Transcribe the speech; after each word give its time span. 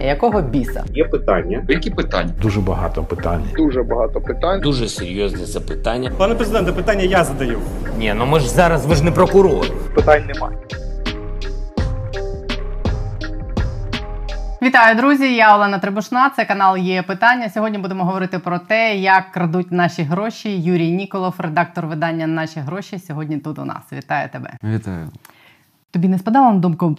Якого 0.00 0.42
біса? 0.42 0.84
Є 0.94 1.04
питання. 1.04 1.64
Які 1.68 1.90
питання? 1.90 2.30
Дуже 2.42 2.60
багато 2.60 3.04
питань. 3.04 3.44
Дуже 3.56 3.82
багато 3.82 4.20
питань. 4.20 4.60
Дуже 4.60 4.88
серйозне 4.88 5.46
запитання. 5.46 6.12
Пане 6.18 6.34
президенте, 6.34 6.72
питання 6.72 7.02
я 7.02 7.24
задаю. 7.24 7.58
Ні, 7.98 8.14
ну 8.16 8.26
ми 8.26 8.40
ж 8.40 8.48
зараз 8.48 8.86
ви 8.86 8.94
ж 8.94 9.04
не 9.04 9.10
прокурор. 9.10 9.66
Питань 9.94 10.26
немає. 10.26 10.56
Вітаю, 14.62 14.96
друзі! 14.96 15.34
Я 15.34 15.56
Олена 15.56 15.78
Требушна. 15.78 16.30
Це 16.30 16.44
канал 16.44 16.76
є 16.76 17.02
питання. 17.02 17.50
Сьогодні 17.50 17.78
будемо 17.78 18.04
говорити 18.04 18.38
про 18.38 18.58
те, 18.58 18.96
як 18.96 19.30
крадуть 19.30 19.72
наші 19.72 20.02
гроші. 20.02 20.60
Юрій 20.60 20.90
Ніколов, 20.90 21.34
редактор 21.38 21.86
видання 21.86 22.26
Наші 22.26 22.60
гроші. 22.60 22.98
Сьогодні 22.98 23.38
тут 23.38 23.58
у 23.58 23.64
нас. 23.64 23.82
Вітаю 23.92 24.28
тебе. 24.28 24.50
Вітаю. 24.64 25.08
Тобі 25.94 26.08
не 26.08 26.18
спадало 26.18 26.52
на 26.52 26.58
думку 26.58 26.96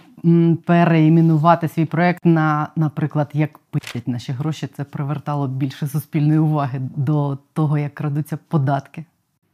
переіменувати 0.64 1.68
свій 1.68 1.84
проект 1.84 2.24
на, 2.24 2.68
наприклад, 2.76 3.30
як 3.32 3.58
пилять 3.58 4.08
наші 4.08 4.32
гроші? 4.32 4.68
Це 4.76 4.84
привертало 4.84 5.48
більше 5.48 5.86
суспільної 5.86 6.38
уваги 6.38 6.80
до 6.96 7.38
того, 7.52 7.78
як 7.78 7.94
крадуться 7.94 8.38
податки. 8.48 9.04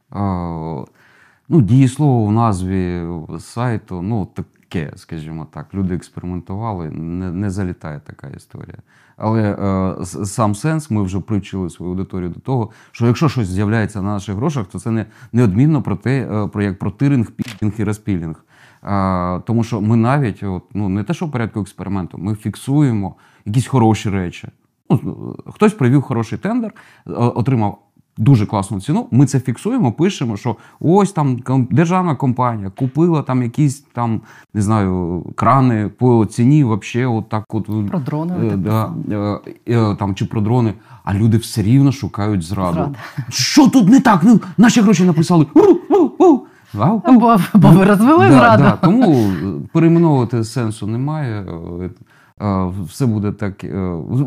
А, 0.09 0.21
ну, 1.49 1.61
дієслово 1.61 2.25
в 2.25 2.31
назві 2.31 3.03
сайту, 3.39 4.01
ну, 4.01 4.25
таке, 4.25 4.91
скажімо 4.95 5.47
так. 5.53 5.73
Люди 5.73 5.95
експериментували, 5.95 6.89
не, 6.89 7.31
не 7.31 7.49
залітає 7.49 8.01
така 8.05 8.27
історія. 8.27 8.77
Але 9.17 9.41
е, 10.01 10.05
сам 10.05 10.55
сенс, 10.55 10.91
ми 10.91 11.03
вже 11.03 11.19
привчили 11.19 11.69
свою 11.69 11.91
аудиторію 11.91 12.29
до 12.29 12.39
того, 12.39 12.69
що 12.91 13.07
якщо 13.07 13.29
щось 13.29 13.47
з'являється 13.47 14.01
на 14.01 14.13
наших 14.13 14.35
грошах, 14.35 14.65
то 14.67 14.79
це 14.79 14.91
не, 14.91 15.05
неодмінно 15.31 15.81
про 15.81 15.95
те, 15.95 16.27
е, 16.31 16.47
про 16.47 16.63
як 16.63 16.79
про 16.79 16.91
тиринг, 16.91 17.31
пілінг 17.31 17.73
і 17.77 17.83
розпілінг. 17.83 18.45
А, 18.83 19.39
тому 19.45 19.63
що 19.63 19.81
ми 19.81 19.95
навіть, 19.95 20.43
от, 20.43 20.63
ну, 20.73 20.89
не 20.89 21.03
те, 21.03 21.13
що 21.13 21.25
в 21.25 21.31
порядку 21.31 21.61
експерименту, 21.61 22.17
ми 22.17 22.35
фіксуємо 22.35 23.15
якісь 23.45 23.67
хороші 23.67 24.09
речі. 24.09 24.47
Ну, 24.89 25.35
хтось 25.53 25.73
провів 25.73 26.01
хороший 26.01 26.37
тендер, 26.37 26.73
е, 27.07 27.11
отримав 27.13 27.79
дуже 28.17 28.45
класну 28.45 28.81
ціну. 28.81 29.07
Ми 29.11 29.25
це 29.25 29.39
фіксуємо, 29.39 29.91
пишемо, 29.91 30.37
що 30.37 30.55
ось 30.79 31.11
там 31.11 31.39
державна 31.71 32.15
компанія 32.15 32.69
купила 32.69 33.21
там 33.21 33.43
якісь 33.43 33.79
там, 33.79 34.21
не 34.53 34.61
знаю, 34.61 35.23
крани 35.35 35.89
по 35.97 36.25
ціні, 36.25 36.63
вообще, 36.63 37.05
от 37.05 37.29
так 37.29 37.53
от. 37.53 37.89
Про 37.89 37.99
дрони. 37.99 38.33
Е, 38.53 38.57
да, 38.57 38.93
е, 39.11 39.39
е, 39.67 39.95
там, 39.95 40.15
чи 40.15 40.25
про 40.25 40.41
дрони, 40.41 40.73
а 41.03 41.13
люди 41.13 41.37
все 41.37 41.61
рівно 41.61 41.91
шукають 41.91 42.43
зраду. 42.43 42.73
Зрада. 42.73 42.95
Що 43.29 43.69
тут 43.69 43.89
не 43.89 43.99
так? 43.99 44.21
Ну, 44.23 44.39
наші 44.57 44.81
гроші 44.81 45.03
написали. 45.03 45.45
Вау, 46.73 46.97
у. 46.97 47.01
Або, 47.09 47.37
або 47.53 47.69
ви 47.69 47.85
розвели 47.85 48.27
Да, 48.29 48.31
зраду. 48.31 48.63
да, 48.63 48.71
тому 48.71 49.25
перейменовувати 49.73 50.43
сенсу 50.43 50.87
немає. 50.87 51.45
Е, 52.41 52.71
Все 52.87 53.05
буде 53.05 53.31
так. 53.31 53.63
е, 53.63 53.67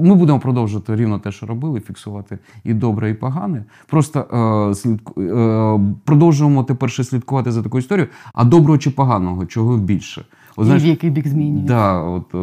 Ми 0.01 0.15
будемо 0.15 0.39
продовжувати 0.41 0.97
рівно 0.97 1.19
те, 1.19 1.33
що 1.33 1.47
робили, 1.47 1.81
фіксувати 1.81 2.39
і 2.65 2.75
добре, 2.75 3.11
і 3.11 3.15
погане. 3.15 3.65
Просто 3.87 4.21
е, 4.71 4.75
слідку, 4.75 5.23
е, 5.23 5.81
продовжуємо 6.05 6.65
тепер 6.65 6.91
ще 6.91 7.05
слідкувати 7.05 7.53
за 7.53 7.63
такою 7.63 7.81
історією, 7.83 8.11
а 8.35 8.45
доброго 8.45 8.79
чи 8.79 8.91
поганого, 8.91 9.47
чого 9.47 9.77
більше. 9.77 10.25
От, 10.57 10.69
І 10.69 10.71
в 10.73 10.87
який 10.87 11.11
бік 11.11 11.29
змінюється. 11.29 11.75
Да, 11.75 12.01
от, 12.01 12.35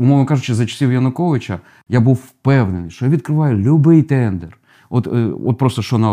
умовно 0.00 0.26
кажучи, 0.26 0.54
за 0.54 0.66
часів 0.66 0.92
Януковича 0.92 1.58
я 1.88 2.00
був 2.00 2.14
впевнений, 2.14 2.90
що 2.90 3.04
я 3.04 3.10
відкриваю 3.10 3.76
будь-який 3.78 4.02
тендер. 4.02 4.57
От, 4.90 5.06
е, 5.06 5.30
от 5.46 5.58
просто 5.58 5.82
що 5.82 5.98
на, 5.98 6.08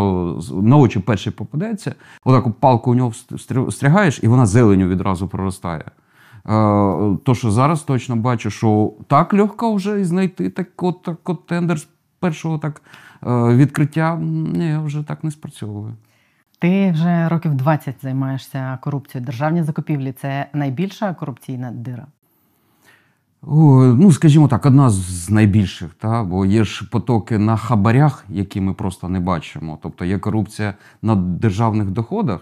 на 0.62 0.76
очі 0.76 0.98
перший 0.98 1.32
попадеться, 1.32 1.94
отак 2.24 2.52
палку 2.52 2.90
у 2.90 2.94
нього 2.94 3.12
стрягаєш, 3.70 4.20
і 4.22 4.28
вона 4.28 4.46
зеленю 4.46 4.88
відразу 4.88 5.28
проростає. 5.28 5.84
Е, 5.84 5.92
То, 7.24 7.34
що 7.34 7.50
зараз 7.50 7.82
точно 7.82 8.16
бачу, 8.16 8.50
що 8.50 8.92
так 9.06 9.32
легко 9.32 9.74
вже 9.74 10.04
знайти 10.04 10.50
так 10.50 10.82
от, 10.82 11.02
так 11.02 11.28
от 11.28 11.46
тендер 11.46 11.78
з 11.78 11.88
першого 12.20 12.58
так 12.58 12.82
е, 13.26 13.56
відкриття, 13.56 14.16
ні, 14.16 14.78
вже 14.84 15.02
так 15.02 15.24
не 15.24 15.30
спрацьовує. 15.30 15.94
Ти 16.58 16.90
вже 16.90 17.28
років 17.28 17.54
20 17.54 17.94
займаєшся 18.02 18.78
корупцією. 18.82 19.26
Державні 19.26 19.62
закупівлі 19.62 20.12
це 20.12 20.46
найбільша 20.52 21.14
корупційна 21.14 21.70
дира. 21.70 22.06
Ну, 23.42 24.12
скажімо 24.12 24.48
так, 24.48 24.66
одна 24.66 24.90
з 24.90 25.30
найбільших, 25.30 25.94
та? 25.94 26.24
бо 26.24 26.46
є 26.46 26.64
ж 26.64 26.88
потоки 26.90 27.38
на 27.38 27.56
хабарях, 27.56 28.24
які 28.28 28.60
ми 28.60 28.74
просто 28.74 29.08
не 29.08 29.20
бачимо. 29.20 29.78
Тобто 29.82 30.04
є 30.04 30.18
корупція 30.18 30.74
на 31.02 31.14
державних 31.14 31.90
доходах, 31.90 32.40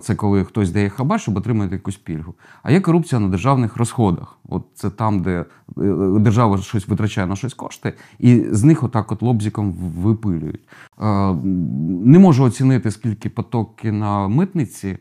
це 0.00 0.14
коли 0.16 0.44
хтось 0.44 0.70
дає 0.70 0.88
хабар, 0.88 1.20
щоб 1.20 1.36
отримати 1.36 1.74
якусь 1.74 1.96
пільгу. 1.96 2.34
А 2.62 2.72
є 2.72 2.80
корупція 2.80 3.20
на 3.20 3.28
державних 3.28 3.76
розходах. 3.76 4.38
От 4.48 4.64
це 4.74 4.90
там, 4.90 5.22
де 5.22 5.40
е, 5.40 5.44
держава 6.18 6.58
щось 6.58 6.88
витрачає 6.88 7.26
на 7.26 7.36
щось 7.36 7.54
кошти, 7.54 7.94
і 8.18 8.44
з 8.50 8.64
них 8.64 8.82
отак 8.82 9.12
от 9.12 9.22
лобзиком 9.22 9.72
випилюють. 9.72 10.68
Не 12.04 12.18
можу 12.18 12.44
оцінити, 12.44 12.90
скільки 12.90 13.30
потоки 13.30 13.92
на 13.92 14.28
митниці. 14.28 14.98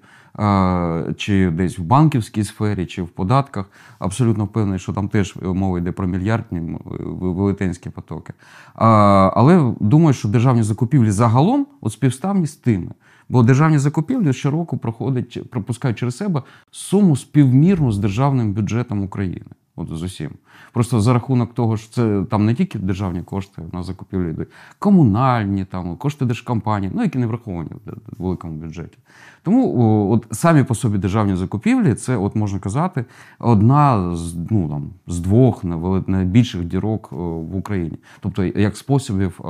Чи 1.18 1.52
десь 1.52 1.80
в 1.80 1.82
банківській 1.82 2.44
сфері, 2.44 2.86
чи 2.86 3.02
в 3.02 3.10
податках. 3.10 3.66
Абсолютно 4.00 4.46
впевнений, 4.46 4.80
що 4.80 4.94
там 4.94 5.08
теж 5.08 5.36
мова 5.42 5.78
йде 5.80 5.92
про 5.92 6.08
мільярдні 6.08 6.58
м, 6.58 6.80
велетенські 7.20 7.90
потоки. 7.90 8.34
Але 8.76 9.74
думаю, 9.80 10.14
що 10.14 10.28
державні 10.28 10.64
закупівлі 10.64 11.12
загалом 11.12 11.68
от 11.82 11.94
співставні 11.94 12.48
з 12.48 12.56
тими. 12.56 12.92
Бо 13.30 13.44
державні 13.44 13.78
закупівлі 13.78 14.34
щороку 14.34 14.78
проходять, 14.78 15.50
пропускають 15.50 15.98
через 15.98 16.18
себе 16.18 16.42
суму 16.72 17.16
співмірну 17.16 17.92
з 17.92 17.98
державним 17.98 18.54
бюджетом 18.54 19.04
України. 19.04 19.46
От 19.80 19.88
з 19.98 20.04
усім. 20.04 20.32
Просто 20.74 21.02
за 21.02 21.14
рахунок 21.14 21.54
того, 21.54 21.78
що 21.78 21.94
це 21.94 22.24
там 22.30 22.46
не 22.46 22.54
тільки 22.54 22.80
державні 22.80 23.22
кошти 23.22 23.62
на 23.74 23.84
закупівлі 23.84 24.30
йдуть, 24.30 24.48
комунальні, 24.80 25.66
там, 25.66 25.96
кошти 25.96 26.26
держкомпаній, 26.26 26.92
ну 26.94 27.04
які 27.04 27.18
не 27.18 27.28
враховані 27.28 27.70
в 27.86 28.24
великому 28.24 28.54
бюджеті. 28.54 28.98
Тому 29.44 30.12
от 30.12 30.28
самі 30.32 30.64
по 30.64 30.76
собі 30.76 30.98
державні 30.98 31.36
закупівлі, 31.36 31.94
це, 31.94 32.18
от 32.18 32.36
можна 32.36 32.60
казати, 32.60 33.06
одна 33.40 34.16
з, 34.16 34.36
ну, 34.50 34.70
там, 34.70 34.90
з 35.08 35.20
двох 35.20 35.64
найбільших 36.08 36.66
дірок 36.66 37.12
в 37.12 37.56
Україні. 37.56 37.98
Тобто, 38.20 38.44
як 38.44 38.78
способів 38.78 39.42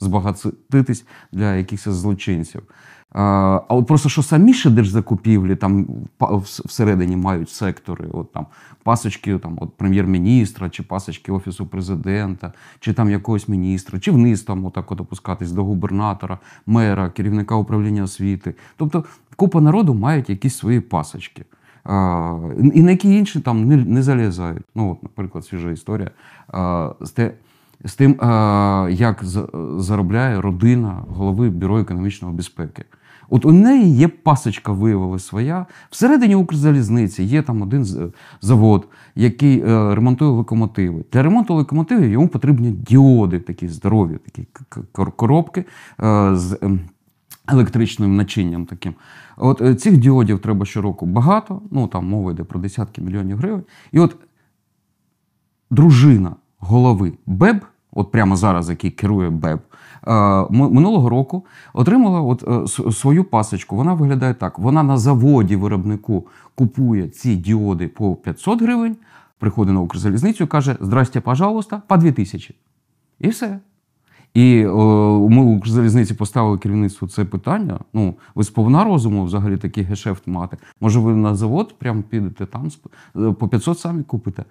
збагатитись 0.00 1.04
для 1.32 1.54
якихось 1.54 1.94
злочинців. 1.94 2.62
А 3.12 3.60
от 3.68 3.86
просто 3.86 4.08
що 4.08 4.22
самі 4.22 4.54
ще 4.54 4.70
держзакупівлі 4.70 5.56
там 5.56 5.86
всередині 6.64 7.16
мають 7.16 7.50
сектори, 7.50 8.08
от 8.12 8.32
там 8.32 8.46
пасочки 8.82 9.38
там, 9.38 9.58
от 9.60 9.74
прем'єр-міністра, 9.76 10.70
чи 10.70 10.82
пасочки 10.82 11.32
офісу 11.32 11.66
президента, 11.66 12.52
чи 12.80 12.92
там 12.92 13.10
якогось 13.10 13.48
міністра, 13.48 14.00
чи 14.00 14.10
вниз 14.10 14.42
там 14.42 14.64
отак 14.64 14.92
от 14.92 15.00
опускатись 15.00 15.52
до 15.52 15.64
губернатора, 15.64 16.38
мера, 16.66 17.10
керівника 17.10 17.54
управління 17.54 18.02
освіти. 18.02 18.54
Тобто 18.76 19.04
купа 19.36 19.60
народу 19.60 19.94
мають 19.94 20.30
якісь 20.30 20.56
свої 20.56 20.80
пасочки. 20.80 21.44
І 22.74 22.82
на 22.82 22.90
які 22.90 23.16
інші 23.16 23.40
там 23.40 23.64
не, 23.64 24.02
залізають. 24.02 24.64
Ну, 24.74 24.92
от, 24.92 25.02
наприклад, 25.02 25.44
свіжа 25.44 25.70
історія 25.70 26.10
а, 26.48 26.92
з 27.84 27.94
тим, 27.94 28.16
як 28.90 29.24
заробляє 29.78 30.40
родина 30.40 31.04
голови 31.08 31.50
Бюро 31.50 31.78
економічної 31.78 32.34
безпеки. 32.34 32.84
От 33.30 33.44
у 33.44 33.52
неї 33.52 33.96
є 33.96 34.08
пасочка, 34.08 34.72
виявилася 34.72 35.26
своя. 35.26 35.66
Всередині 35.90 36.34
Укрзалізниці 36.34 37.22
є 37.22 37.42
там 37.42 37.62
один 37.62 38.12
завод, 38.40 38.88
який 39.14 39.60
е, 39.60 39.94
ремонтує 39.94 40.30
локомотиви. 40.30 41.04
Для 41.12 41.22
ремонту 41.22 41.54
локомотивів 41.54 42.10
йому 42.10 42.28
потрібні 42.28 42.70
діоди, 42.70 43.40
такі 43.40 43.68
здорові, 43.68 44.18
такі 44.24 44.46
коробки 44.92 45.64
е, 46.02 46.36
з 46.36 46.58
ем, 46.62 46.80
електричним 47.48 48.16
начинням 48.16 48.66
таким. 48.66 48.94
От 49.36 49.60
е, 49.60 49.74
цих 49.74 49.96
діодів 49.96 50.38
треба 50.38 50.66
щороку 50.66 51.06
багато, 51.06 51.62
ну 51.70 51.86
там 51.86 52.08
мова 52.08 52.30
йде 52.32 52.44
про 52.44 52.60
десятки 52.60 53.00
мільйонів 53.02 53.38
гривень. 53.38 53.64
І 53.92 53.98
от 53.98 54.16
дружина 55.70 56.36
голови 56.58 57.12
БЕБ, 57.26 57.64
от 57.92 58.10
прямо 58.10 58.36
зараз, 58.36 58.70
який 58.70 58.90
керує 58.90 59.30
БЕБ, 59.30 59.60
е, 60.06 60.12
минулого 60.50 61.08
року 61.08 61.44
отримала 61.74 62.20
от, 62.20 62.44
е, 62.48 62.92
свою 62.92 63.24
пасочку. 63.24 63.76
Вона 63.76 63.94
виглядає 63.94 64.34
так: 64.34 64.58
вона 64.58 64.82
на 64.82 64.96
заводі 64.96 65.56
виробнику 65.56 66.26
купує 66.54 67.08
ці 67.08 67.36
діоди 67.36 67.88
по 67.88 68.14
500 68.14 68.62
гривень, 68.62 68.96
приходить 69.38 69.74
на 69.74 69.80
Укрзалізницю 69.80 70.46
каже: 70.46 70.76
Здрасте, 70.80 71.20
пожалуйста, 71.20 71.82
по 71.86 71.96
2000. 71.96 72.54
І 73.20 73.28
все. 73.28 73.58
І 74.34 74.66
о, 74.66 75.28
ми 75.30 75.42
у 75.42 75.56
Укрзалізниці 75.56 76.14
поставили 76.14 76.58
керівництву 76.58 77.08
це 77.08 77.24
питання. 77.24 77.78
Ну, 77.92 78.14
ви 78.34 78.44
сповна 78.44 78.84
розуму 78.84 79.24
взагалі 79.24 79.56
такий 79.56 79.84
гешефт 79.84 80.26
мати. 80.26 80.56
Може, 80.80 81.00
ви 81.00 81.14
на 81.14 81.34
завод 81.34 81.74
прямо 81.78 82.02
підете 82.02 82.46
там 82.46 82.68
е, 83.16 83.32
по 83.32 83.48
500 83.48 83.78
самі 83.78 84.02
купите. 84.02 84.44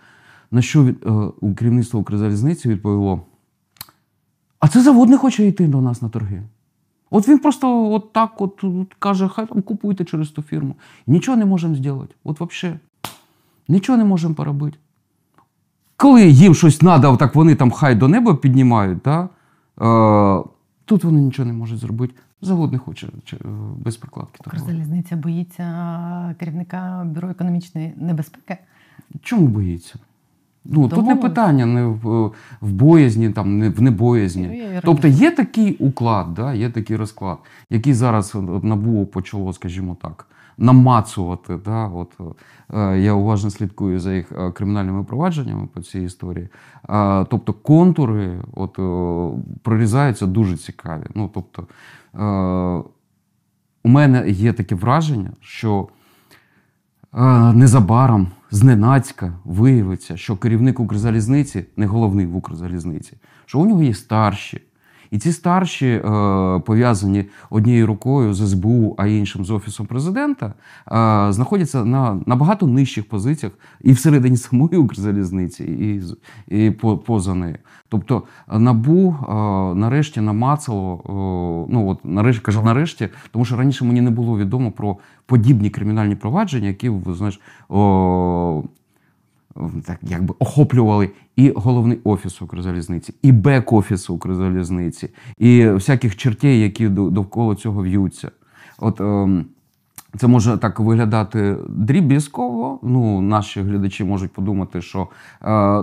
На 0.51 0.61
що 0.61 0.83
від, 0.83 1.05
е, 1.05 1.53
керівництво 1.55 1.99
Укрзалізниці 1.99 2.69
відповіло: 2.69 3.21
а 4.59 4.67
це 4.67 4.81
завод 4.81 5.09
не 5.09 5.17
хоче 5.17 5.47
йти 5.47 5.67
до 5.67 5.81
нас 5.81 6.01
на 6.01 6.09
торги. 6.09 6.43
От 7.09 7.27
він 7.27 7.39
просто 7.39 7.91
от 7.91 8.13
так 8.13 8.41
от, 8.41 8.63
от 8.63 8.93
каже, 8.99 9.27
хай 9.27 9.47
там 9.47 9.61
купуйте 9.61 10.05
через 10.05 10.29
ту 10.29 10.41
фірму. 10.41 10.75
Нічого 11.07 11.37
не 11.37 11.45
можемо 11.45 11.75
зробити. 11.75 12.15
От 12.23 12.41
взагалі. 12.41 12.79
Нічого 13.67 13.97
не 13.97 14.03
можемо 14.03 14.33
поробити. 14.33 14.77
Коли 15.97 16.27
їм 16.27 16.55
щось 16.55 16.77
треба, 16.77 17.17
так 17.17 17.35
вони 17.35 17.55
там 17.55 17.71
хай 17.71 17.95
до 17.95 18.07
неба 18.07 18.35
піднімають, 18.35 18.99
да? 19.03 19.29
е, 19.81 20.43
тут 20.85 21.03
вони 21.03 21.21
нічого 21.21 21.45
не 21.47 21.53
можуть 21.53 21.79
зробити. 21.79 22.13
Завод 22.41 22.71
не 22.71 22.77
хоче 22.77 23.07
е, 23.33 23.37
без 23.77 23.97
прикладки. 23.97 24.39
Укрзалізниця 24.47 25.15
боїться 25.15 26.35
керівника 26.39 27.03
бюро 27.05 27.29
економічної 27.29 27.93
небезпеки. 27.97 28.57
Чому 29.21 29.47
боїться? 29.47 29.99
Ну, 30.71 30.89
тут 30.89 31.05
не 31.05 31.15
питання 31.15 31.65
не 31.65 31.85
в, 31.85 32.31
в 32.61 32.71
боязні, 32.71 33.29
там, 33.29 33.57
не 33.57 33.69
в 33.69 33.81
небоязні. 33.81 34.63
Ну, 34.73 34.81
Тобто 34.83 35.07
є 35.07 35.31
такий 35.31 35.75
уклад, 35.75 36.33
да, 36.33 36.53
є 36.53 36.69
такий 36.69 36.95
розклад, 36.97 37.37
який 37.69 37.93
зараз 37.93 38.35
НАБУ 38.63 39.05
почало, 39.05 39.53
скажімо 39.53 39.97
так, 40.01 40.27
намацувати. 40.57 41.57
Да, 41.65 41.87
от, 41.87 42.13
е, 42.73 42.99
я 42.99 43.13
уважно 43.13 43.49
слідкую 43.49 43.99
за 43.99 44.13
їх 44.13 44.31
е, 44.31 44.51
кримінальними 44.51 45.03
провадженнями 45.03 45.67
по 45.73 45.81
цій 45.81 46.01
історії. 46.01 46.49
Е, 46.89 47.25
тобто 47.25 47.53
контури 47.53 48.39
от, 48.55 48.79
е, 48.79 49.39
прорізаються 49.63 50.25
дуже 50.25 50.57
цікаві. 50.57 51.03
Ну, 51.15 51.31
тобто, 51.33 51.67
е, 52.15 52.83
у 53.83 53.89
мене 53.89 54.29
є 54.29 54.53
таке 54.53 54.75
враження, 54.75 55.31
що 55.41 55.87
е, 57.13 57.53
незабаром, 57.53 58.27
зненацька, 58.51 59.39
виявиться, 59.45 60.17
що 60.17 60.37
керівник 60.37 60.79
Укрзалізниці 60.79 61.65
не 61.77 61.85
головний 61.85 62.25
в 62.25 62.35
Укрзалізниці, 62.35 63.17
що 63.45 63.59
у 63.59 63.65
нього 63.65 63.83
є 63.83 63.93
старші. 63.93 64.61
І 65.11 65.17
ці 65.17 65.31
старші, 65.31 65.87
е, 65.87 66.01
пов'язані 66.65 67.25
однією 67.49 67.87
рукою 67.87 68.33
з 68.33 68.47
СБУ, 68.47 68.95
а 68.97 69.07
іншим 69.07 69.45
з 69.45 69.51
Офісом 69.51 69.85
президента, 69.85 70.45
е, 70.45 70.53
знаходяться 71.33 71.85
на 71.85 72.19
набагато 72.25 72.67
нижчих 72.67 73.09
позиціях 73.09 73.53
і 73.81 73.91
всередині 73.91 74.37
самої 74.47 74.77
Укрзалізниці, 74.77 75.63
і, 75.63 76.01
і 76.65 76.71
по- 76.71 76.97
поза 76.97 77.33
нею. 77.35 77.57
Тобто 77.89 78.23
НАБУ 78.51 79.15
е, 79.29 79.33
нарешті 79.75 80.21
намацало, 80.21 81.01
ну 81.69 81.87
от 81.89 81.99
нарешті 82.05 82.41
кажу 82.41 82.61
нарешті, 82.61 83.09
тому 83.31 83.45
що 83.45 83.55
раніше 83.57 83.85
мені 83.85 84.01
не 84.01 84.11
було 84.11 84.37
відомо 84.37 84.71
про 84.71 84.97
подібні 85.25 85.69
кримінальні 85.69 86.15
провадження, 86.15 86.67
які 86.67 86.91
знаєш, 87.07 87.39
о, 87.69 88.63
так 89.85 89.99
якби 90.01 90.35
охоплювали 90.39 91.09
і 91.35 91.53
головний 91.55 91.99
офіс 92.03 92.41
Укрзалізниці, 92.41 93.13
і 93.21 93.31
бек-офіс 93.31 94.11
Укрзалізниці, 94.11 95.09
і 95.37 95.67
всяких 95.69 96.15
чертей, 96.15 96.61
які 96.61 96.87
довкола 96.89 97.55
цього 97.55 97.81
в'ються. 97.81 98.31
От 98.79 99.01
ем, 99.01 99.45
це 100.17 100.27
може 100.27 100.57
так 100.57 100.79
виглядати 100.79 101.57
дріб'язково. 101.69 102.79
Ну, 102.83 103.21
наші 103.21 103.61
глядачі 103.61 104.03
можуть 104.03 104.33
подумати, 104.33 104.81
що 104.81 105.01
е, 105.01 105.07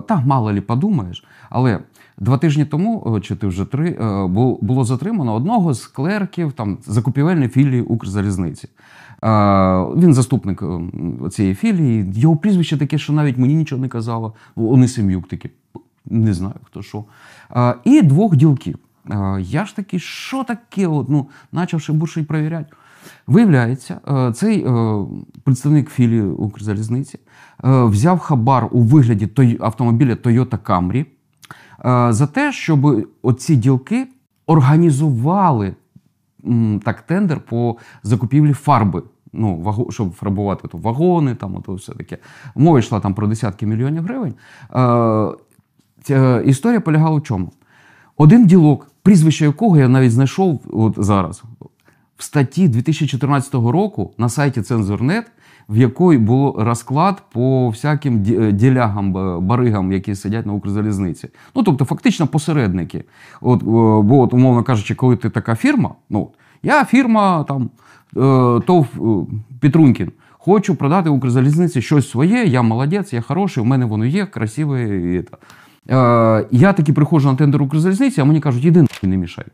та 0.00 0.22
мало 0.26 0.52
лі 0.52 0.60
подумаєш. 0.60 1.24
Але 1.50 1.80
два 2.18 2.38
тижні 2.38 2.64
тому, 2.64 3.14
е, 3.16 3.20
чи 3.20 3.36
ти 3.36 3.46
вже 3.46 3.64
три, 3.64 3.90
е, 3.90 4.26
було 4.60 4.84
затримано 4.84 5.34
одного 5.34 5.74
з 5.74 5.86
клерків 5.86 6.52
там 6.52 6.78
закупівельної 6.86 7.48
філії 7.48 7.82
Укрзалізниці. 7.82 8.68
Він 9.96 10.14
заступник 10.14 10.62
е, 10.62 10.80
цієї 11.30 11.54
філії. 11.54 12.12
Його 12.14 12.36
прізвище 12.36 12.78
таке, 12.78 12.98
що 12.98 13.12
навіть 13.12 13.38
мені 13.38 13.54
нічого 13.54 13.82
не 13.82 13.88
казало. 13.88 14.34
Онисим'юк 14.56 15.28
такий, 15.28 15.50
не 16.06 16.34
знаю 16.34 16.54
хто 16.62 16.82
що. 16.82 17.04
І 17.84 18.02
двох 18.02 18.36
ділків. 18.36 18.78
Я 19.40 19.64
ж 19.64 19.76
таки, 19.76 19.98
що 19.98 20.44
таке? 20.44 20.86
От, 20.86 21.08
ну, 21.08 21.28
більше 21.88 22.20
і 22.20 22.24
перевіряти. 22.24 22.72
Виявляється, 23.26 24.00
е, 24.08 24.32
цей 24.32 24.64
е, 24.66 24.96
представник 25.44 25.90
філії 25.90 26.22
Укрзалізниці 26.22 27.18
е, 27.64 27.84
взяв 27.84 28.18
хабар 28.18 28.68
у 28.70 28.80
вигляді 28.80 29.56
автомобіля 29.60 30.14
Toyota 30.14 30.58
Camry 30.58 31.06
за 32.12 32.26
те, 32.26 32.52
щоб 32.52 33.08
оці 33.22 33.56
ділки 33.56 34.06
організували 34.46 35.74
так 36.84 37.02
тендер 37.02 37.40
по 37.40 37.76
закупівлі 38.02 38.52
фарби. 38.52 39.02
Ну, 39.34 39.56
ваго, 39.56 39.86
щоб 39.90 40.12
фарбувати 40.12 40.68
то 40.68 40.78
вагони, 40.78 41.34
там 41.34 41.56
ото 41.56 41.74
все 41.74 41.92
таке. 41.92 42.18
Мова 42.54 42.78
йшла 42.78 43.00
там 43.00 43.14
про 43.14 43.26
десятки 43.26 43.66
мільйонів 43.66 44.02
гривень. 44.02 44.34
Е, 46.10 46.42
історія 46.46 46.80
полягала 46.80 47.16
в 47.16 47.22
чому? 47.22 47.52
Один 48.16 48.46
ділок, 48.46 48.90
прізвище 49.02 49.44
якого 49.44 49.78
я 49.78 49.88
навіть 49.88 50.12
знайшов 50.12 50.60
от 50.72 50.94
зараз 50.96 51.42
в 52.16 52.22
статті 52.22 52.68
2014 52.68 53.54
року 53.54 54.10
на 54.18 54.28
сайті 54.28 54.62
Цензорнет, 54.62 55.26
в 55.68 55.76
якої 55.76 56.18
було 56.18 56.56
розклад 56.58 57.22
по 57.32 57.68
всяким 57.68 58.24
е, 58.28 58.52
ділягам, 58.52 59.12
баригам, 59.46 59.92
які 59.92 60.14
сидять 60.14 60.46
на 60.46 60.52
Укрзалізниці. 60.52 61.28
Ну, 61.54 61.62
тобто, 61.62 61.84
фактично 61.84 62.26
посередники. 62.26 63.04
От, 63.40 63.62
е, 63.62 63.64
бо, 64.02 64.20
от, 64.20 64.34
умовно 64.34 64.62
кажучи, 64.62 64.94
коли 64.94 65.16
ти 65.16 65.30
така 65.30 65.54
фірма, 65.56 65.94
ну, 66.10 66.30
я 66.64 66.84
фірма 66.84 67.44
там, 67.44 67.70
е, 68.16 68.60
ТОВ 68.66 68.86
е, 68.96 69.34
Петрунькін. 69.60 70.12
Хочу 70.32 70.74
продати 70.74 71.10
Укрзалізниці 71.10 71.82
щось 71.82 72.10
своє, 72.10 72.44
я 72.44 72.62
молодець, 72.62 73.12
я 73.12 73.20
хороший, 73.20 73.62
у 73.62 73.66
мене 73.66 73.84
воно 73.84 74.04
є, 74.04 74.26
красиве. 74.26 74.84
Е, 75.90 76.46
я 76.50 76.72
таки 76.72 76.92
приходжу 76.92 77.28
на 77.28 77.36
тендер 77.36 77.62
Укрзалізниці, 77.62 78.20
а 78.20 78.24
мені 78.24 78.40
кажуть, 78.40 78.64
іди 78.64 78.86
не 79.02 79.16
мішай. 79.16 79.44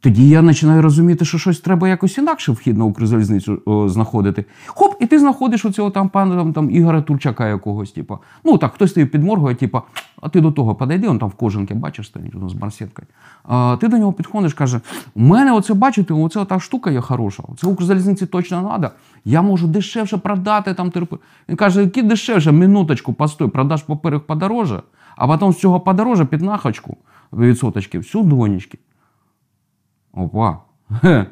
Тоді 0.00 0.28
я 0.28 0.42
починаю 0.42 0.82
розуміти, 0.82 1.24
що 1.24 1.38
щось 1.38 1.60
треба 1.60 1.88
якось 1.88 2.18
інакше 2.18 2.52
вхід 2.52 2.78
на 2.78 2.84
Укрзалізницю 2.84 3.62
знаходити. 3.88 4.44
Хоп, 4.66 4.94
і 5.00 5.06
ти 5.06 5.18
знаходиш 5.18 5.64
у 5.64 5.70
цього 5.70 5.90
там 5.90 6.08
пана 6.08 6.36
там, 6.36 6.52
там 6.52 6.70
Ігоря 6.70 7.02
Турчака 7.02 7.48
якогось, 7.48 7.92
типу. 7.92 8.18
Ну 8.44 8.58
так, 8.58 8.74
хтось 8.74 8.92
тобі 8.92 9.06
підморгує, 9.06 9.54
типу, 9.54 9.82
а 10.20 10.28
ти 10.28 10.40
до 10.40 10.52
того 10.52 10.74
подойди, 10.74 11.08
он 11.08 11.18
там 11.18 11.28
в 11.28 11.34
кожанки, 11.34 11.74
бачиш, 11.74 12.06
стоїть 12.06 12.32
з 12.48 12.52
барсеткою. 12.52 13.08
А, 13.44 13.76
ти 13.80 13.88
до 13.88 13.98
нього 13.98 14.12
підходиш, 14.12 14.54
каже: 14.54 14.80
у 15.14 15.20
мене 15.20 15.52
оце 15.52 15.74
бачите, 15.74 16.14
оце 16.14 16.44
та 16.44 16.60
штука 16.60 16.90
є 16.90 17.00
хороша, 17.00 17.42
це 17.58 17.66
Укрзалізниці 17.66 18.26
точно 18.26 18.60
треба. 18.60 18.90
Я 19.24 19.42
можу 19.42 19.66
дешевше 19.66 20.16
продати 20.16 20.74
там 20.74 20.90
терпи. 20.90 21.16
Він 21.48 21.56
каже, 21.56 21.80
які 21.80 22.02
дешевше, 22.02 22.52
минуточку, 22.52 23.12
постой, 23.12 23.48
продаш 23.48 23.82
поперек 23.82 24.22
подороже, 24.22 24.82
а 25.16 25.26
потім 25.26 25.52
з 25.52 25.58
цього 25.58 25.80
подороже 25.80 26.24
під 26.24 26.42
нахочку 26.42 26.96
відсоточки, 27.32 27.98
всю 27.98 28.24
донечки. 28.24 28.78
Опа. 30.16 30.58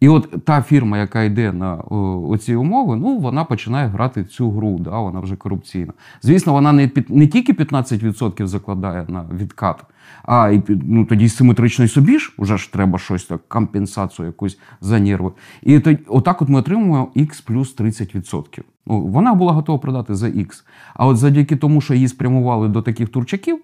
І 0.00 0.08
от 0.08 0.44
та 0.44 0.62
фірма, 0.62 0.98
яка 0.98 1.22
йде 1.22 1.52
на 1.52 1.74
оці 1.74 2.54
умови, 2.54 2.96
ну 2.96 3.18
вона 3.18 3.44
починає 3.44 3.88
грати 3.88 4.24
цю 4.24 4.50
гру, 4.50 4.78
да, 4.78 4.98
вона 4.98 5.20
вже 5.20 5.36
корупційна. 5.36 5.92
Звісно, 6.22 6.52
вона 6.52 6.72
не, 6.72 6.88
під, 6.88 7.10
не 7.10 7.26
тільки 7.26 7.52
15% 7.52 8.46
закладає 8.46 9.04
на 9.08 9.24
відкат, 9.34 9.84
а 10.22 10.48
і 10.50 10.62
ну, 10.68 11.04
тоді 11.04 11.28
симетрично 11.28 11.84
і 11.84 11.88
собі 11.88 12.18
ж 12.18 12.34
вже 12.38 12.56
ж 12.56 12.72
треба 12.72 12.98
щось 12.98 13.24
так, 13.24 13.48
компенсацію 13.48 14.26
якусь 14.26 14.58
за 14.80 15.00
нерви. 15.00 15.32
І 15.62 15.80
тоді, 15.80 15.98
отак 16.08 16.42
от 16.42 16.48
ми 16.48 16.58
отримуємо 16.58 17.12
X 17.16 17.46
плюс 17.46 17.76
30%. 17.76 18.60
Ну, 18.86 19.00
вона 19.00 19.34
була 19.34 19.52
готова 19.52 19.78
продати 19.78 20.14
за 20.14 20.26
X. 20.26 20.64
А 20.94 21.06
от 21.06 21.16
завдяки 21.16 21.56
тому, 21.56 21.80
що 21.80 21.94
її 21.94 22.08
спрямували 22.08 22.68
до 22.68 22.82
таких 22.82 23.08
турчаків, 23.08 23.58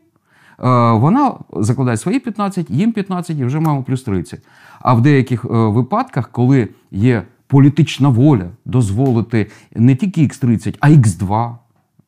вона 0.61 1.35
закладає 1.52 1.97
свої 1.97 2.21
15, 2.21 2.71
їм 2.71 2.93
15 2.93 3.38
і 3.38 3.45
вже 3.45 3.61
маємо 3.61 3.83
плюс 3.83 4.02
30. 4.02 4.40
А 4.81 4.95
в 4.95 5.00
деяких 5.00 5.45
е, 5.45 5.49
випадках, 5.49 6.29
коли 6.33 6.69
є 6.90 7.23
політична 7.47 8.09
воля 8.09 8.47
дозволити 8.64 9.47
не 9.75 9.97
тільки 9.97 10.21
X30, 10.21 10.76
а 10.81 10.88
X2 10.88 11.55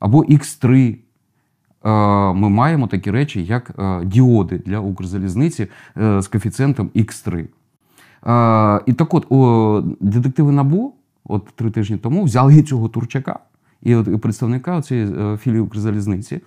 або 0.01 0.23
X3, 0.25 0.97
е, 1.85 1.91
ми 2.33 2.49
маємо 2.49 2.87
такі 2.87 3.11
речі, 3.11 3.45
як 3.45 3.73
е, 3.79 4.05
діоди 4.05 4.59
для 4.67 4.79
Укрзалізниці 4.79 5.67
е, 5.97 6.23
з 6.23 6.29
коефіцієнтом 6.29 6.91
X3. 6.95 7.39
Е, 7.39 8.81
І 8.87 8.93
так 8.93 9.15
от, 9.15 9.27
детективи 10.01 10.53
НАБУ, 10.53 10.95
от 11.25 11.47
три 11.55 11.71
тижні 11.71 11.97
тому, 11.97 12.25
взяли 12.25 12.63
цього 12.63 12.89
Турчака 12.89 13.39
і 13.83 13.95
представника 13.95 14.83
цієї 14.83 15.15
е, 15.21 15.37
філії 15.37 15.61
Укрзалізниці. 15.61 16.41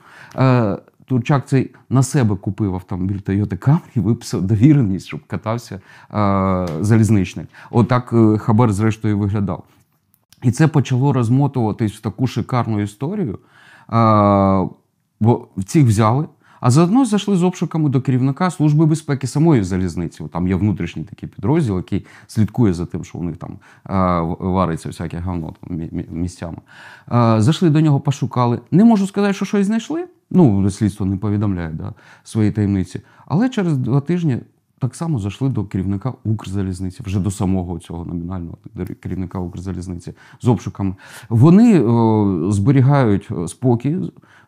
Турчак 1.06 1.48
цей 1.48 1.72
на 1.90 2.04
себе 2.04 2.36
купив 2.36 2.76
автомобіль 2.76 3.20
Toyota 3.20 3.58
Camry 3.68 3.80
і 3.96 4.00
виписав 4.00 4.42
довіреність, 4.42 5.08
щоб 5.08 5.20
катався 5.28 5.76
е, 5.76 6.68
залізничник. 6.82 7.48
Отак 7.72 8.14
е, 8.14 8.38
хабар, 8.38 8.74
зрештою, 8.74 9.20
виглядав. 9.20 9.64
І 10.44 10.52
це 10.52 10.68
почало 10.68 11.14
розмотуватись 11.14 11.94
в 11.94 12.02
таку 12.02 12.28
шикарну 12.28 12.82
історію. 12.82 13.40
Е, 13.94 14.68
бо 15.20 15.48
цих 15.66 15.86
взяли, 15.86 16.26
а 16.66 16.72
заодно 16.72 17.06
зайшли 17.06 17.36
з 17.36 17.44
обшуками 17.44 17.90
до 17.90 18.02
керівника 18.02 18.52
Служби 18.52 18.86
безпеки 18.86 19.28
самої 19.28 19.64
залізниці. 19.64 20.24
Там 20.34 20.48
є 20.48 20.56
внутрішній 20.56 21.04
такий 21.04 21.30
підрозділ, 21.30 21.78
який 21.78 22.06
слідкує 22.28 22.74
за 22.74 22.86
тим, 22.86 23.04
що 23.04 23.18
у 23.18 23.24
них 23.24 23.38
там 23.38 23.52
е, 23.52 24.36
вариться 24.40 24.90
всяке 24.90 25.18
гавно 25.18 25.54
там, 25.62 25.78
мі- 25.78 25.94
мі- 25.94 26.12
місцями. 26.12 26.58
Е, 27.12 27.42
зайшли 27.42 27.70
до 27.70 27.82
нього, 27.82 28.00
пошукали. 28.00 28.60
Не 28.72 28.84
можу 28.84 29.08
сказати, 29.08 29.34
що 29.34 29.46
щось 29.46 29.68
знайшли. 29.68 30.06
Ну, 30.32 30.70
слідство 30.70 31.06
не 31.06 31.18
повідомляє 31.18 31.70
да, 31.70 31.94
свої 32.24 32.52
таємниці. 32.52 33.02
Але 33.26 33.50
через 33.50 33.78
два 33.78 34.02
тижні 34.02 34.38
так 34.86 34.96
само 34.96 35.20
зайшли 35.20 35.50
до 35.50 35.64
керівника 35.64 36.14
Укрзалізниці, 36.24 37.04
вже 37.06 37.20
до 37.20 37.32
самого 37.32 37.80
цього 37.80 38.06
номінального 38.06 38.58
керівника 39.00 39.40
Укрзалізниці 39.40 40.14
з 40.42 40.48
обшуками. 40.48 40.96
Вони 41.30 41.74
е, 41.80 42.52
зберігають 42.52 43.28
е, 43.32 43.48
спокій 43.48 43.98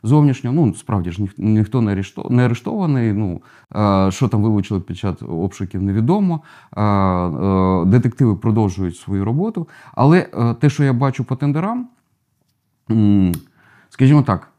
зовнішньо. 0.04 0.52
Ну, 0.52 0.74
справді 0.74 1.12
ж 1.12 1.22
ніх- 1.22 1.34
ніхто 1.38 1.82
не 1.82 1.92
арешто- 1.96 2.32
не 2.32 2.46
арештований. 2.46 3.14
Ну, 3.14 3.42
е, 3.76 4.12
що 4.12 4.28
там 4.28 4.42
вилучили 4.44 4.80
під 4.80 4.98
час 4.98 5.16
обшуків, 5.22 5.84
невідомо. 5.84 6.42
Е, 6.78 6.84
е, 6.84 7.86
детективи 7.86 8.36
продовжують 8.36 8.98
свою 8.98 9.26
роботу. 9.26 9.68
Але 9.96 10.30
е, 10.40 10.54
те, 10.54 10.70
що 10.70 10.84
я 10.84 10.94
бачу 10.94 11.24
по 11.24 11.36
тендерам, 11.36 11.88
скажімо 13.90 14.22
так, 14.22 14.52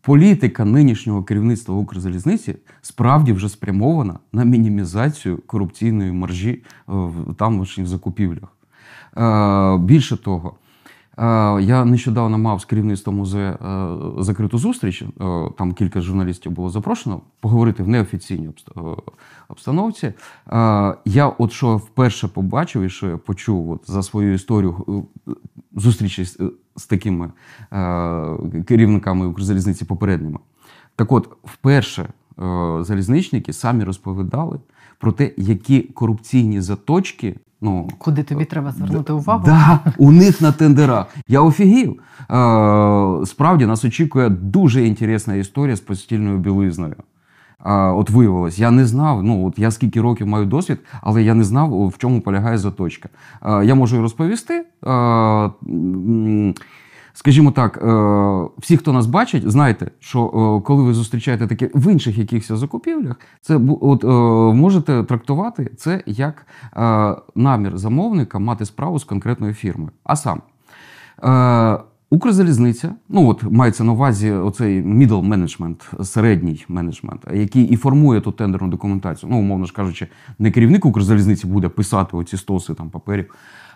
політика 0.00 0.64
нинішнього 0.64 1.22
керівництва 1.22 1.74
Укрзалізниці 1.74 2.54
справді 2.82 3.32
вже 3.32 3.48
спрямована 3.48 4.18
на 4.32 4.44
мінімізацію 4.44 5.38
корупційної 5.46 6.12
маржі 6.12 6.50
е, 6.50 6.62
в 6.86 7.34
тамошніх 7.34 7.86
закупівлях. 7.86 8.56
Е, 9.16 9.78
Більше 9.78 10.16
того, 10.16 10.54
я 11.60 11.84
нещодавно 11.84 12.38
мав 12.38 12.60
з 12.60 12.64
керівництвом 12.64 13.16
музею 13.16 13.56
закриту 14.18 14.58
зустріч. 14.58 15.02
е, 15.02 15.08
Там 15.58 15.72
кілька 15.72 16.00
журналістів 16.00 16.52
було 16.52 16.70
запрошено 16.70 17.20
поговорити 17.40 17.82
в 17.82 17.88
неофіційній 17.88 18.48
е, 18.48 18.80
обстановці. 19.48 20.06
Е, 20.06 20.14
Я, 21.04 21.26
от 21.38 21.52
що 21.52 21.76
вперше 21.76 22.28
побачив 22.28 22.82
і 22.82 22.90
що 22.90 23.06
я 23.06 23.16
почув 23.16 23.70
от 23.70 23.90
за 23.90 24.02
свою 24.02 24.34
історію 24.34 25.06
зустрічі 25.76 26.24
з, 26.76 26.86
такими 26.88 27.30
керівниками 28.66 29.26
Укрзалізниці 29.26 29.84
попередніми. 29.84 30.38
Так 30.96 31.12
от, 31.12 31.28
вперше 31.44 32.08
залізничники 32.80 33.52
самі 33.52 33.84
розповідали 33.84 34.58
про 35.00 35.12
те, 35.12 35.30
які 35.36 35.80
корупційні 35.80 36.60
заточки. 36.60 37.36
Ну, 37.60 37.88
Куди 37.98 38.22
тобі 38.22 38.44
треба 38.44 38.72
звернути 38.72 39.12
увагу? 39.12 39.42
Да, 39.46 39.80
у 39.98 40.12
них 40.12 40.40
на 40.40 40.52
тендерах. 40.52 41.06
Я 41.28 41.40
офігів. 41.40 41.90
Е, 41.90 43.26
справді 43.26 43.66
нас 43.66 43.84
очікує 43.84 44.28
дуже 44.28 44.86
інтересна 44.86 45.34
історія 45.34 45.76
з 45.76 45.80
постільною 45.80 46.38
білизною. 46.38 46.96
А, 47.58 47.92
от 47.92 48.10
виявилось, 48.10 48.58
я 48.58 48.70
не 48.70 48.86
знав. 48.86 49.22
Ну 49.22 49.46
от 49.46 49.58
я 49.58 49.70
скільки 49.70 50.00
років 50.00 50.26
маю 50.26 50.46
досвід, 50.46 50.78
але 51.02 51.22
я 51.22 51.34
не 51.34 51.44
знав, 51.44 51.88
в 51.88 51.98
чому 51.98 52.20
полягає 52.20 52.58
заточка. 52.58 53.08
А, 53.40 53.62
я 53.62 53.74
можу 53.74 54.00
розповісти. 54.02 54.64
А, 54.82 55.50
Скажімо 57.12 57.50
так, 57.50 57.76
е, 57.82 58.48
всі, 58.58 58.76
хто 58.76 58.92
нас 58.92 59.06
бачить, 59.06 59.50
знайте, 59.50 59.90
що 59.98 60.26
е, 60.26 60.66
коли 60.66 60.82
ви 60.82 60.94
зустрічаєте 60.94 61.46
таке 61.46 61.70
в 61.74 61.92
інших 61.92 62.18
якихось 62.18 62.58
закупівлях, 62.58 63.16
це 63.40 63.60
от, 63.80 64.04
е, 64.04 64.08
можете 64.56 65.04
трактувати 65.04 65.70
це 65.76 66.02
як 66.06 66.46
намір 67.34 67.78
замовника 67.78 68.38
мати 68.38 68.64
справу 68.64 68.98
з 68.98 69.04
конкретною 69.04 69.54
фірмою. 69.54 69.90
А 70.04 70.16
сам 70.16 70.40
Укрзалізниця, 72.12 72.94
ну 73.08 73.28
от 73.28 73.42
мається 73.42 73.84
на 73.84 73.92
увазі 73.92 74.30
оцей 74.30 74.82
middle 74.82 75.28
management, 75.28 76.04
середній 76.04 76.64
менеджмент, 76.68 77.20
який 77.34 77.64
і 77.64 77.76
формує 77.76 78.20
ту 78.20 78.32
тендерну 78.32 78.68
документацію. 78.68 79.30
Ну, 79.32 79.38
умовно 79.38 79.66
ж 79.66 79.72
кажучи, 79.72 80.06
не 80.38 80.50
керівник 80.50 80.86
Укрзалізниці 80.86 81.46
буде 81.46 81.68
писати 81.68 82.16
оці 82.16 82.36
стоси 82.36 82.74
там 82.74 82.90
паперів. 82.90 83.34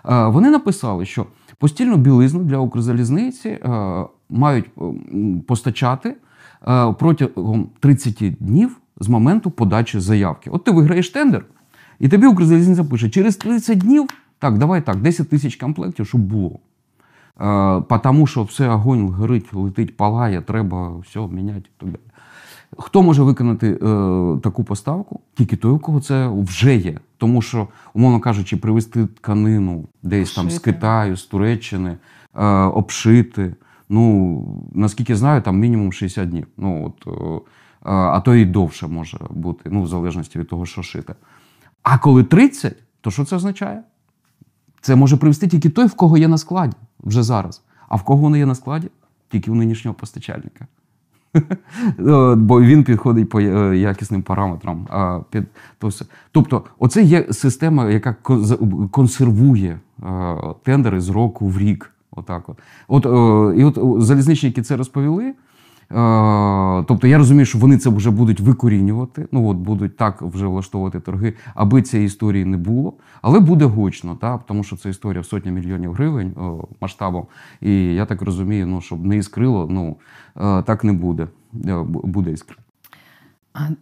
Е, 0.08 0.26
Вони 0.26 0.50
написали, 0.50 1.06
що 1.06 1.26
постільну 1.58 1.96
білизну 1.96 2.40
для 2.40 2.58
Укрзалізниці 2.58 3.49
е, 3.49 4.04
мають 4.30 4.66
е, 4.78 4.82
постачати 5.46 6.16
протягом 6.99 7.68
30 7.80 8.37
днів 8.40 8.76
з 9.00 9.08
моменту 9.08 9.50
подачі 9.50 10.00
заявки. 10.00 10.50
От 10.50 10.64
ти 10.64 10.70
виграєш 10.70 11.11
тендер, 11.11 11.44
і 12.00 12.08
тобі 12.08 12.26
Укрзалізниця 12.26 12.84
пише, 12.84 13.11
через 13.11 13.37
30 13.37 13.78
днів, 13.78 14.08
так, 14.38 14.58
давай 14.58 14.80
так, 14.80 14.96
10 15.00 15.28
тисяч 15.28 15.56
комплектів, 15.56 16.06
щоб 16.06 16.20
було. 16.20 16.58
Потому 17.88 18.26
що 18.26 18.42
все 18.42 18.68
огонь 18.68 19.08
горить, 19.08 19.54
летить, 19.54 19.96
палає, 19.96 20.40
треба 20.40 20.96
все 20.99 21.20
міняти 21.20 21.68
і 21.76 21.80
так 21.80 21.88
далі. 21.88 22.00
Хто 22.78 23.02
може 23.02 23.23
виконати 23.23 23.68
е, 23.68 23.78
таку 24.42 24.64
поставку? 24.64 25.20
Тільки 25.34 25.56
той, 25.56 25.70
у 25.70 25.78
кого 25.78 26.00
це 26.00 26.28
вже 26.28 26.76
є. 26.76 26.99
Тому 27.25 27.43
що, 27.43 27.69
умовно 27.95 28.21
кажучи, 28.21 28.57
привезти 28.57 29.07
тканину 29.07 29.88
десь 30.02 30.35
там 30.35 30.50
з 30.50 30.59
Китаю, 30.59 31.16
з 31.16 31.25
Туреччини, 31.25 31.97
е, 32.35 32.47
обшити. 32.47 33.54
Ну, 33.88 34.64
наскільки 34.75 35.16
знаю, 35.16 35.43
там 35.43 35.59
мінімум 35.59 35.93
60 35.93 36.28
днів. 36.28 36.47
Ну, 36.57 36.87
от, 36.87 37.07
е, 37.07 37.40
а 37.90 38.21
то 38.21 38.35
і 38.35 38.45
довше 38.45 38.87
може 38.87 39.19
бути, 39.31 39.71
ну, 39.73 39.83
в 39.83 39.87
залежності 39.87 40.38
від 40.38 40.49
того, 40.49 40.66
що 40.66 40.83
шити. 40.83 41.14
А 41.83 41.99
коли 41.99 42.25
30, 42.25 42.76
то 43.00 43.11
що 43.11 43.25
це 43.25 43.37
означає? 43.37 43.83
Це 44.81 44.97
може 44.97 45.16
привезти 45.16 45.49
тільки 45.49 45.71
той, 45.71 45.87
в 45.87 45.95
кого 45.95 46.19
є 46.19 46.28
на 46.28 46.38
складі 46.38 46.76
вже 47.00 47.23
зараз. 47.23 47.62
А 47.88 47.97
в 47.97 48.02
кого 48.02 48.23
воно 48.23 48.37
є 48.37 48.47
на 48.47 48.54
складі? 48.54 48.90
Тільки 49.28 49.50
у 49.50 49.54
нинішнього 49.54 49.95
постачальника. 49.95 50.66
Е, 51.98 52.34
Бо 52.34 52.60
він 52.62 52.84
підходить 52.84 53.28
по 53.28 53.40
е, 53.40 53.76
якісним 53.76 54.22
параметрам. 54.22 54.86
Тобто, 56.32 56.62
оце 56.78 57.02
є 57.02 57.26
система, 57.30 57.90
яка 57.90 58.16
кон- 58.22 58.88
консервує 58.88 59.78
е, 60.02 60.08
тендери 60.62 61.00
з 61.00 61.08
року 61.08 61.48
в 61.48 61.58
рік. 61.58 61.90
Отак 62.10 62.48
от. 62.48 62.58
От, 62.88 63.06
е, 63.06 63.60
і 63.60 63.64
от 63.64 64.02
залізничники 64.02 64.62
це 64.62 64.76
розповіли. 64.76 65.34
Е, 65.94 66.84
Тобто 66.88 67.06
я 67.06 67.18
розумію, 67.18 67.46
що 67.46 67.58
вони 67.58 67.78
це 67.78 67.90
вже 67.90 68.10
будуть 68.10 68.40
викорінювати, 68.40 69.28
ну 69.32 69.48
от 69.48 69.56
будуть 69.56 69.96
так 69.96 70.22
вже 70.22 70.46
влаштовувати 70.46 71.00
торги, 71.00 71.34
аби 71.54 71.82
цієї 71.82 72.06
історії 72.06 72.44
не 72.44 72.56
було. 72.56 72.92
Але 73.22 73.40
буде 73.40 73.64
гучно, 73.64 74.16
та, 74.20 74.38
тому 74.38 74.64
що 74.64 74.76
це 74.76 74.90
історія 74.90 75.20
в 75.20 75.26
сотні 75.26 75.50
мільйонів 75.50 75.92
гривень 75.92 76.32
о, 76.36 76.64
масштабом. 76.80 77.26
І 77.60 77.94
я 77.94 78.06
так 78.06 78.22
розумію, 78.22 78.66
ну, 78.66 78.80
щоб 78.80 79.06
не 79.06 79.16
іскрило, 79.16 79.66
ну 79.70 79.96
е, 80.36 80.62
так 80.62 80.84
не 80.84 80.92
буде. 80.92 81.28
Е, 81.66 81.82
Буде 81.88 82.30
іскри. 82.30 82.56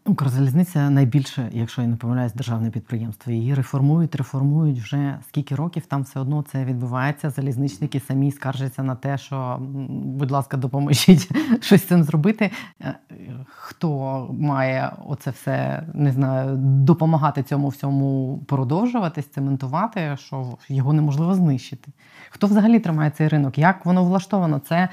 Укрзалізниця 0.05 0.91
найбільше, 0.91 1.49
якщо 1.53 1.83
я 1.83 1.89
не 1.89 1.97
помиляюсь, 1.97 2.33
державне 2.33 2.71
підприємство. 2.71 3.33
Її 3.33 3.55
реформують, 3.55 4.15
реформують 4.15 4.79
вже 4.79 5.19
скільки 5.29 5.55
років 5.55 5.87
там 5.87 6.03
все 6.03 6.21
одно 6.21 6.43
це 6.43 6.65
відбувається. 6.65 7.31
Залізничники 7.31 8.01
самі 8.01 8.33
скаржаться 8.33 8.83
на 8.83 8.95
те, 8.95 9.19
що, 9.19 9.59
будь 9.91 10.31
ласка, 10.31 10.57
допоможіть 10.57 11.31
щось 11.65 11.85
цим 11.85 12.05
зробити. 12.05 12.51
Е, 12.81 12.95
Хто 13.47 14.29
має 14.41 14.93
оце 15.07 15.31
все 15.31 15.87
не 15.95 16.13
знаю, 16.13 16.57
допомагати 16.57 17.43
цьому 17.43 17.69
всьому 17.69 18.39
продовжуватись, 18.49 19.27
цементувати, 19.27 20.17
що 20.17 20.59
його 20.69 20.93
неможливо 20.93 21.35
знищити. 21.35 21.93
Хто 22.31 22.47
взагалі 22.47 22.79
тримає 22.79 23.11
цей 23.11 23.29
ринок? 23.29 23.59
Як 23.59 23.87
воно 23.87 24.05
влаштовано? 24.05 24.59
Це 24.59 24.89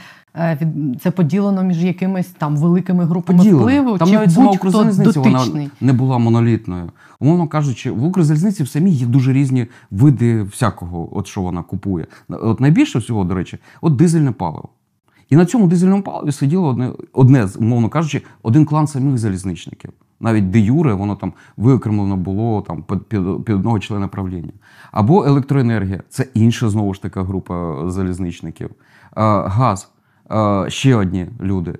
це 1.01 1.11
поділено 1.11 1.63
між 1.63 1.83
якимись 1.83 2.27
там 2.27 2.57
великими 2.57 3.05
групами 3.05 3.37
Поділено. 3.37 3.61
впливу, 3.61 3.97
Там 3.97 4.07
чи 4.07 4.13
навіть 4.13 4.31
сама 4.31 4.51
Укрзалізниця 4.51 5.19
вона 5.19 5.45
не 5.81 5.93
була 5.93 6.17
монолітною. 6.17 6.91
Умовно 7.19 7.47
кажучи, 7.47 7.91
в 7.91 8.03
Укрзалізниці 8.03 8.63
в 8.63 8.67
самій 8.67 8.91
є 8.91 9.05
дуже 9.05 9.33
різні 9.33 9.67
види 9.91 10.43
всякого, 10.43 11.17
от 11.17 11.27
що 11.27 11.41
вона 11.41 11.63
купує. 11.63 12.07
От 12.29 12.59
найбільше 12.59 12.99
всього, 12.99 13.23
до 13.23 13.35
речі, 13.35 13.57
от 13.81 13.95
дизельне 13.95 14.31
паливо. 14.31 14.69
І 15.29 15.35
на 15.35 15.45
цьому 15.45 15.67
дизельному 15.67 16.03
паливі 16.03 16.31
сиділо 16.31 16.67
одне, 16.67 16.91
одне 17.13 17.47
умовно 17.59 17.89
кажучи, 17.89 18.21
один 18.43 18.65
клан 18.65 18.87
самих 18.87 19.17
залізничників. 19.17 19.91
Навіть 20.19 20.49
де 20.49 20.59
юре 20.59 20.93
воно 20.93 21.15
там 21.15 21.33
виокремлено 21.57 22.17
було 22.17 22.61
там 22.61 22.83
під, 22.83 23.03
під, 23.03 23.21
під 23.45 23.55
одного 23.55 23.79
члена 23.79 24.07
правління. 24.07 24.51
Або 24.91 25.25
електроенергія 25.25 26.03
це 26.09 26.25
інша 26.33 26.69
знову 26.69 26.93
ж 26.93 27.01
така 27.01 27.23
група 27.23 27.83
залізничників. 27.89 28.69
А, 29.11 29.47
газ 29.47 29.91
а, 29.91 29.98
ще 30.67 30.95
одні 30.95 31.27
люди. 31.41 31.75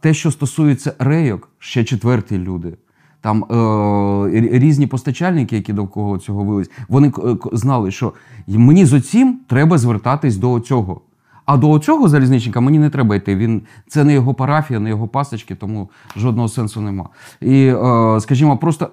Те, 0.00 0.14
що 0.14 0.30
стосується 0.30 0.94
рейок, 0.98 1.48
ще 1.58 1.84
четверті 1.84 2.38
люди. 2.38 2.76
Там 3.20 3.44
е, 3.44 4.58
різні 4.58 4.86
постачальники, 4.86 5.56
які 5.56 5.72
довкола 5.72 6.18
цього 6.18 6.44
вились, 6.44 6.70
вони 6.88 7.12
знали, 7.52 7.90
що 7.90 8.12
мені 8.46 8.84
з 8.84 8.92
оцім 8.92 9.40
треба 9.46 9.78
звертатись 9.78 10.36
до 10.36 10.60
цього. 10.60 11.00
А 11.44 11.56
до 11.56 11.78
цього 11.78 12.08
залізничника 12.08 12.60
мені 12.60 12.78
не 12.78 12.90
треба 12.90 13.16
йти. 13.16 13.36
Він 13.36 13.62
це 13.86 14.04
не 14.04 14.12
його 14.12 14.34
парафія, 14.34 14.80
не 14.80 14.88
його 14.88 15.08
пасочки, 15.08 15.54
тому 15.54 15.90
жодного 16.16 16.48
сенсу 16.48 16.80
нема. 16.80 17.08
І, 17.40 17.66
е, 17.66 18.20
скажімо, 18.20 18.58
просто 18.58 18.90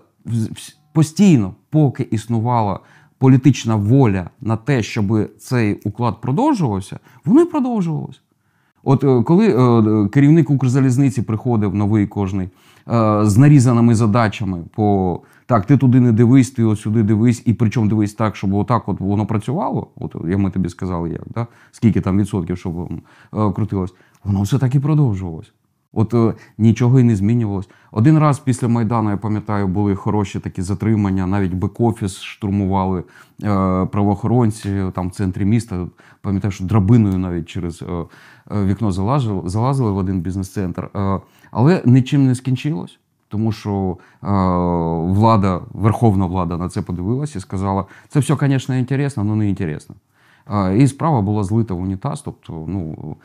постійно, 0.93 1.53
поки 1.69 2.07
існувала 2.12 2.79
політична 3.17 3.75
воля 3.75 4.29
на 4.41 4.57
те, 4.57 4.84
щоб 4.84 5.29
цей 5.39 5.74
уклад 5.74 6.22
продовжувався, 6.22 7.00
воно 7.25 7.41
і 7.41 7.45
продовжувалося. 7.45 8.19
От 8.86 9.04
е, 9.04 9.24
коли 9.24 9.48
е, 9.48 10.08
керівник 10.08 10.50
Укрзалізниці 10.50 11.22
приходив 11.22 11.75
новий 11.75 12.08
кожний 12.08 12.48
е, 12.48 12.50
з 13.25 13.38
нарізаними 13.38 13.96
задачами 13.96 14.63
по 14.75 15.20
так, 15.46 15.65
ти 15.65 15.77
туди 15.77 16.00
не 16.00 16.12
дивись, 16.12 16.51
ти 16.51 16.63
от 16.63 16.80
сюди 16.80 17.04
дивись, 17.04 17.44
і 17.46 17.54
причому 17.54 17.89
дивись 17.89 18.13
так, 18.13 18.36
щоб 18.36 18.54
отак 18.54 18.89
от 18.89 19.00
воно 19.00 19.25
працювало. 19.25 19.88
От 19.96 20.15
я 20.27 20.38
ми 20.38 20.51
тобі 20.51 20.70
сказали, 20.70 21.10
як 21.10 21.22
да? 21.36 21.48
скільки 21.72 22.01
там 22.01 22.20
відсотків, 22.20 22.58
щоб 22.58 22.89
крутилось, 23.56 23.94
воно 24.24 24.42
все 24.42 24.60
так 24.60 24.75
і 24.75 24.80
продовжувалось. 24.80 25.51
От 25.96 26.13
е, 26.13 26.34
нічого 26.58 27.00
і 27.00 27.04
не 27.04 27.15
змінювалось. 27.15 27.70
Один 27.92 28.20
раз 28.20 28.39
після 28.39 28.68
Майдану, 28.68 29.10
я 29.10 29.18
пам'ятаю, 29.18 29.68
були 29.68 29.96
хороші 29.96 30.39
такі 30.39 30.62
затримання, 30.62 31.27
навіть 31.27 31.54
бек-офіс 31.54 32.22
штурмували 32.22 33.00
е, 33.00 33.04
правоохоронці 33.86 34.84
там 34.94 35.08
в 35.08 35.12
центрі 35.12 35.46
міста. 35.46 35.88
Пам'ятаю, 36.22 36.51
що 36.51 36.63
драбиною 36.63 37.18
навіть 37.18 37.46
через 37.46 37.82
е, 37.82 37.86
вікно 38.51 38.91
залазили, 38.91 39.41
залазили 39.49 39.91
в 39.91 39.97
один 39.97 40.21
бізнес-центр. 40.21 40.89
Е, 40.95 41.19
але 41.51 41.81
нічим 41.85 42.25
не 42.25 42.35
скінчилось. 42.35 42.99
Тому 43.27 43.51
що 43.51 43.97
е, 44.23 44.27
влада, 45.13 45.61
верховна 45.73 46.25
влада 46.25 46.57
на 46.57 46.69
це 46.69 46.81
подивилась 46.81 47.35
і 47.35 47.39
сказала: 47.39 47.85
це 48.09 48.19
все, 48.19 48.37
звісно, 48.39 48.75
інтересно, 48.75 49.23
але 49.23 49.35
не 49.35 49.49
інтересно. 49.49 49.95
І 50.77 50.87
справа 50.87 51.21
була 51.21 51.43
злита 51.43 51.73
в 51.73 51.81
унітаз. 51.81 52.21
Тобто, 52.21 52.65
ну 52.67 53.15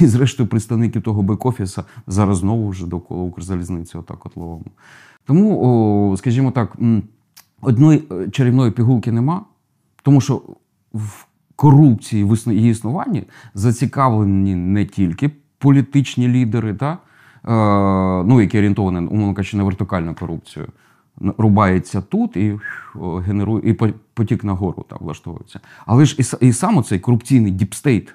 і 0.00 0.06
зрештою 0.06 0.48
представники 0.48 1.00
того 1.00 1.22
бек-офіса 1.22 1.84
зараз 2.06 2.38
знову 2.38 2.68
вже 2.68 2.86
довкола 2.86 3.22
Укрзалізниці, 3.22 3.98
отак 3.98 4.26
от 4.26 4.36
ловимо. 4.36 4.70
Тому, 5.24 6.14
скажімо 6.18 6.50
так, 6.50 6.76
одної 7.60 8.02
е, 8.12 8.30
чарівної 8.30 8.70
пігулки 8.70 9.12
нема, 9.12 9.44
тому 10.02 10.20
що 10.20 10.42
в 10.92 11.26
корупції 11.60 12.24
в 12.24 12.52
її 12.52 12.70
існуванні 12.70 13.24
зацікавлені 13.54 14.54
не 14.54 14.84
тільки 14.84 15.30
політичні 15.58 16.28
лідери, 16.28 16.74
та, 16.74 16.92
е, 16.92 16.98
ну, 18.28 18.40
які 18.40 18.58
орієнтовані, 18.58 19.06
умовно 19.06 19.34
кажучи, 19.34 19.56
на 19.56 19.64
вертикальну 19.64 20.14
корупцію. 20.14 20.66
Рубається 21.38 22.00
тут 22.00 22.36
і 22.36 22.58
генерує 23.26 23.70
і 23.70 23.72
по- 23.72 23.88
потік 24.14 24.44
нагору 24.44 24.84
та 24.88 24.96
влаштовується. 25.00 25.60
Але 25.86 26.04
ж 26.04 26.16
і, 26.42 26.46
і 26.48 26.52
сам 26.52 26.82
цей 26.82 26.98
корупційний 26.98 27.52
deep 27.52 27.77
state, 27.77 28.14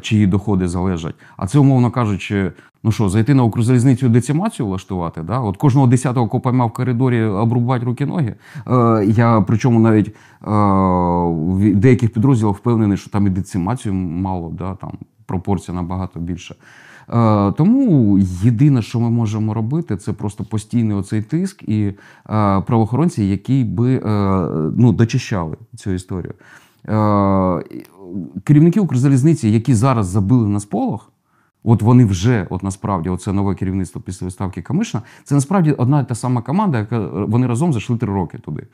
чиї 0.00 0.26
доходи 0.26 0.68
залежать. 0.68 1.14
А 1.36 1.46
це, 1.46 1.58
умовно 1.58 1.90
кажучи, 1.90 2.52
ну 2.82 2.92
що, 2.92 3.08
зайти 3.08 3.34
на 3.34 3.42
Укрзалізницю 3.42 4.08
децимацію 4.08 4.66
влаштувати, 4.66 5.22
да? 5.22 5.40
от 5.40 5.56
кожного 5.56 5.86
десятого 5.86 6.28
кого 6.28 6.40
поймав 6.40 6.68
в 6.68 6.72
коридорі 6.72 7.24
обрубати 7.24 7.86
руки-ноги. 7.86 8.34
Е, 8.66 9.04
я 9.06 9.44
причому 9.46 9.80
навіть 9.80 10.08
е, 10.08 10.12
в 11.36 11.74
деяких 11.74 12.12
підрозділах 12.12 12.56
впевнений, 12.56 12.96
що 12.96 13.10
там 13.10 13.26
і 13.26 13.30
децимацію 13.30 13.94
мало, 13.94 14.50
да? 14.58 14.74
там 14.74 14.92
пропорція 15.26 15.74
набагато 15.74 16.20
більша. 16.20 16.54
Е, 17.12 17.52
Тому 17.52 18.18
єдине, 18.18 18.82
що 18.82 19.00
ми 19.00 19.10
можемо 19.10 19.54
робити, 19.54 19.96
це 19.96 20.12
просто 20.12 20.44
постійний 20.44 20.96
оцей 20.96 21.22
тиск 21.22 21.62
і 21.62 21.84
е, 21.84 21.94
правоохоронці, 22.60 23.24
які 23.24 23.64
би 23.64 24.00
ну, 24.76 24.92
дочищали 24.92 25.56
цю 25.76 25.90
історію. 25.90 26.34
Керівники 28.44 28.80
Укрзалізниці, 28.80 29.50
які 29.50 29.74
зараз 29.74 30.06
забили 30.06 30.48
на 30.48 30.60
сполох, 30.60 31.12
От 31.64 31.82
вони 31.82 32.04
вже, 32.04 32.46
от 32.50 32.62
насправді, 32.62 33.08
оце 33.08 33.32
нове 33.32 33.54
керівництво 33.54 34.00
після 34.00 34.26
відставки 34.26 34.62
Камишна, 34.62 35.02
це 35.24 35.34
насправді 35.34 35.72
одна 35.72 36.00
і 36.00 36.08
та 36.08 36.14
сама 36.14 36.42
команда, 36.42 36.78
яка 36.78 36.98
вони 37.08 37.46
разом 37.46 37.72
зайшли 37.72 37.96
три 37.96 38.12
роки 38.12 38.38
туди. 38.38 38.66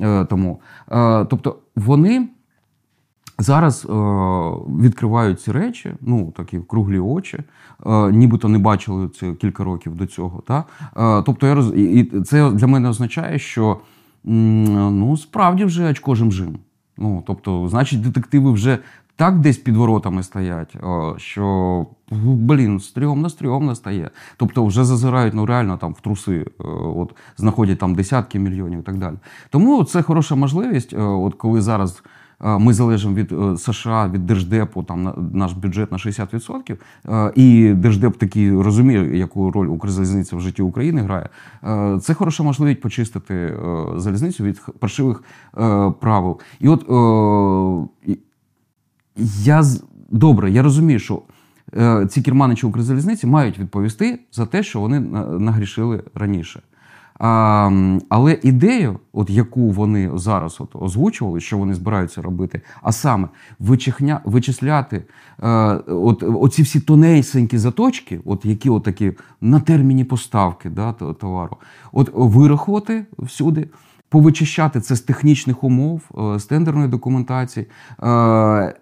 Е, 0.00 0.24
тому. 0.24 0.60
Е, 0.92 1.24
тобто 1.24 1.58
вони 1.76 2.28
зараз 3.38 3.84
е, 3.84 3.92
відкривають 4.82 5.40
ці 5.40 5.52
речі, 5.52 5.92
ну 6.00 6.32
такі 6.36 6.58
круглі 6.58 6.98
очі, 6.98 7.38
е, 7.86 8.12
нібито 8.12 8.48
не 8.48 8.58
бачили 8.58 9.08
це 9.08 9.32
кілька 9.32 9.64
років 9.64 9.94
до 9.94 10.06
цього. 10.06 10.42
Та? 10.46 10.64
Е, 10.96 11.22
тобто 11.22 11.46
я 11.46 11.54
роз... 11.54 11.72
і 11.76 12.04
це 12.04 12.50
для 12.50 12.66
мене 12.66 12.88
означає, 12.88 13.38
що 13.38 13.80
м, 14.26 14.98
ну, 14.98 15.16
справді 15.16 15.64
вже 15.64 15.90
очко 15.90 16.14
жим-жим. 16.14 16.58
Ну, 17.02 17.22
тобто, 17.26 17.68
значить, 17.68 18.00
детективи 18.00 18.52
вже 18.52 18.78
так 19.16 19.38
десь 19.38 19.58
під 19.58 19.76
воротами 19.76 20.22
стоять, 20.22 20.76
що 21.16 21.86
блін, 22.10 22.80
стрьомно, 22.80 23.30
стрьомно 23.30 23.74
стає. 23.74 24.10
Тобто 24.36 24.64
вже 24.64 24.84
зазирають 24.84 25.34
ну 25.34 25.46
реально 25.46 25.76
там 25.76 25.92
в 25.92 26.00
труси, 26.00 26.46
от 26.96 27.14
знаходять 27.36 27.78
там 27.78 27.94
десятки 27.94 28.38
мільйонів 28.38 28.80
і 28.80 28.82
так 28.82 28.98
далі. 28.98 29.14
Тому 29.50 29.84
це 29.84 30.02
хороша 30.02 30.34
можливість, 30.34 30.94
от 30.98 31.34
коли 31.34 31.60
зараз. 31.60 32.02
Ми 32.42 32.72
залежимо 32.72 33.14
від 33.14 33.32
е, 33.32 33.56
США, 33.56 34.10
від 34.14 34.26
Держдепу, 34.26 34.82
там 34.82 35.30
наш 35.32 35.52
бюджет 35.52 35.92
на 35.92 35.98
60%, 35.98 36.76
е, 37.08 37.32
і 37.34 37.72
Держдеп 37.74 38.16
такий 38.16 38.52
розуміє, 38.52 39.18
яку 39.18 39.50
роль 39.50 39.66
Укрзалізниця 39.66 40.36
в 40.36 40.40
житті 40.40 40.62
України 40.62 41.02
грає. 41.02 41.28
Е, 41.64 41.98
Це 42.02 42.14
хороша 42.14 42.42
можливість 42.42 42.80
почистити 42.80 43.58
залізницю 43.96 44.44
від 44.44 44.60
паршивих 44.78 45.22
правил. 46.00 46.40
І 46.60 46.68
от 46.68 46.86
я 49.44 49.62
добре, 50.10 50.50
я 50.50 50.62
розумію, 50.62 50.98
що 50.98 51.22
ці 52.08 52.22
керманичі 52.22 52.66
Укрзалізниці 52.66 53.26
мають 53.26 53.58
відповісти 53.58 54.20
за 54.32 54.46
те, 54.46 54.62
що 54.62 54.80
вони 54.80 55.00
нагрішили 55.38 56.02
раніше. 56.14 56.62
Але 57.18 58.38
ідею, 58.42 58.98
от 59.12 59.30
яку 59.30 59.70
вони 59.70 60.10
зараз 60.14 60.56
от 60.60 60.76
озвучували, 60.76 61.40
що 61.40 61.58
вони 61.58 61.74
збираються 61.74 62.22
робити, 62.22 62.60
а 62.82 62.92
саме 62.92 63.28
вичихня, 63.58 64.20
вичисляти 64.24 65.04
е, 65.42 65.48
от, 65.86 66.22
оці 66.22 66.62
всі 66.62 66.80
тонесенькі 66.80 67.58
заточки, 67.58 68.20
от 68.24 68.44
які 68.44 68.70
от 68.70 68.82
такі 68.82 69.12
на 69.40 69.60
терміні 69.60 70.04
поставки 70.04 70.70
да, 70.70 70.92
то- 70.92 71.12
товару, 71.12 71.56
от 71.92 72.10
вирахувати 72.14 73.06
всюди, 73.18 73.68
повичищати 74.08 74.80
це 74.80 74.96
з 74.96 75.00
технічних 75.00 75.64
умов, 75.64 76.02
е, 76.18 76.38
з 76.38 76.44
тендерної 76.44 76.88
документації. 76.88 77.66
Е, 78.02 78.74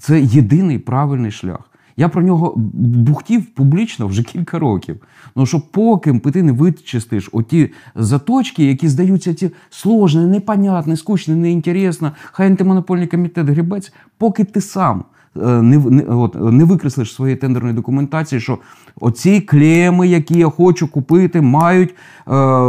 це 0.00 0.20
єдиний 0.20 0.78
правильний 0.78 1.30
шлях. 1.30 1.69
Я 2.00 2.08
про 2.08 2.22
нього 2.22 2.54
бухтів 2.74 3.46
публічно 3.46 4.06
вже 4.06 4.22
кілька 4.22 4.58
років. 4.58 4.96
Ну 5.36 5.46
що 5.46 5.60
поки 5.60 6.18
ти 6.18 6.42
не 6.42 6.52
вичистиш 6.52 7.28
оті 7.32 7.70
заточки, 7.94 8.64
які 8.64 8.88
здаються 8.88 9.34
ті 9.34 9.50
сложні, 9.70 10.26
непонятні, 10.26 10.96
скучні, 10.96 11.34
неінтересно, 11.34 12.12
хай 12.32 12.46
антимонопольний 12.46 13.06
комітет 13.06 13.48
грібець, 13.48 13.92
поки 14.18 14.44
ти 14.44 14.60
сам 14.60 15.04
е, 15.36 15.62
не, 15.62 15.78
не, 15.78 16.02
от, 16.02 16.34
не 16.34 16.64
викреслиш 16.64 17.14
своєї 17.14 17.36
тендерної 17.36 17.74
документації, 17.74 18.40
що 18.40 18.58
оці 19.00 19.40
клеми, 19.40 20.08
які 20.08 20.38
я 20.38 20.48
хочу 20.50 20.88
купити, 20.88 21.40
мають 21.40 21.90
е, 21.90 21.94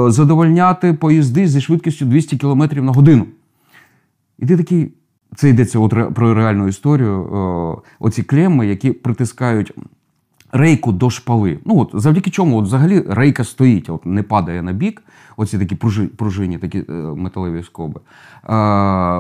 задовольняти 0.08 0.94
поїзди 0.94 1.48
зі 1.48 1.62
швидкістю 1.62 2.06
200 2.06 2.38
км 2.38 2.64
на 2.76 2.92
годину. 2.92 3.26
І 4.40 4.46
ти 4.46 4.58
такий. 4.58 4.94
Це 5.36 5.50
йдеться 5.50 5.80
от 5.80 6.14
про 6.14 6.34
реальну 6.34 6.68
історію. 6.68 7.24
Е, 7.24 7.90
оці 8.00 8.24
клеми, 8.24 8.68
які 8.68 8.92
притискають 8.92 9.74
рейку 10.52 10.92
до 10.92 11.10
шпали. 11.10 11.60
Ну 11.66 11.80
от 11.80 11.92
завдяки 11.94 12.30
чому 12.30 12.58
от 12.58 12.66
взагалі 12.66 13.04
рейка 13.10 13.44
стоїть, 13.44 13.90
от 13.90 14.06
не 14.06 14.24
падає 14.24 14.62
на 14.62 14.72
бік. 14.74 15.04
Оці 15.38 15.60
такі 15.60 15.76
пружи, 15.76 16.08
пружинні, 16.08 16.58
такі 16.58 16.84
е, 16.90 16.94
металеві 16.94 17.64
скоби. 17.64 18.02
Е, 18.50 18.54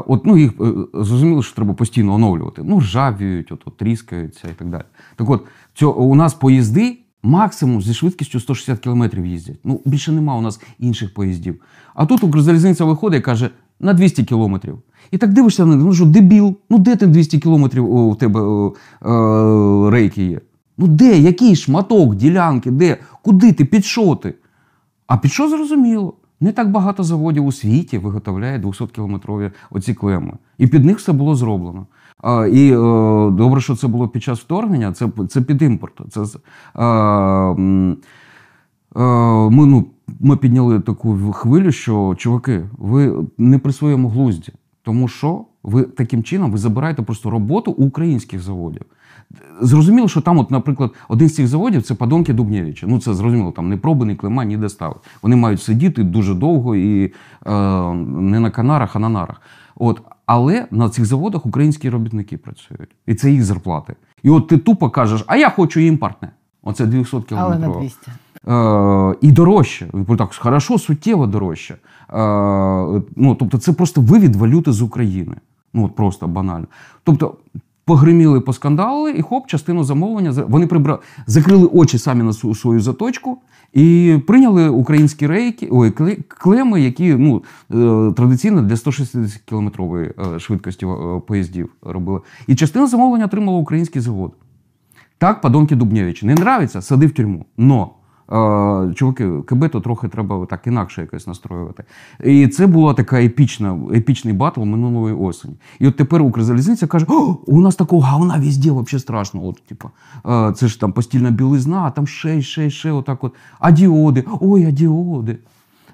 от, 0.07 0.25
ну, 0.25 0.37
їх 0.37 0.51
е, 0.51 0.73
зрозуміло, 0.93 1.43
що 1.43 1.55
треба 1.55 1.73
постійно 1.73 2.13
оновлювати. 2.13 2.61
Ну, 2.65 2.79
ржавіють, 2.79 3.51
от, 3.51 3.61
от, 3.65 3.77
тріскаються 3.77 4.47
і 4.47 4.53
так 4.53 4.69
далі. 4.69 4.83
Так 5.15 5.29
от, 5.29 5.45
цьо, 5.73 5.91
у 5.91 6.15
нас 6.15 6.33
поїзди 6.33 6.97
максимум 7.23 7.81
зі 7.81 7.93
швидкістю 7.93 8.39
160 8.39 8.79
км 8.79 9.25
їздять. 9.25 9.59
Ну, 9.63 9.81
більше 9.85 10.11
нема 10.11 10.35
у 10.35 10.41
нас 10.41 10.61
інших 10.79 11.13
поїздів. 11.13 11.61
А 11.93 12.05
тут 12.05 12.23
Укрзалізниця 12.23 12.85
виходить 12.85 13.19
і 13.19 13.23
каже, 13.23 13.49
на 13.79 13.93
200 13.93 14.23
кілометрів. 14.23 14.79
І 15.11 15.17
так 15.17 15.33
дивишся 15.33 15.65
на 15.65 15.75
них, 15.75 15.85
ну 15.85 15.93
що, 15.93 16.05
дебіл, 16.05 16.55
ну 16.69 16.77
де 16.77 16.95
ти 16.95 17.07
200 17.07 17.39
кілометрів 17.39 17.95
у 17.95 18.15
тебе 18.15 18.39
е, 18.39 19.89
рейки 19.91 20.23
є? 20.23 20.41
Ну 20.77 20.87
де, 20.87 21.17
який 21.17 21.55
шматок, 21.55 22.15
ділянки, 22.15 22.71
де? 22.71 22.97
Куди 23.21 23.53
ти, 23.53 23.65
під 23.65 23.85
що 23.85 24.15
ти? 24.15 24.33
А 25.07 25.17
під 25.17 25.31
що 25.31 25.49
зрозуміло? 25.49 26.13
Не 26.39 26.51
так 26.51 26.71
багато 26.71 27.03
заводів 27.03 27.45
у 27.45 27.51
світі 27.51 27.97
виготовляє 27.97 28.59
200-кілометрові 28.59 29.51
оці 29.71 29.93
клеми. 29.93 30.33
І 30.57 30.67
під 30.67 30.85
них 30.85 30.97
все 30.97 31.13
було 31.13 31.35
зроблено. 31.35 31.85
А, 32.17 32.47
і 32.47 32.71
е, 32.71 32.75
добре, 33.31 33.61
що 33.61 33.75
це 33.75 33.87
було 33.87 34.07
під 34.07 34.23
час 34.23 34.39
вторгнення, 34.39 34.93
це, 34.93 35.09
це 35.29 35.41
під 35.41 35.61
імпорт. 35.61 36.01
Це, 36.09 36.21
е, 36.79 37.95
Е, 38.95 38.99
ми, 39.49 39.65
ну, 39.65 39.85
ми 40.19 40.37
підняли 40.37 40.79
таку 40.79 41.31
хвилю, 41.31 41.71
що 41.71 42.15
чуваки, 42.17 42.63
ви 42.77 43.25
не 43.37 43.59
при 43.59 43.73
своєму 43.73 44.09
глузді, 44.09 44.53
тому 44.83 45.07
що 45.07 45.45
ви 45.63 45.83
таким 45.83 46.23
чином 46.23 46.51
ви 46.51 46.57
забираєте 46.57 47.01
просто 47.01 47.29
роботу 47.29 47.71
у 47.71 47.85
українських 47.85 48.41
заводів. 48.41 48.81
Зрозуміло, 49.61 50.07
що 50.07 50.21
там, 50.21 50.37
от, 50.37 50.51
наприклад, 50.51 50.91
один 51.07 51.29
з 51.29 51.35
цих 51.35 51.47
заводів 51.47 51.83
це 51.83 51.93
Падонки 51.93 52.33
Дубнєвича. 52.33 52.87
Ну 52.87 52.99
це 52.99 53.13
зрозуміло, 53.13 53.51
там 53.51 53.69
не 53.69 53.77
пробаний 53.77 54.15
клема 54.15 54.45
ніде 54.45 54.69
ставить. 54.69 54.97
Вони 55.21 55.35
мають 55.35 55.61
сидіти 55.61 56.03
дуже 56.03 56.33
довго 56.33 56.75
і 56.75 57.05
е, 57.05 57.11
не 57.93 58.39
на 58.39 58.51
канарах, 58.51 58.95
а 58.95 58.99
на 58.99 59.09
нарах. 59.09 59.41
От. 59.75 60.01
Але 60.25 60.67
на 60.71 60.89
цих 60.89 61.05
заводах 61.05 61.45
українські 61.45 61.89
робітники 61.89 62.37
працюють. 62.37 62.89
І 63.05 63.15
це 63.15 63.31
їх 63.31 63.43
зарплати. 63.43 63.95
І 64.23 64.29
от 64.29 64.47
ти 64.47 64.57
тупо 64.57 64.89
кажеш, 64.89 65.23
а 65.27 65.37
я 65.37 65.49
хочу 65.49 65.79
імпортне. 65.79 66.31
Оце 66.63 66.85
200 66.85 67.15
Але 67.15 67.23
кілометрів. 67.25 67.69
на 67.69 67.79
200. 67.79 68.11
І 69.21 69.31
дорожче. 69.31 69.87
Ну, 69.93 70.17
Так, 70.17 70.35
хорошо, 70.35 70.79
суттєво 70.79 71.27
дорожче. 71.27 71.73
Е, 71.73 71.77
ну, 73.15 73.35
тобто, 73.39 73.57
це 73.57 73.73
просто 73.73 74.01
вивід 74.01 74.35
валюти 74.35 74.71
з 74.71 74.81
України. 74.81 75.35
Ну, 75.73 75.85
от 75.85 75.95
просто 75.95 76.27
банально. 76.27 76.67
Тобто, 77.03 77.35
погриміли, 77.85 78.41
поскандалили, 78.41 79.11
і 79.11 79.21
хоп, 79.21 79.47
частину 79.47 79.83
замовлення 79.83 80.43
вони 80.47 80.67
прибрали, 80.67 80.99
закрили 81.27 81.65
очі 81.65 81.97
самі 81.97 82.23
на 82.23 82.33
свою, 82.33 82.55
свою 82.55 82.79
заточку 82.79 83.37
і 83.73 84.17
прийняли 84.27 84.69
українські 84.69 85.27
рейки, 85.27 85.67
ой, 85.71 85.91
клеми, 86.27 86.81
які 86.81 87.15
ну, 87.15 87.43
е, 87.71 88.13
традиційно 88.13 88.61
для 88.61 88.77
160 88.77 89.41
кілометрової 89.45 90.13
е, 90.35 90.39
швидкості 90.39 90.85
е, 90.85 91.21
поїздів 91.27 91.69
робили. 91.81 92.19
І 92.47 92.55
частину 92.55 92.87
замовлення 92.87 93.25
отримала 93.25 93.57
український 93.57 94.01
завод. 94.01 94.31
Так, 95.17 95.41
подонки 95.41 95.75
Дубнєвич. 95.75 96.23
Не 96.23 96.33
нравится, 96.33 96.81
сади 96.81 97.07
в 97.07 97.11
тюрьму. 97.11 97.45
Но. 97.57 97.89
Чуваки, 98.95 99.41
КБ 99.45 99.69
то 99.69 99.79
трохи 99.79 100.07
треба 100.07 100.45
так 100.45 100.67
інакше 100.67 101.01
якось 101.01 101.27
настроювати. 101.27 101.83
І 102.23 102.47
це 102.47 102.67
була 102.67 102.93
така 102.93 103.23
епічна, 103.23 103.79
епічний 103.93 104.33
батл 104.33 104.61
минулої 104.61 105.15
осені. 105.15 105.55
І 105.79 105.87
от 105.87 105.95
тепер 105.95 106.21
Укрзалізниця 106.21 106.87
каже: 106.87 107.05
О, 107.09 107.37
у 107.47 107.61
нас 107.61 107.75
такого 107.75 108.01
говна 108.01 108.37
везде 108.37 108.71
взагалі 108.71 108.99
страшно. 108.99 109.45
От, 109.45 109.63
типу, 109.65 109.89
це 110.55 110.67
ж 110.67 110.79
там 110.79 110.91
постільна 110.91 111.31
білизна, 111.31 111.83
а 111.83 111.91
там 111.91 112.07
ще, 112.07 112.41
ще, 112.41 112.69
ще, 112.69 112.91
отак 112.91 113.23
от. 113.23 113.33
А 113.59 113.71
діоди, 113.71 114.25
ой, 114.39 114.65
а 114.65 114.71
діоди. 114.71 115.37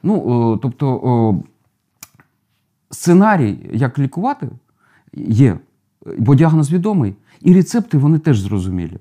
Ну, 0.04 0.16
е, 0.54 0.60
тобто, 0.62 1.42
сценарій, 2.92 3.58
як 3.74 4.00
лікувати, 4.00 4.50
є, 5.28 5.60
бо 6.18 6.36
діагноз 6.36 6.72
відомий, 6.72 7.16
і 7.42 7.54
рецепти 7.54 7.98
вони 7.98 8.20
теж 8.20 8.40
зрозумілі. 8.40 8.98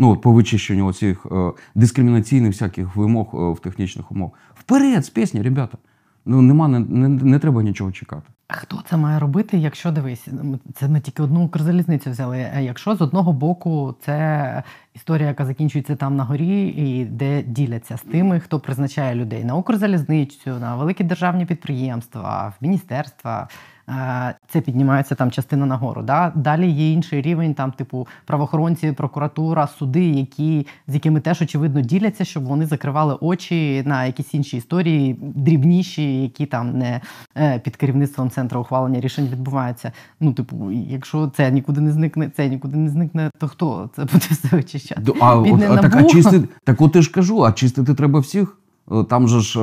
Ну, 0.00 0.16
по 0.16 0.32
вичищенню 0.32 0.86
оцих 0.86 1.26
е, 1.26 1.52
дискримінаційних 1.74 2.52
всяких 2.52 2.96
вимог 2.96 3.30
е, 3.34 3.52
в 3.52 3.58
технічних 3.58 4.12
умовах. 4.12 4.34
Вперед, 4.54 5.04
з 5.04 5.10
пісні, 5.10 5.42
ребята. 5.42 5.78
Ну, 6.26 6.42
нема, 6.42 6.68
не, 6.68 6.78
не, 6.78 7.08
не 7.08 7.38
треба 7.38 7.62
нічого 7.62 7.92
чекати. 7.92 8.22
А 8.48 8.54
хто 8.54 8.82
це 8.90 8.96
має 8.96 9.18
робити, 9.18 9.58
якщо 9.58 9.90
дивись, 9.90 10.28
це 10.74 10.88
ми 10.88 11.00
тільки 11.00 11.22
одну 11.22 11.44
Укрзалізницю 11.44 12.10
взяли. 12.10 12.50
А 12.56 12.60
якщо 12.60 12.96
з 12.96 13.00
одного 13.00 13.32
боку 13.32 13.94
це 14.04 14.62
історія, 14.94 15.28
яка 15.28 15.46
закінчується 15.46 15.96
там 15.96 16.16
на 16.16 16.24
горі, 16.24 16.66
і 16.66 17.04
де 17.04 17.42
діляться 17.42 17.96
з 17.96 18.02
тими, 18.02 18.40
хто 18.40 18.60
призначає 18.60 19.14
людей 19.14 19.44
на 19.44 19.54
Укрзалізницю, 19.54 20.50
на 20.50 20.76
великі 20.76 21.04
державні 21.04 21.46
підприємства, 21.46 22.48
в 22.48 22.64
міністерства. 22.64 23.48
Е, 23.90 24.34
Це 24.48 24.60
піднімається 24.60 25.14
там 25.14 25.30
частина 25.30 25.66
нагору. 25.66 26.02
Да? 26.02 26.32
Далі 26.34 26.70
є 26.70 26.92
інший 26.92 27.22
рівень, 27.22 27.54
там, 27.54 27.72
типу, 27.72 28.06
правоохоронці, 28.26 28.92
прокуратура, 28.92 29.66
суди, 29.66 30.04
які, 30.04 30.66
з 30.88 30.94
якими 30.94 31.20
теж 31.20 31.42
очевидно 31.42 31.80
діляться, 31.80 32.24
щоб 32.24 32.44
вони 32.44 32.66
закривали 32.66 33.16
очі 33.20 33.82
на 33.86 34.04
якісь 34.04 34.34
інші 34.34 34.56
історії, 34.56 35.16
дрібніші, 35.22 36.22
які 36.22 36.46
там 36.46 36.78
не 36.78 37.00
е, 37.36 37.58
під 37.58 37.76
керівництвом 37.76 38.30
центру 38.30 38.60
ухвалення 38.60 39.00
рішень 39.00 39.28
відбуваються. 39.32 39.92
Ну, 40.20 40.32
типу, 40.32 40.70
якщо 40.72 41.28
це 41.36 41.50
нікуди 41.50 41.80
не 41.80 41.92
зникне, 41.92 42.30
це 42.36 42.48
нікуди 42.48 42.76
не 42.76 42.90
зникне, 42.90 43.30
то 43.38 43.48
хто 43.48 43.90
це 43.96 44.04
буде 44.04 44.24
все 44.30 44.48
вичищати? 44.56 45.00
До- 45.02 45.14
А, 45.20 45.40
Бідне 45.42 45.70
от, 45.70 45.78
а, 45.78 45.82
так, 45.82 45.96
а 45.96 46.02
чистити, 46.02 46.48
так 46.64 46.80
от 46.80 46.96
я 46.96 47.02
ж 47.02 47.10
кажу, 47.10 47.44
а 47.44 47.52
чистити 47.52 47.94
треба 47.94 48.20
всіх. 48.20 48.56
Е, 48.92 49.04
Там 49.04 49.28
же 49.28 49.40
ж, 49.40 49.60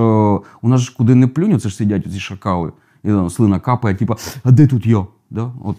у 0.62 0.70
нас 0.70 0.82
ж 0.82 0.94
куди 0.98 1.16
не 1.16 1.28
плюнь, 1.28 1.60
це 1.60 1.70
ж 1.70 1.76
сидять 1.76 2.12
ці 2.14 2.20
шакали, 2.20 2.72
і 3.04 3.08
там 3.08 3.30
слина 3.30 3.60
капає, 3.60 3.96
типу, 3.96 4.16
а 4.44 4.52
де 4.52 4.68
тут 4.68 4.86
я? 4.86 5.06
Да? 5.30 5.52
От, 5.64 5.76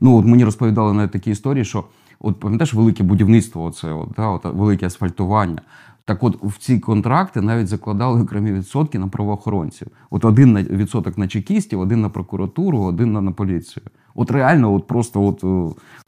ну, 0.00 0.18
от 0.18 0.24
мені 0.24 0.44
розповідали 0.44 0.92
навіть 0.92 1.10
такі 1.10 1.30
історії, 1.30 1.64
що 1.64 1.84
от 2.20 2.40
пам'ятаєш 2.40 2.74
велике 2.74 3.04
будівництво, 3.04 3.64
оце, 3.64 3.92
от, 3.92 4.08
да, 4.16 4.26
от, 4.26 4.44
велике 4.44 4.86
асфальтування. 4.86 5.60
Так 6.04 6.22
от 6.22 6.38
в 6.42 6.58
ці 6.58 6.78
контракти 6.78 7.40
навіть 7.40 7.66
закладали 7.68 8.22
окремі 8.22 8.52
відсотки 8.52 8.98
на 8.98 9.08
правоохоронців. 9.08 9.88
От 10.10 10.24
один 10.24 10.52
на 10.52 10.62
відсоток 10.62 11.18
на 11.18 11.28
чекістів, 11.28 11.80
один 11.80 12.00
на 12.00 12.08
прокуратуру, 12.08 12.78
один 12.78 13.12
на, 13.12 13.20
на 13.20 13.32
поліцію. 13.32 13.84
От 14.14 14.30
реально, 14.30 14.74
от 14.74 14.86
просто 14.86 15.22
от, 15.22 15.44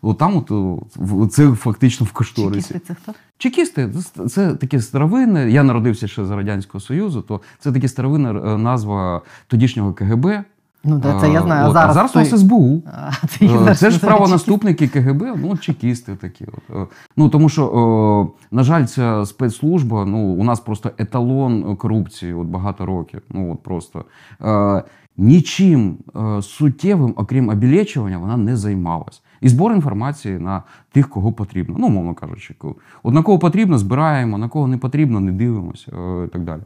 от 0.02 0.18
там 0.18 0.36
от, 0.36 0.50
о, 0.50 0.82
в- 0.96 1.28
це 1.28 1.52
фактично 1.52 2.06
в 2.06 2.12
кошторисі. 2.12 2.68
Чекісти 2.68 2.80
це 2.88 2.94
хто? 3.02 3.12
Чекісти 3.38 3.90
це, 4.14 4.28
це 4.28 4.54
таке 4.54 4.80
старовинне. 4.80 5.50
Я 5.50 5.62
народився 5.62 6.08
ще 6.08 6.24
за 6.24 6.36
Радянського 6.36 6.80
Союзу, 6.80 7.22
то 7.22 7.40
це 7.58 7.72
таке 7.72 7.88
старовинна 7.88 8.30
е, 8.54 8.58
назва 8.58 9.22
тодішнього 9.46 9.92
КГБ. 9.92 10.44
Ну, 10.84 10.98
да, 10.98 11.20
це 11.20 11.30
я 11.30 11.42
знаю. 11.42 11.64
А 11.64 11.68
от, 11.68 11.72
зараз, 11.72 11.90
а 11.90 11.94
зараз 11.94 12.16
у 12.16 12.18
нас 12.18 12.40
СБУ. 12.40 12.82
А, 12.86 13.26
це, 13.26 13.74
Це 13.74 13.90
ж 13.90 14.00
правонаступники 14.00 14.88
КГБ, 14.88 15.22
ну, 15.36 15.56
чекісти 15.56 16.16
такі. 16.16 16.44
От. 16.44 16.76
Е, 16.76 16.86
Ну, 17.16 17.28
тому 17.28 17.48
що, 17.48 18.32
е, 18.52 18.54
на 18.56 18.62
жаль, 18.62 18.84
ця 18.84 19.26
спецслужба, 19.26 20.04
ну, 20.04 20.18
у 20.18 20.44
нас 20.44 20.60
просто 20.60 20.90
еталон 20.98 21.76
корупції 21.76 22.34
от 22.34 22.46
багато 22.46 22.86
років. 22.86 23.22
Ну, 23.30 23.52
от 23.52 23.62
просто. 23.62 24.04
Е, 24.42 24.82
Нічим 25.16 25.98
суттєвим, 26.42 27.14
окрім 27.16 27.48
обілечування, 27.48 28.18
вона 28.18 28.36
не 28.36 28.56
займалась. 28.56 29.22
І 29.40 29.48
збор 29.48 29.72
інформації 29.72 30.38
на 30.38 30.62
тих, 30.92 31.08
кого 31.08 31.32
потрібно. 31.32 31.76
Ну, 31.78 31.88
мовно 31.88 32.14
кажучи, 32.14 32.54
от 33.02 33.14
на 33.14 33.22
кого 33.22 33.38
потрібно, 33.38 33.78
збираємо, 33.78 34.38
на 34.38 34.48
кого 34.48 34.66
не 34.66 34.78
потрібно, 34.78 35.20
не 35.20 35.32
дивимося 35.32 35.92
і 36.26 36.28
так 36.28 36.44
далі. 36.44 36.60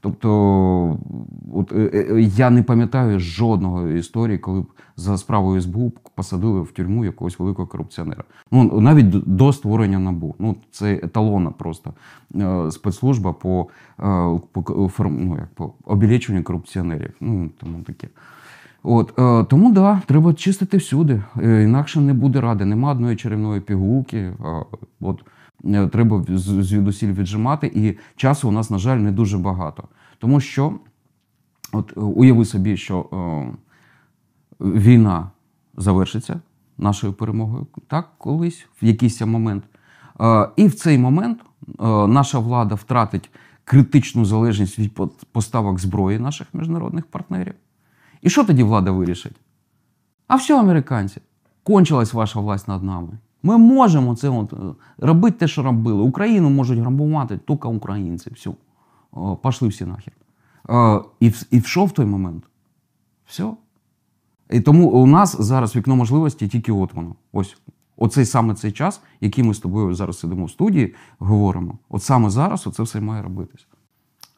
Тобто, 0.00 0.98
от, 1.54 1.72
е, 1.72 1.90
е, 2.10 2.20
я 2.20 2.50
не 2.50 2.62
пам'ятаю 2.62 3.20
жодного 3.20 3.88
історії, 3.88 4.38
коли 4.38 4.60
б 4.60 4.66
за 4.96 5.18
справою 5.18 5.60
СБУ 5.60 5.92
посадили 6.14 6.60
в 6.60 6.72
тюрму 6.72 7.04
якогось 7.04 7.38
великого 7.38 7.68
корупціонера. 7.68 8.24
Ну 8.52 8.80
навіть 8.80 9.08
до- 9.10 9.52
створення 9.52 9.98
набу. 9.98 10.34
Ну 10.38 10.56
це 10.70 10.94
еталона 10.94 11.50
просто 11.50 11.92
е, 12.36 12.70
спецслужба 12.70 13.32
по, 13.32 13.66
е, 14.00 14.40
по, 14.52 14.90
ну, 14.98 15.36
як, 15.36 15.54
по 15.54 15.72
обілечуванню 15.84 16.44
корупціонерів. 16.44 17.12
Ну 17.20 17.50
тому 17.60 17.82
таке. 17.82 18.08
От, 18.82 19.18
е, 19.18 19.44
тому 19.44 19.72
да, 19.72 20.02
треба 20.06 20.34
чистити 20.34 20.76
всюди. 20.76 21.22
Е, 21.42 21.62
інакше 21.62 22.00
не 22.00 22.14
буде 22.14 22.40
ради. 22.40 22.64
Нема 22.64 22.92
одної 22.92 23.16
чарівної 23.16 23.60
пігулки. 23.60 24.18
Е, 24.18 24.34
от, 25.00 25.20
е, 25.20 25.24
треба 25.64 26.24
звідусіль 26.28 27.12
віджимати, 27.12 27.72
і 27.74 27.98
часу 28.16 28.48
у 28.48 28.52
нас, 28.52 28.70
на 28.70 28.78
жаль, 28.78 28.96
не 28.96 29.12
дуже 29.12 29.38
багато. 29.38 29.84
Тому 30.18 30.40
що, 30.40 30.74
от 31.72 31.92
е, 31.96 32.00
уяви 32.00 32.44
собі, 32.44 32.76
що 32.76 33.06
е, 33.12 33.56
війна 34.60 35.30
завершиться 35.76 36.40
нашою 36.78 37.12
перемогою, 37.12 37.66
так, 37.86 38.08
колись, 38.18 38.66
в 38.82 38.86
якийсь 38.86 39.20
момент. 39.20 39.64
Е, 40.20 40.48
і 40.56 40.66
в 40.66 40.74
цей 40.74 40.98
момент 40.98 41.38
е, 41.68 41.86
наша 42.06 42.38
влада 42.38 42.74
втратить 42.74 43.30
критичну 43.64 44.24
залежність 44.24 44.78
від 44.78 45.00
поставок 45.32 45.78
зброї 45.78 46.18
наших 46.18 46.54
міжнародних 46.54 47.06
партнерів. 47.06 47.54
І 48.22 48.30
що 48.30 48.44
тоді 48.44 48.62
влада 48.62 48.90
вирішить? 48.90 49.36
А 50.26 50.36
все, 50.36 50.60
американці, 50.60 51.20
кончилась 51.62 52.12
ваша 52.12 52.40
власть 52.40 52.68
над 52.68 52.82
нами. 52.82 53.18
Ми 53.42 53.58
можемо 53.58 54.16
це 54.16 54.28
от, 54.28 54.52
е, 54.52 54.56
робити 54.98 55.36
те, 55.38 55.48
що 55.48 55.62
робили. 55.62 56.02
Україну 56.02 56.50
можуть 56.50 56.78
грабувати 56.78 57.40
тільки 57.48 57.68
українці. 57.68 58.30
Все. 58.30 58.50
Пошли 59.42 59.68
всі 59.68 59.84
нахер. 59.84 60.14
Е, 60.70 61.00
І, 61.20 61.32
і 61.50 61.60
що 61.60 61.84
в 61.84 61.92
той 61.92 62.06
момент? 62.06 62.44
Все. 63.26 63.52
І 64.50 64.60
тому 64.60 64.90
у 64.90 65.06
нас 65.06 65.40
зараз 65.40 65.76
вікно 65.76 65.96
можливості 65.96 66.48
тільки 66.48 66.72
от 66.72 66.94
воно. 66.94 67.14
Ось. 67.32 67.56
Оцей 67.96 68.24
саме 68.24 68.54
цей 68.54 68.72
час, 68.72 69.00
який 69.20 69.44
ми 69.44 69.54
з 69.54 69.58
тобою 69.58 69.94
зараз 69.94 70.18
сидимо 70.18 70.44
в 70.44 70.50
студії, 70.50 70.94
говоримо. 71.18 71.78
От 71.88 72.02
саме 72.02 72.30
зараз 72.30 72.66
оце 72.66 72.82
все 72.82 73.00
має 73.00 73.22
робитись. 73.22 73.66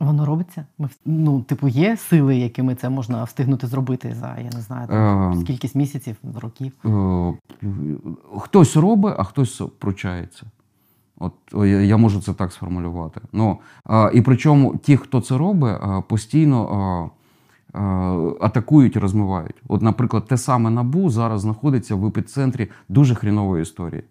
Воно 0.00 0.26
робиться. 0.26 0.66
Ми, 0.78 0.88
ну, 1.04 1.42
типу, 1.42 1.68
є 1.68 1.96
сили, 1.96 2.36
якими 2.36 2.74
це 2.74 2.88
можна 2.88 3.24
встигнути 3.24 3.66
зробити 3.66 4.14
за, 4.20 4.36
я 4.38 4.50
не 4.54 4.60
знаю, 4.60 4.88
там, 4.88 5.32
Ем. 5.32 5.44
кількість 5.44 5.74
місяців, 5.74 6.16
років. 6.40 6.72
Е, 6.84 7.32
хтось 8.38 8.76
робить, 8.76 9.14
а 9.18 9.24
хтось 9.24 9.62
пручається. 9.78 10.46
От 11.18 11.32
я, 11.54 11.64
я 11.64 11.96
можу 11.96 12.20
це 12.20 12.34
так 12.34 12.52
сформулювати. 12.52 13.20
Ну, 13.32 13.58
а, 13.84 14.10
і 14.14 14.20
причому 14.20 14.76
ті, 14.76 14.96
хто 14.96 15.20
це 15.20 15.38
робить, 15.38 15.76
постійно 16.08 16.68
а, 17.74 17.78
а, 17.78 17.82
атакують 18.40 18.96
і 18.96 18.98
розмивають. 18.98 19.62
От, 19.68 19.82
наприклад, 19.82 20.26
те 20.26 20.36
саме 20.36 20.70
набу 20.70 21.10
зараз 21.10 21.40
знаходиться 21.40 21.94
в 21.94 22.06
епіцентрі 22.06 22.68
дуже 22.88 23.14
хрінової 23.14 23.62
історії. 23.62 24.04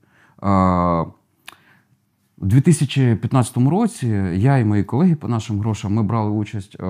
У 2.42 2.46
2015 2.46 3.58
році 3.58 4.08
я 4.34 4.58
і 4.58 4.66
мої 4.66 4.84
колеги 4.84 5.16
по 5.16 5.28
нашим 5.28 5.60
грошам 5.60 5.94
ми 5.94 6.04
брали 6.04 6.32
участь, 6.32 6.78
е, 6.80 6.86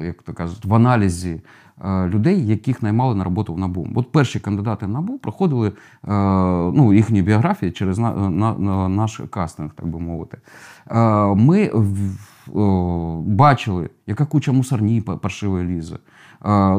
як 0.00 0.22
то 0.22 0.32
кажуть, 0.32 0.64
в 0.64 0.74
аналізі 0.74 1.40
е, 1.84 2.08
людей, 2.08 2.46
яких 2.46 2.82
наймали 2.82 3.14
на 3.14 3.24
роботу 3.24 3.54
в 3.54 3.58
НАБУ. 3.58 3.88
От 3.94 4.12
перші 4.12 4.40
кандидати 4.40 4.86
в 4.86 4.88
НАБУ 4.88 5.18
проходили 5.18 5.68
е, 5.68 5.72
ну, 6.74 6.92
їхні 6.92 7.22
біографії 7.22 7.72
через 7.72 7.98
на, 7.98 8.30
на, 8.30 8.54
на 8.58 8.88
наш 8.88 9.20
кастинг, 9.30 9.70
так 9.74 9.86
би 9.86 10.00
мовити. 10.00 10.38
Ми 11.36 11.70
бачили, 13.26 13.90
яка 14.06 14.26
куча 14.26 14.52
мусорні 14.52 15.00
па- 15.00 15.16
паршивої 15.16 15.66
лізе. 15.66 15.96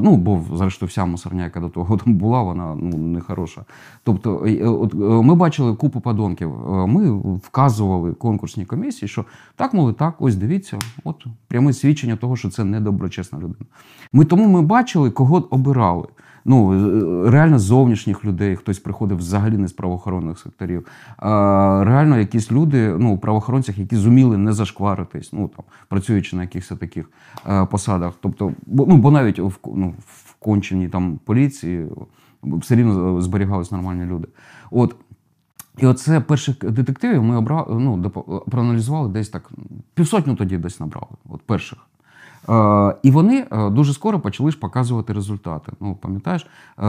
Ну, 0.01 0.17
бо, 0.17 0.41
зрештою, 0.53 0.87
вся 0.87 1.05
мусорня, 1.05 1.43
яка 1.43 1.59
до 1.59 1.69
того 1.69 1.97
там 1.97 2.13
була, 2.13 2.41
вона 2.43 2.75
ну, 2.75 2.97
не 2.97 3.21
хороша. 3.21 3.65
Тобто, 4.03 4.45
е, 4.47 4.65
от, 4.65 4.93
е, 4.93 4.97
ми 4.97 5.35
бачили 5.35 5.75
купу 5.75 5.99
подонків. 5.99 6.53
Е, 6.53 6.85
Ми 6.87 7.11
вказували 7.37 8.13
конкурсній 8.13 8.65
комісії, 8.65 9.09
що 9.09 9.25
так, 9.55 9.73
мовили, 9.73 9.93
так, 9.93 10.15
ось 10.19 10.35
дивіться, 10.35 10.79
от 11.03 11.25
пряме 11.47 11.73
свідчення 11.73 12.15
того, 12.15 12.35
що 12.35 12.49
це 12.49 12.63
недоброчесна 12.63 13.39
людина. 13.39 13.65
Ми 14.13 14.25
тому 14.25 14.47
ми 14.47 14.61
бачили, 14.61 15.11
кого 15.11 15.47
обирали. 15.49 16.07
Ну, 16.45 16.73
е, 16.73 17.29
реально 17.29 17.59
зовнішніх 17.59 18.25
людей, 18.25 18.55
хтось 18.55 18.79
приходив 18.79 19.17
взагалі 19.17 19.57
не 19.57 19.67
з 19.67 19.73
правоохоронних 19.73 20.39
секторів. 20.39 20.87
А, 21.17 21.83
реально 21.85 22.17
якісь 22.17 22.51
люди, 22.51 22.95
ну, 22.99 23.17
правоохоронцях, 23.17 23.77
які 23.77 23.95
зуміли 23.95 24.37
не 24.37 24.53
зашкваритись, 24.53 25.33
ну 25.33 25.47
там, 25.47 25.65
працюючи 25.89 26.35
на 26.35 26.41
якихось 26.41 26.77
таких 26.79 27.09
е, 27.47 27.65
посадах. 27.65 28.13
Тобто, 28.21 28.53
бо, 28.65 28.85
ну, 28.85 28.97
бо 28.97 29.11
навіть 29.11 29.39
в, 29.39 29.57
ну, 29.75 29.93
в 29.99 30.33
конченій 30.39 30.89
там 30.89 31.19
поліції 31.25 31.87
все 32.43 32.75
рівно 32.75 33.21
зберігались 33.21 33.71
нормальні 33.71 34.05
люди. 34.05 34.27
От. 34.71 34.95
І 35.77 35.85
оце 35.85 36.21
перших 36.21 36.57
детективів 36.59 37.23
ми 37.23 37.37
обрали, 37.37 37.79
ну, 37.79 38.11
проаналізували 38.51 39.09
десь 39.09 39.29
так, 39.29 39.51
півсотню 39.93 40.35
тоді 40.35 40.57
десь 40.57 40.79
набрали, 40.79 41.07
от 41.29 41.41
перших. 41.41 41.79
Е, 42.49 42.95
і 43.03 43.11
вони 43.11 43.45
е, 43.51 43.69
дуже 43.69 43.93
скоро 43.93 44.19
почали 44.19 44.51
ж 44.51 44.59
показувати 44.59 45.13
результати. 45.13 45.71
Ну, 45.79 45.95
пам'ятаєш, 45.95 46.41
е, 46.43 46.85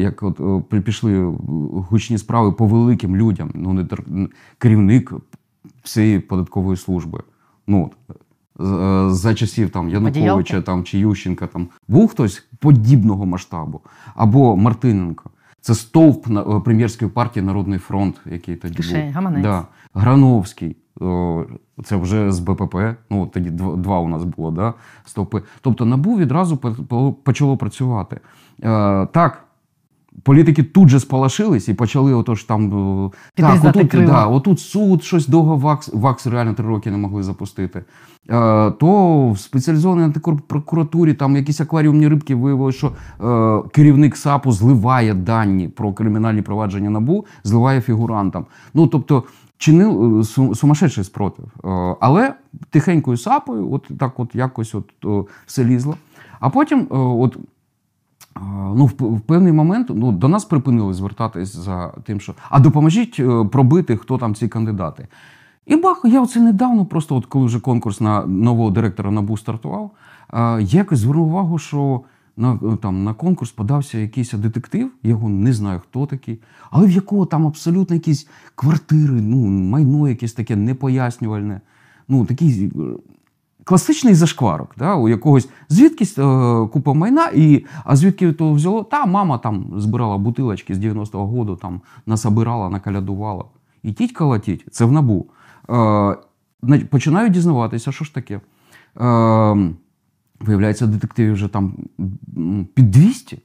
як 0.00 0.22
от 0.22 0.64
пішли 0.84 1.24
гучні 1.90 2.18
справи 2.18 2.52
по 2.52 2.66
великим 2.66 3.16
людям, 3.16 3.50
ну, 3.54 3.72
не 3.72 3.86
керівник 4.58 5.12
всієї 5.82 6.20
податкової 6.20 6.76
служби. 6.76 7.22
Ну, 7.66 7.90
за 9.08 9.34
часів 9.34 9.70
там 9.70 9.88
Януковича 9.88 10.62
там, 10.62 10.84
чи 10.84 10.98
Ющенка 10.98 11.46
там 11.46 11.68
був 11.88 12.08
хтось 12.08 12.46
подібного 12.58 13.26
масштабу, 13.26 13.80
або 14.14 14.56
Мартиненко. 14.56 15.30
Це 15.60 15.74
стовп 15.74 16.28
на- 16.28 16.60
прем'єрської 16.60 17.10
партії 17.10 17.46
Народний 17.46 17.78
фронт, 17.78 18.20
який 18.30 18.56
тоді 18.56 18.74
Кишень, 18.74 19.04
був. 19.04 19.12
гаманець. 19.12 19.42
Да. 19.42 19.66
Грановський. 19.94 20.76
Це 21.84 21.96
вже 21.96 22.32
з 22.32 22.40
БПП. 22.40 22.76
Ну, 23.10 23.26
тоді 23.26 23.50
два 23.50 23.98
у 23.98 24.08
нас 24.08 24.24
було, 24.24 24.50
да? 24.50 24.74
стовпи. 25.04 25.42
Тобто 25.60 25.84
НАБУ 25.84 26.16
відразу 26.18 26.56
по- 26.56 26.70
по- 26.70 27.12
почало 27.12 27.56
працювати. 27.56 28.20
Е, 28.64 29.06
так, 29.06 29.44
політики 30.22 30.62
тут 30.62 30.88
же 30.88 31.00
сполошились 31.00 31.68
і 31.68 31.74
почали 31.74 32.14
отож 32.14 32.44
там. 32.44 32.64
е, 33.06 33.10
Так, 33.42 33.54
отут, 33.68 33.90
да, 34.06 34.26
отут 34.26 34.60
суд 34.60 35.02
щось 35.04 35.28
довго 35.28 35.56
ВАКС, 35.56 35.90
ВАКС 35.94 36.26
реально 36.26 36.54
три 36.54 36.66
роки 36.66 36.90
не 36.90 36.98
могли 36.98 37.22
запустити. 37.22 37.78
Е, 38.30 38.70
то 38.70 39.30
в 39.30 39.38
спеціалізованій 39.38 40.04
антипрокуратурі 40.04 41.14
там 41.14 41.36
якісь 41.36 41.60
акваріумні 41.60 42.08
рибки 42.08 42.34
виявили, 42.34 42.72
що 42.72 42.86
е, 43.24 43.68
керівник 43.72 44.16
САПу 44.16 44.52
зливає 44.52 45.14
дані 45.14 45.68
про 45.68 45.92
кримінальні 45.92 46.42
провадження 46.42 46.90
НАБУ, 46.90 47.24
зливає 47.44 47.80
фігурантам. 47.80 48.46
Ну 48.74 48.86
тобто 48.86 49.22
чинив 49.58 50.20
е, 50.20 50.24
сумасшедший 50.54 51.04
спротив. 51.04 51.44
Е, 51.64 51.96
але 52.00 52.34
тихенькою 52.70 53.16
сапою, 53.16 53.72
от 53.72 53.88
так 53.98 54.20
от 54.20 54.34
якось 54.34 54.74
от, 54.74 54.92
все 55.46 55.64
лізло. 55.64 55.96
А 56.40 56.50
потім, 56.50 56.78
е, 56.80 56.86
от. 56.96 57.36
Ну, 58.74 58.86
в, 58.86 59.20
певний 59.20 59.52
момент 59.52 59.90
ну, 59.94 60.12
до 60.12 60.28
нас 60.28 60.44
припинили 60.44 60.94
звертатись 60.94 61.56
за 61.56 61.88
тим, 61.88 62.20
що 62.20 62.34
а 62.50 62.60
допоможіть 62.60 63.16
е, 63.20 63.44
пробити, 63.52 63.96
хто 63.96 64.18
там 64.18 64.34
ці 64.34 64.48
кандидати. 64.48 65.08
І 65.66 65.76
бах, 65.76 66.00
я 66.04 66.22
оце 66.22 66.40
недавно, 66.40 66.86
просто 66.86 67.16
от 67.16 67.26
коли 67.26 67.46
вже 67.46 67.60
конкурс 67.60 68.00
на 68.00 68.26
нового 68.26 68.70
директора 68.70 69.10
НАБУ 69.10 69.36
стартував, 69.36 69.90
е, 70.32 70.38
я 70.62 70.78
якось 70.78 70.98
звернув 70.98 71.26
увагу, 71.26 71.58
що 71.58 72.00
на, 72.38 72.76
там, 72.76 73.04
на 73.04 73.14
конкурс 73.14 73.50
подався 73.50 73.98
якийсь 73.98 74.32
детектив, 74.32 74.90
я 75.02 75.10
його 75.10 75.28
не 75.28 75.52
знаю, 75.52 75.80
хто 75.80 76.06
такий, 76.06 76.40
але 76.70 76.86
в 76.86 76.90
якого 76.90 77.26
там 77.26 77.46
абсолютно 77.46 77.94
якісь 77.94 78.28
квартири, 78.54 79.20
ну, 79.20 79.36
майно 79.46 80.08
якесь 80.08 80.32
таке 80.32 80.56
непояснювальне. 80.56 81.60
Ну, 82.08 82.24
такий 82.24 82.64
е, 82.66 82.70
класичний 83.64 84.14
зашкварок, 84.14 84.74
да, 84.78 84.94
у 84.94 85.08
якогось 85.08 85.48
звідкись 85.68 86.18
е, 86.18 86.22
купа 86.72 86.94
майна, 86.94 87.28
і, 87.34 87.64
а 87.84 87.96
звідки 87.96 88.32
то 88.32 88.52
взяло? 88.52 88.84
Та 88.84 89.06
мама 89.06 89.38
там 89.38 89.72
збирала 89.76 90.18
бутилочки 90.18 90.74
з 90.74 90.78
90-го 90.78 91.26
году, 91.26 91.56
там 91.56 91.80
насобирала, 92.06 92.68
накалядувала. 92.70 93.44
І 93.82 93.92
тіть 93.92 94.12
колотіть, 94.12 94.64
це 94.70 94.84
в 94.84 94.92
набу. 94.92 95.26
Е, 95.70 95.72
на- 96.62 96.78
починаю 96.90 97.28
дізнаватися, 97.28 97.92
що 97.92 98.04
ж 98.04 98.14
таке. 98.14 98.40
Е, 99.00 99.70
виявляється, 100.40 100.86
детективів 100.86 101.32
вже 101.32 101.48
там 101.48 101.74
під 102.74 102.90
200. 102.90 103.38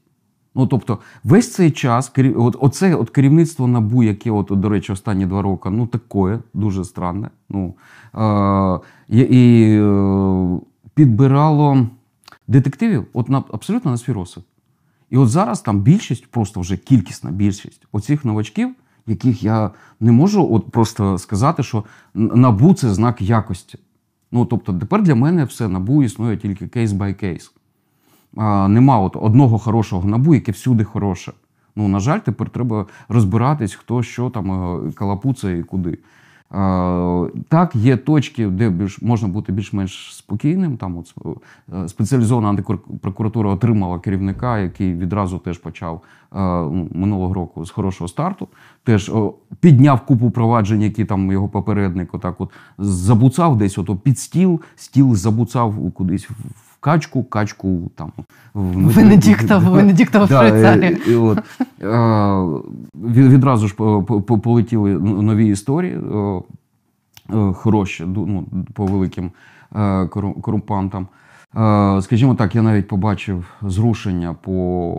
Ну, 0.55 0.67
тобто, 0.67 0.99
весь 1.23 1.53
цей 1.53 1.71
час, 1.71 2.11
от, 2.35 2.57
оце 2.59 2.95
от 2.95 3.09
керівництво 3.09 3.67
НАБУ, 3.67 4.03
яке, 4.03 4.31
от, 4.31 4.47
до 4.51 4.69
речі, 4.69 4.91
останні 4.91 5.25
два 5.25 5.41
роки, 5.41 5.69
ну, 5.69 5.87
таке, 5.87 6.39
дуже 6.53 6.85
странне. 6.85 7.29
Ну, 7.49 7.73
е, 8.15 8.79
і, 9.09 9.63
е, 9.81 10.59
підбирало 10.93 11.87
детективів 12.47 13.05
от 13.13 13.29
на, 13.29 13.43
абсолютно 13.51 13.91
на 13.91 13.97
свій 13.97 14.13
розсуд. 14.13 14.43
І 15.09 15.17
от 15.17 15.29
зараз 15.29 15.61
там 15.61 15.81
більшість, 15.81 16.27
просто 16.27 16.59
вже 16.59 16.77
кількісна 16.77 17.31
більшість 17.31 17.87
оцих 17.91 18.25
новачків, 18.25 18.75
яких 19.07 19.43
я 19.43 19.71
не 19.99 20.11
можу 20.11 20.53
от 20.53 20.71
просто 20.71 21.17
сказати, 21.17 21.63
що 21.63 21.83
НАБУ 22.13 22.73
це 22.73 22.93
знак 22.93 23.21
якості. 23.21 23.79
Ну, 24.33 24.45
тобто, 24.45 24.73
тепер 24.73 25.03
для 25.03 25.15
мене 25.15 25.43
все 25.45 25.67
НАБУ 25.67 26.03
існує 26.03 26.37
тільки 26.37 26.67
кейс 26.67 26.91
бай 26.91 27.13
кейс. 27.13 27.51
Нема 28.67 28.99
от 28.99 29.15
одного 29.15 29.59
хорошого 29.59 30.09
набу, 30.09 30.35
яке 30.35 30.51
всюди 30.51 30.83
хороше. 30.83 31.33
Ну, 31.75 31.87
на 31.87 31.99
жаль, 31.99 32.19
тепер 32.19 32.49
треба 32.49 32.85
розбиратись, 33.09 33.73
хто 33.73 34.03
що 34.03 34.29
там 34.29 34.51
е, 34.51 34.91
калапуцає 34.91 35.59
і 35.59 35.63
куди. 35.63 35.97
Так, 37.47 37.75
є 37.75 37.97
точки, 37.97 38.47
де 38.47 38.69
більш, 38.69 39.01
можна 39.01 39.27
бути 39.27 39.51
більш-менш 39.51 40.15
спокійним. 40.15 40.77
Там 40.77 40.97
от, 40.97 41.15
е, 41.73 41.87
спеціалізована 41.87 42.49
антипрокуратура 42.49 43.49
отримала 43.49 43.99
керівника, 43.99 44.59
який 44.59 44.93
відразу 44.93 45.37
теж 45.37 45.57
почав 45.57 46.01
е, 46.03 46.39
ну, 46.71 46.89
минулого 46.93 47.33
року 47.33 47.65
з 47.65 47.71
хорошого 47.71 48.07
старту. 48.07 48.47
Теж 48.83 49.11
підняв 49.59 50.05
купу 50.05 50.31
проваджень, 50.31 50.81
які 50.81 51.05
там 51.05 51.31
його 51.31 51.49
попередник 51.49 52.13
отак 52.13 52.41
от 52.41 52.49
забуцав 52.77 53.57
десь 53.57 53.77
ото 53.77 53.95
під 53.95 54.19
стіл, 54.19 54.61
стіл 54.75 55.15
забуцав 55.15 55.91
кудись 55.93 56.29
в 56.29 56.72
качку, 56.83 57.23
качку 57.23 57.91
там 57.95 58.11
в 58.53 58.93
Венедіктов, 58.93 59.63
Венедіктов 59.63 60.23
в 60.25 60.27
Да, 60.29 60.39
Швейцарії. 60.49 60.97
і- 61.07 61.11
і 61.11 61.15
от, 61.15 61.39
е, 61.81 63.29
відразу 63.29 63.67
ж 63.67 63.75
по- 63.75 64.03
по- 64.03 64.39
полетіли 64.39 64.93
нові 64.99 65.47
історії, 65.47 65.93
е, 65.93 66.41
е, 67.37 67.53
хороші, 67.53 68.03
ну, 68.07 68.45
по 68.73 68.85
великим 68.85 69.31
корумпантам. 70.41 71.07
Скажімо 72.01 72.35
так, 72.35 72.55
я 72.55 72.61
навіть 72.61 72.87
побачив 72.87 73.45
зрушення 73.61 74.33
по 74.41 74.51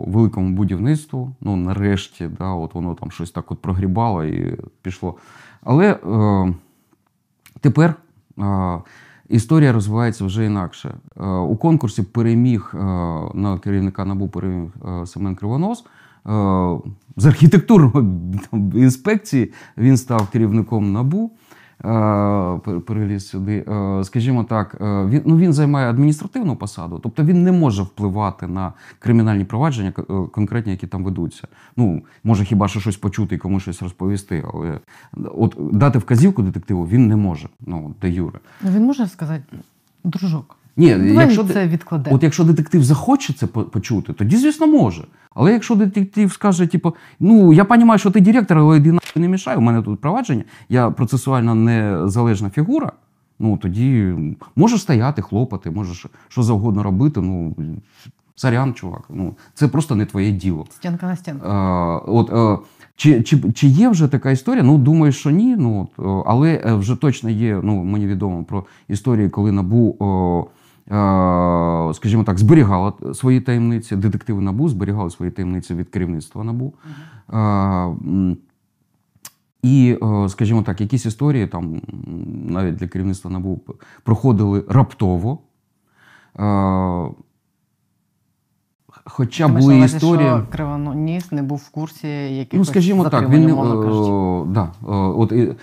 великому 0.07 0.49
будівництву. 0.55 1.31
Ну, 1.41 1.55
нарешті, 1.55 2.29
да, 2.39 2.49
от 2.49 2.75
воно 2.75 2.93
там 2.95 3.11
щось 3.11 3.31
так 3.31 3.51
от 3.51 3.61
прогрібало 3.61 4.23
і 4.25 4.57
пішло. 4.81 5.15
Але 5.63 5.91
е, 5.91 6.53
тепер 7.61 7.93
е, 8.39 8.77
історія 9.29 9.71
розвивається 9.71 10.25
вже 10.25 10.45
інакше. 10.45 10.95
Е, 11.19 11.27
у 11.27 11.55
конкурсі 11.55 12.03
переміг 12.03 12.71
е, 12.73 12.77
на 13.33 13.59
керівника 13.63 14.05
НАБУ 14.05 14.27
переміг 14.27 14.69
е, 14.87 15.05
Семен 15.05 15.35
Кривонос. 15.35 15.83
З 17.17 17.25
архітектурної 17.25 18.07
інспекції 18.75 19.53
він 19.77 19.97
став 19.97 20.29
керівником 20.29 20.91
НАБУ. 20.91 21.31
Е, 21.79 21.87
пер- 22.63 22.81
Переліз 22.81 23.27
сюди. 23.27 23.65
Е, 23.67 24.03
Скажімо 24.03 24.43
так, 24.43 24.77
е, 24.81 25.05
він, 25.05 25.21
ну, 25.25 25.37
він 25.37 25.53
займає 25.53 25.89
адміністративну 25.89 26.55
посаду, 26.55 26.99
тобто 27.03 27.23
він 27.23 27.43
не 27.43 27.51
може 27.51 27.83
впливати 27.83 28.47
на 28.47 28.73
кримінальні 28.99 29.45
провадження 29.45 29.91
конкретні, 30.31 30.71
які 30.71 30.87
там 30.87 31.03
ведуться. 31.03 31.47
Ну, 31.77 32.01
може 32.23 32.45
хіба 32.45 32.67
що 32.67 32.79
щось 32.79 32.97
почути 32.97 33.35
і 33.35 33.37
комусь 33.37 33.63
щось 33.63 33.81
розповісти, 33.81 34.45
але 34.53 34.79
от 35.35 35.57
дати 35.71 35.99
вказівку 35.99 36.43
детективу 36.43 36.87
він 36.87 37.07
не 37.07 37.15
може. 37.15 37.49
Ну, 37.65 37.93
де 38.01 38.09
Юре. 38.09 38.39
Ну, 38.61 38.71
Він 38.71 38.85
може 38.85 39.07
сказати, 39.07 39.43
дружок. 40.03 40.55
Ні, 40.77 40.87
якщо 41.13 41.43
це 41.43 41.53
де- 41.53 41.67
відкладемо. 41.67 42.15
От 42.15 42.23
якщо 42.23 42.43
детектив 42.43 42.83
захоче 42.83 43.33
це 43.33 43.47
почути, 43.47 44.13
тоді, 44.13 44.37
звісно, 44.37 44.67
може. 44.67 45.03
Але 45.33 45.53
якщо 45.53 45.75
детектив 45.75 46.31
скаже, 46.31 46.67
типу, 46.67 46.95
ну 47.19 47.53
я 47.53 47.63
розумію, 47.63 47.97
що 47.97 48.11
ти 48.11 48.21
директор, 48.21 48.57
але 48.57 48.77
йди 48.77 48.91
нахуй 48.91 49.21
не 49.21 49.27
мішай, 49.27 49.57
у 49.57 49.61
мене 49.61 49.81
тут 49.81 50.01
провадження, 50.01 50.43
я 50.69 50.89
процесуально 50.91 51.55
незалежна 51.55 52.49
фігура. 52.49 52.91
Ну 53.39 53.57
тоді 53.57 54.13
можеш 54.55 54.81
стояти, 54.81 55.21
хлопати, 55.21 55.71
можеш 55.71 56.05
що 56.27 56.43
завгодно 56.43 56.83
робити. 56.83 57.21
Ну 57.21 57.55
сорян, 58.35 58.73
чувак. 58.73 59.03
Ну 59.09 59.35
це 59.53 59.67
просто 59.67 59.95
не 59.95 60.05
твоє 60.05 60.31
діло. 60.31 60.65
Стінка 60.69 61.05
на 61.05 61.15
стінку. 61.15 61.47
Е, 61.47 61.51
от, 62.07 62.33
е, 62.33 62.65
чи, 62.95 63.23
чи, 63.23 63.51
чи 63.51 63.67
є 63.67 63.89
вже 63.89 64.07
така 64.07 64.31
історія? 64.31 64.63
Ну, 64.63 64.77
думаю, 64.77 65.11
що 65.11 65.29
ні. 65.31 65.55
Ну, 65.59 65.81
от, 65.97 66.05
е, 66.05 66.23
але 66.25 66.61
е, 66.65 66.73
вже 66.73 66.95
точно 66.95 67.29
є, 67.29 67.59
ну, 67.63 67.83
мені 67.83 68.07
відомо 68.07 68.43
про 68.43 68.65
історії, 68.87 69.29
коли 69.29 69.51
НАБУ, 69.51 69.95
о, 69.99 70.45
скажімо 71.93 72.23
так, 72.25 72.37
зберігала 72.37 72.93
свої 73.13 73.41
таємниці, 73.41 73.95
детективи 73.95 74.41
НАБУ 74.41 74.69
зберігали 74.69 75.09
свої 75.09 75.31
таємниці 75.31 75.73
від 75.73 75.89
керівництва 75.89 76.43
НАБУ. 76.43 76.73
І, 79.63 79.97
скажімо 80.27 80.61
так, 80.63 80.81
якісь 80.81 81.05
історії 81.05 81.47
там 81.47 81.81
навіть 82.47 82.75
для 82.75 82.87
керівництва 82.87 83.31
НАБУ 83.31 83.61
проходили 84.03 84.63
раптово. 84.69 85.39
Хоча 89.03 89.47
на 89.47 89.59
були 89.59 89.75
увазі, 89.75 89.95
історії. 89.95 90.27
що 90.27 90.43
Кривоніс 90.51 91.31
не 91.31 91.43
був 91.43 91.57
в 91.57 91.69
курсі 91.69 92.07
якихось 92.07 92.57
Ну, 92.57 92.65
скажімо 92.65 93.09
так, 93.09 93.29
він, 93.29 93.49
е, 93.49 94.43
да, 94.47 94.63
е, 94.63 94.87
от, 94.87 95.31
е, 95.31 95.55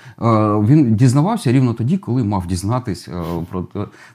він 0.67 0.95
дізнавався 0.95 1.53
рівно 1.53 1.75
тоді, 1.75 1.99
коли 1.99 2.25
мав 2.25 2.47
дізнатись 2.47 3.09
е, 3.09 3.23
про, 3.51 3.65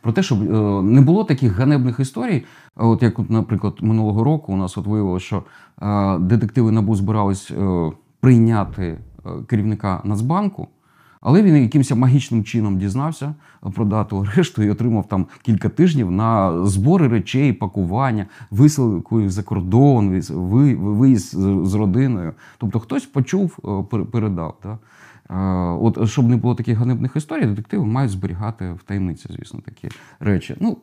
про 0.01 0.11
те, 0.11 0.23
щоб 0.23 0.41
е, 0.41 0.81
не 0.81 1.01
було 1.01 1.23
таких 1.23 1.57
ганебних 1.57 1.99
історій. 1.99 2.45
От 2.75 3.03
як, 3.03 3.29
наприклад, 3.29 3.73
минулого 3.81 4.23
року 4.23 4.53
у 4.53 4.57
нас 4.57 4.77
от 4.77 4.87
виявилося, 4.87 5.25
що 5.25 5.43
е, 5.81 6.17
детективи 6.19 6.71
НАБУ 6.71 6.95
збирались 6.95 7.51
прийняти 8.19 8.97
керівника 9.47 10.01
Нацбанку. 10.03 10.67
Але 11.27 11.41
він 11.41 11.57
якимось 11.57 11.91
магічним 11.91 12.43
чином 12.43 12.77
дізнався 12.77 13.33
про 13.73 13.85
дату 13.85 14.17
арешту 14.19 14.63
і 14.63 14.69
отримав 14.69 15.07
там 15.07 15.25
кілька 15.41 15.69
тижнів 15.69 16.11
на 16.11 16.65
збори 16.67 17.07
речей, 17.07 17.53
пакування, 17.53 18.25
висилку 18.51 19.29
за 19.29 19.43
кордон, 19.43 20.21
ви- 20.29 20.75
виїзд 20.75 21.37
з- 21.67 21.73
родиною. 21.73 22.33
Тобто 22.57 22.79
хтось 22.79 23.05
почув, 23.05 23.57
е, 23.93 23.97
передав. 24.11 24.57
Да? 24.63 24.77
Е, 25.29 25.77
От 25.81 26.09
щоб 26.09 26.29
не 26.29 26.37
було 26.37 26.55
таких 26.55 26.77
ганебних 26.77 27.15
історій, 27.15 27.45
детективи 27.45 27.85
мають 27.85 28.11
зберігати 28.11 28.71
в 28.79 28.83
таємниці, 28.83 29.27
звісно, 29.37 29.59
такі 29.65 29.89
речі. 30.19 30.55
Ну, 30.59 30.77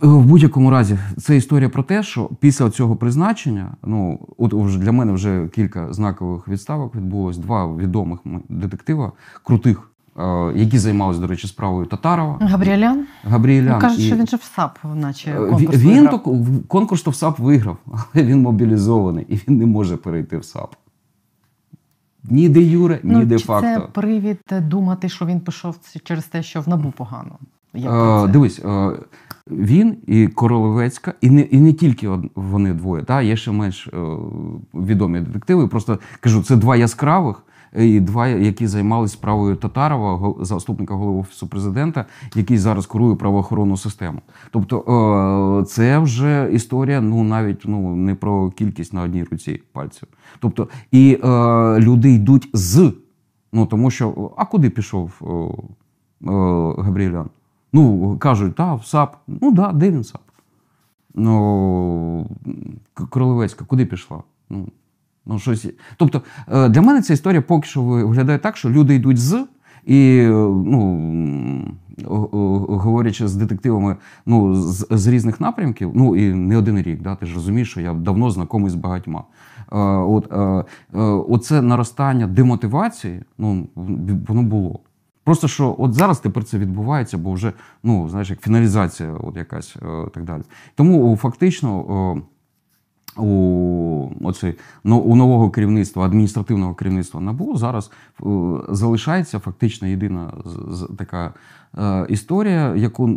в 0.00 0.24
будь-якому 0.24 0.70
разі, 0.70 0.98
це 1.18 1.36
історія 1.36 1.68
про 1.68 1.82
те, 1.82 2.02
що 2.02 2.30
після 2.40 2.70
цього 2.70 2.96
призначення, 2.96 3.70
ну 3.84 4.18
от 4.38 4.52
вже 4.54 4.78
для 4.78 4.92
мене 4.92 5.12
вже 5.12 5.48
кілька 5.54 5.92
знакових 5.92 6.48
відставок 6.48 6.94
відбулось. 6.96 7.38
Два 7.38 7.76
відомих 7.76 8.18
детектива, 8.48 9.12
крутих, 9.44 9.90
е, 10.18 10.52
які 10.54 10.78
займалися, 10.78 11.20
до 11.20 11.26
речі, 11.26 11.46
справою 11.46 11.86
Татарова, 11.86 12.38
Габріелян? 12.40 13.06
Габріелян. 13.24 13.74
Ну, 13.74 13.80
кажуть, 13.80 13.98
і- 13.98 14.02
що 14.06 14.16
він 14.16 14.26
же 14.26 14.36
в 14.36 14.42
САП, 14.42 14.78
наче 14.94 15.30
Е, 15.30 15.36
конкурс 15.36 15.76
він 15.78 16.00
виграв. 16.02 16.22
то 16.22 16.36
конкурс 16.68 17.02
то 17.02 17.10
в 17.10 17.14
САП 17.14 17.38
виграв, 17.38 17.76
але 18.14 18.24
він 18.24 18.40
мобілізований 18.42 19.26
і 19.28 19.34
він 19.36 19.58
не 19.58 19.66
може 19.66 19.96
перейти 19.96 20.38
в 20.38 20.44
САП. 20.44 20.74
Ні 22.24 22.48
де 22.48 22.60
юре, 22.60 23.00
ні 23.02 23.12
Ну, 23.12 23.24
де 23.24 23.38
чи 23.38 23.44
факто. 23.44 23.66
це 23.66 23.80
привід 23.80 24.38
думати, 24.50 25.08
що 25.08 25.26
він 25.26 25.40
пішов 25.40 25.76
через 26.04 26.24
те, 26.24 26.42
що 26.42 26.60
в 26.60 26.68
НАБУ 26.68 26.90
погано? 26.96 27.38
Як 27.74 28.24
Е, 28.28 28.32
дивись, 28.32 28.58
е, 28.64 28.90
він 29.50 29.96
і 30.06 30.28
Королевецька, 30.28 31.14
і 31.20 31.30
не, 31.30 31.40
і 31.40 31.60
не 31.60 31.72
тільки 31.72 32.08
вони 32.34 32.74
двоє, 32.74 33.02
та, 33.02 33.22
є 33.22 33.36
ще 33.36 33.52
менш 33.52 33.88
е, 33.88 34.16
відомі 34.74 35.20
детективи. 35.20 35.68
Просто 35.68 35.98
кажу, 36.20 36.42
це 36.42 36.56
два 36.56 36.76
яскравих. 36.76 37.42
е, 37.76 37.86
І 37.86 38.00
два, 38.00 38.28
які 38.28 38.66
займалися 38.66 39.14
справою 39.14 39.56
Татарова, 39.56 40.34
заступника 40.40 40.94
голови 40.94 41.20
офісу 41.20 41.48
президента, 41.48 42.04
який 42.34 42.58
зараз 42.58 42.86
курує 42.86 43.16
правоохоронну 43.16 43.76
систему. 43.76 44.20
Тобто 44.50 44.78
е, 45.62 45.64
це 45.64 45.98
вже 45.98 46.48
історія, 46.52 47.00
ну 47.00 47.24
навіть 47.24 47.62
ну 47.64 47.96
не 47.96 48.14
про 48.14 48.50
кількість 48.50 48.92
на 48.92 49.02
одній 49.02 49.24
руці 49.24 49.62
пальців. 49.72 50.08
Тобто, 50.40 50.68
і 50.92 51.18
люди 51.78 52.12
йдуть 52.12 52.50
з. 52.52 52.92
Ну 53.52 53.66
тому 53.66 53.90
що 53.90 54.30
а 54.36 54.44
куди 54.44 54.70
пішов 54.70 55.12
е? 55.22 55.26
Ну, 57.72 58.16
кажуть, 58.18 58.54
та, 58.54 58.74
в 58.74 58.84
САП. 58.84 59.16
Ну 59.26 59.52
да, 59.52 59.72
де 59.72 59.90
він 59.90 60.04
САП? 60.04 60.22
Ну, 61.14 62.26
Королевецька, 63.10 63.64
куди 63.64 63.86
пішла? 63.86 64.22
Ну, 64.50 64.68
ну, 65.26 65.38
щось... 65.38 65.68
Тобто, 65.96 66.22
е, 66.48 66.68
для 66.68 66.82
мене 66.82 67.02
ця 67.02 67.12
історія 67.12 67.42
поки 67.42 67.68
що 67.68 67.82
виглядає 67.82 68.38
так, 68.38 68.56
що 68.56 68.70
люди 68.70 68.94
йдуть 68.94 69.18
з. 69.18 69.46
І, 69.86 70.18
е, 70.18 70.30
ну, 70.66 71.76
говорячи 72.68 73.28
з 73.28 73.34
детективами 73.34 73.96
ну, 74.26 74.54
з, 74.54 74.86
з 74.90 75.06
різних 75.06 75.40
напрямків, 75.40 75.90
ну 75.94 76.16
і 76.16 76.34
не 76.34 76.56
один 76.56 76.82
рік, 76.82 77.02
да, 77.02 77.16
ти 77.16 77.26
ж 77.26 77.34
розумієш, 77.34 77.70
що 77.70 77.80
я 77.80 77.94
давно 77.94 78.30
знайомий 78.30 78.70
з 78.70 78.74
багатьма. 78.74 79.24
Е, 79.72 79.76
от, 79.78 80.32
оце 81.28 81.62
наростання 81.62 82.26
демотивації, 82.26 83.22
ну, 83.38 83.68
воно 84.26 84.42
було. 84.42 84.80
Просто 85.24 85.48
що 85.48 85.76
от 85.78 85.94
зараз 85.94 86.20
тепер 86.20 86.44
це 86.44 86.58
відбувається, 86.58 87.18
бо 87.18 87.32
вже 87.32 87.52
ну 87.82 88.08
знаєш, 88.08 88.30
як 88.30 88.40
фіналізація, 88.40 89.12
от 89.12 89.36
якась 89.36 89.76
е, 89.76 90.06
так 90.14 90.24
далі. 90.24 90.42
Тому 90.74 91.16
фактично. 91.16 91.78
о, 91.88 92.22
у, 93.16 94.10
оце, 94.24 94.54
ну, 94.84 94.98
у 94.98 95.16
нового 95.16 95.50
керівництва, 95.50 96.04
адміністративного 96.06 96.74
керівництва 96.74 97.20
НАБУ 97.20 97.56
зараз 97.56 97.90
е, 98.20 98.24
залишається 98.68 99.38
фактично 99.38 99.88
єдина 99.88 100.32
з- 100.44 100.76
з- 100.76 100.88
така 100.98 101.34
е, 101.78 102.06
історія, 102.08 102.74
яку 102.76 103.08
е, 103.08 103.16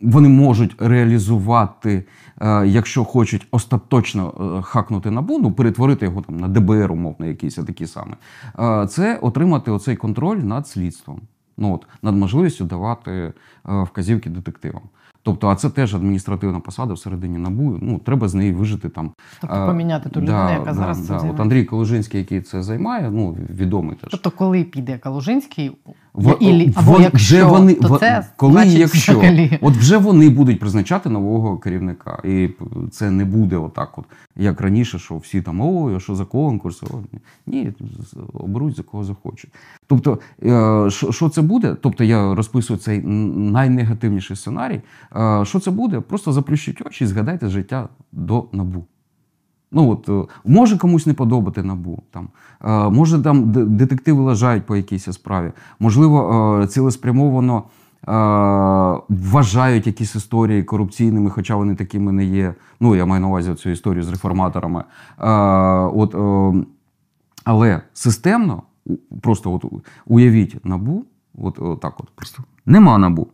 вони 0.00 0.28
можуть 0.28 0.76
реалізувати, 0.78 2.04
е, 2.40 2.66
якщо 2.66 3.04
хочуть 3.04 3.46
остаточно 3.50 4.56
е, 4.58 4.62
хакнути 4.62 5.10
НАБУ, 5.10 5.38
ну, 5.38 5.52
перетворити 5.52 6.06
його 6.06 6.22
там 6.22 6.36
на 6.36 6.48
ДБР, 6.48 6.92
умовно, 6.92 7.26
якісь 7.26 7.54
такі 7.54 7.86
саме. 7.86 8.16
Це 8.86 9.18
отримати 9.22 9.70
оцей 9.70 9.96
контроль 9.96 10.36
над 10.36 10.68
слідством. 10.68 11.20
Ну, 11.58 11.74
от, 11.74 11.86
над 12.02 12.16
можливістю 12.16 12.64
давати 12.64 13.10
е, 13.10 13.32
вказівки 13.64 14.30
детективам. 14.30 14.82
Тобто, 15.22 15.48
а 15.48 15.54
це 15.54 15.70
теж 15.70 15.94
адміністративна 15.94 16.60
посада 16.60 16.94
всередині 16.94 17.38
НАБУ. 17.38 17.78
Ну, 17.82 17.98
треба 17.98 18.28
з 18.28 18.34
неї 18.34 18.52
вижити 18.52 18.88
там. 18.88 19.12
Тобто 19.40 19.66
поміняти 19.66 20.08
ту 20.08 20.20
людину, 20.20 20.50
яка 20.50 20.74
зараз 20.74 21.06
цим 21.06 21.16
да. 21.16 21.30
От. 21.30 21.40
Андрій 21.40 21.64
Колужинський, 21.64 22.20
який 22.20 22.40
це 22.40 22.62
займає, 22.62 23.10
ну, 23.10 23.36
відомий 23.50 23.96
теж. 23.96 24.10
Тобто, 24.10 24.30
коли 24.30 24.64
піде 24.64 24.98
Калужинський, 24.98 25.72
Во- 26.22 26.32
ілі- 26.32 26.72
або 26.76 26.92
вон- 26.92 27.02
якщо, 27.02 27.48
вони, 27.48 27.74
то 27.74 27.98
це 27.98 28.26
коли 28.36 28.52
значить 28.52 28.74
якщо, 28.78 29.12
взагалі. 29.12 29.58
от 29.62 29.74
вже 29.76 29.96
вони 29.96 30.28
будуть 30.30 30.60
призначати 30.60 31.08
нового 31.08 31.58
керівника. 31.58 32.20
І 32.24 32.48
це 32.90 33.10
не 33.10 33.24
буде 33.24 33.56
отак, 33.56 33.98
от, 33.98 34.04
як 34.36 34.60
раніше, 34.60 34.98
що 34.98 35.16
всі 35.16 35.42
там, 35.42 35.60
ой, 35.60 35.94
а 35.96 36.00
що 36.00 36.14
за 36.14 36.24
конкурс? 36.24 36.82
О, 36.82 36.86
ні, 37.46 37.72
оберуть 38.34 38.76
за 38.76 38.82
кого 38.82 39.04
захочуть. 39.04 39.50
Тобто, 39.86 40.18
е, 40.44 40.86
що, 40.90 41.12
що 41.12 41.28
це 41.28 41.42
буде? 41.42 41.76
Тобто 41.82 42.04
я 42.04 42.34
розписую 42.34 42.78
цей 42.78 43.02
найнегативніший 43.02 44.36
сценарій. 44.36 44.80
Е, 45.16 45.44
Що 45.44 45.60
це 45.60 45.70
буде? 45.70 46.00
Просто 46.00 46.32
заплющіть 46.32 46.86
очі 46.86 47.04
і 47.04 47.06
згадайте 47.06 47.48
життя 47.48 47.88
до 48.12 48.44
набу. 48.52 48.84
Ну 49.72 49.90
от 49.90 50.08
е, 50.08 50.32
може 50.44 50.78
комусь 50.78 51.06
не 51.06 51.14
подобати 51.14 51.62
набу. 51.62 52.02
Там 52.10 52.28
е, 52.64 52.90
може 52.90 53.22
там 53.22 53.52
детективи 53.76 54.22
лажають 54.22 54.66
по 54.66 54.76
якійсь 54.76 55.12
справі. 55.12 55.52
Можливо, 55.80 56.60
е, 56.62 56.66
цілеспрямовано 56.66 57.62
вважають 59.08 59.86
якісь 59.86 60.14
історії 60.14 60.62
корупційними, 60.62 61.30
хоча 61.30 61.56
вони 61.56 61.74
такими 61.74 62.12
не 62.12 62.24
є. 62.24 62.54
Ну 62.80 62.96
я 62.96 63.06
маю 63.06 63.20
на 63.20 63.28
увазі 63.28 63.54
цю 63.54 63.70
історію 63.70 64.02
з 64.02 64.08
реформаторами. 64.08 64.84
От, 65.94 66.14
але 67.44 67.80
системно, 67.92 68.62
просто 69.20 69.52
от 69.52 69.64
уявіть 70.06 70.64
набу, 70.64 71.04
от, 71.38 71.58
от 71.58 71.80
так 71.80 72.00
от 72.00 72.10
просто 72.16 72.42
нема 72.66 72.98
набу. 72.98 73.26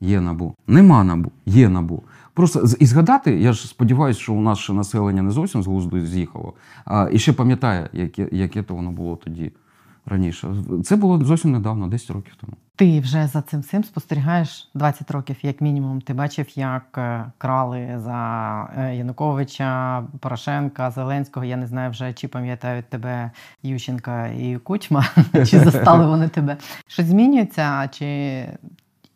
Є 0.00 0.20
набу. 0.20 0.54
Нема 0.66 1.04
набу. 1.04 1.32
Є 1.46 1.68
набу. 1.68 2.02
Просто 2.40 2.64
і 2.78 2.86
згадати, 2.86 3.40
я 3.40 3.52
ж 3.52 3.68
сподіваюся, 3.68 4.20
що 4.20 4.32
у 4.32 4.40
нас 4.40 4.58
ще 4.58 4.72
населення 4.72 5.22
не 5.22 5.30
зовсім 5.30 5.62
з 5.62 5.66
глузду 5.66 6.06
з'їхало, 6.06 6.52
а 6.84 7.08
і 7.12 7.18
ще 7.18 7.32
пам'ятає, 7.32 7.88
яке, 7.92 8.28
яке 8.32 8.62
то 8.62 8.74
воно 8.74 8.90
було 8.90 9.16
тоді 9.16 9.52
раніше. 10.06 10.48
Це 10.84 10.96
було 10.96 11.24
зовсім 11.24 11.52
недавно, 11.52 11.86
10 11.86 12.10
років 12.10 12.32
тому. 12.40 12.52
Ти 12.76 13.00
вже 13.00 13.26
за 13.26 13.42
цим 13.42 13.60
всім 13.60 13.84
спостерігаєш 13.84 14.70
20 14.74 15.10
років, 15.10 15.36
як 15.42 15.60
мінімум. 15.60 16.00
Ти 16.00 16.14
бачив, 16.14 16.46
як 16.54 16.98
е, 16.98 17.24
крали 17.38 18.00
за 18.04 18.68
е, 18.76 18.96
Януковича, 18.96 20.02
Порошенка, 20.20 20.90
Зеленського. 20.90 21.46
Я 21.46 21.56
не 21.56 21.66
знаю 21.66 21.90
вже, 21.90 22.12
чи 22.12 22.28
пам'ятають 22.28 22.86
тебе 22.86 23.30
Ющенка 23.62 24.26
і 24.26 24.56
Кучма, 24.56 25.04
чи 25.32 25.60
застали 25.60 26.06
вони 26.06 26.28
тебе. 26.28 26.56
Щось 26.86 27.06
змінюється, 27.06 27.88
чи 27.88 28.46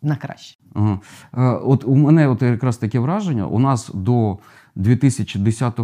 на 0.05 0.15
краще? 0.15 0.57
Е, 0.75 1.41
От 1.41 1.83
у 1.83 1.95
мене 1.95 2.27
от 2.27 2.41
якраз 2.41 2.77
таке 2.77 2.99
враження. 2.99 3.47
У 3.47 3.59
нас 3.59 3.91
до 3.93 4.37
2010 4.75 5.79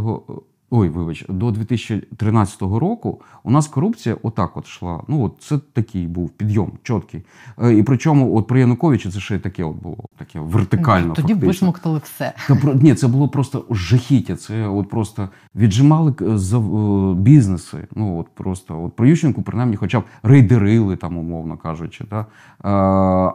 Ой, 0.73 0.89
вибач, 0.89 1.25
до 1.29 1.51
2013 1.51 2.61
року 2.61 3.21
у 3.43 3.51
нас 3.51 3.67
корупція 3.67 4.17
отак 4.23 4.57
от 4.57 4.65
йшла. 4.65 5.03
Ну 5.07 5.23
от 5.23 5.33
це 5.39 5.57
такий 5.73 6.07
був 6.07 6.29
підйом, 6.29 6.71
чіткий. 6.83 7.21
Е, 7.63 7.73
І 7.73 7.83
причому, 7.83 8.37
от 8.37 8.47
при 8.47 8.59
Януковичі 8.59 9.11
це 9.11 9.19
ще 9.19 9.35
й 9.35 9.39
таке 9.39 9.63
от 9.63 9.75
було, 9.75 9.97
таке 10.17 10.39
вертикально. 10.39 11.13
Тоді 11.13 11.27
фактично. 11.27 11.47
висмоктали 11.47 12.01
все. 12.03 12.33
Та 12.47 12.55
про 12.55 12.73
ні, 12.73 12.95
це 12.95 13.07
було 13.07 13.27
просто 13.27 13.65
жахіття. 13.69 14.35
Це 14.35 14.67
от 14.67 14.89
просто 14.89 15.29
віджимали 15.55 16.13
за 16.19 16.57
е, 16.57 17.13
бізнеси. 17.15 17.87
Ну 17.95 18.19
от 18.19 18.27
просто 18.29 18.83
от 18.83 18.95
про 18.95 19.07
Ющенку, 19.07 19.41
принаймні, 19.41 19.75
хоча 19.75 19.99
б 19.99 20.03
рейдерили 20.23 20.95
там, 20.95 21.17
умовно 21.17 21.57
кажучи. 21.57 22.03
Та? 22.03 22.19
Е, 22.19 22.25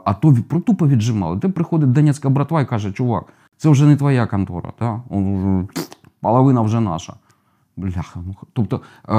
а 0.04 0.14
то 0.22 0.36
про 0.48 0.60
тупо 0.60 0.88
віджимали. 0.88 1.36
Де 1.36 1.48
приходить 1.48 1.92
Донецька 1.92 2.28
братва 2.28 2.60
і 2.60 2.66
каже, 2.66 2.92
чувак, 2.92 3.24
це 3.56 3.68
вже 3.68 3.86
не 3.86 3.96
твоя 3.96 4.26
контора, 4.26 4.72
та? 4.78 5.02
Он 5.10 5.68
половина 6.20 6.60
вже 6.60 6.80
наша. 6.80 7.14
Бляха, 7.76 8.20
ну 8.26 8.34
тобто 8.52 8.80
е, 9.08 9.16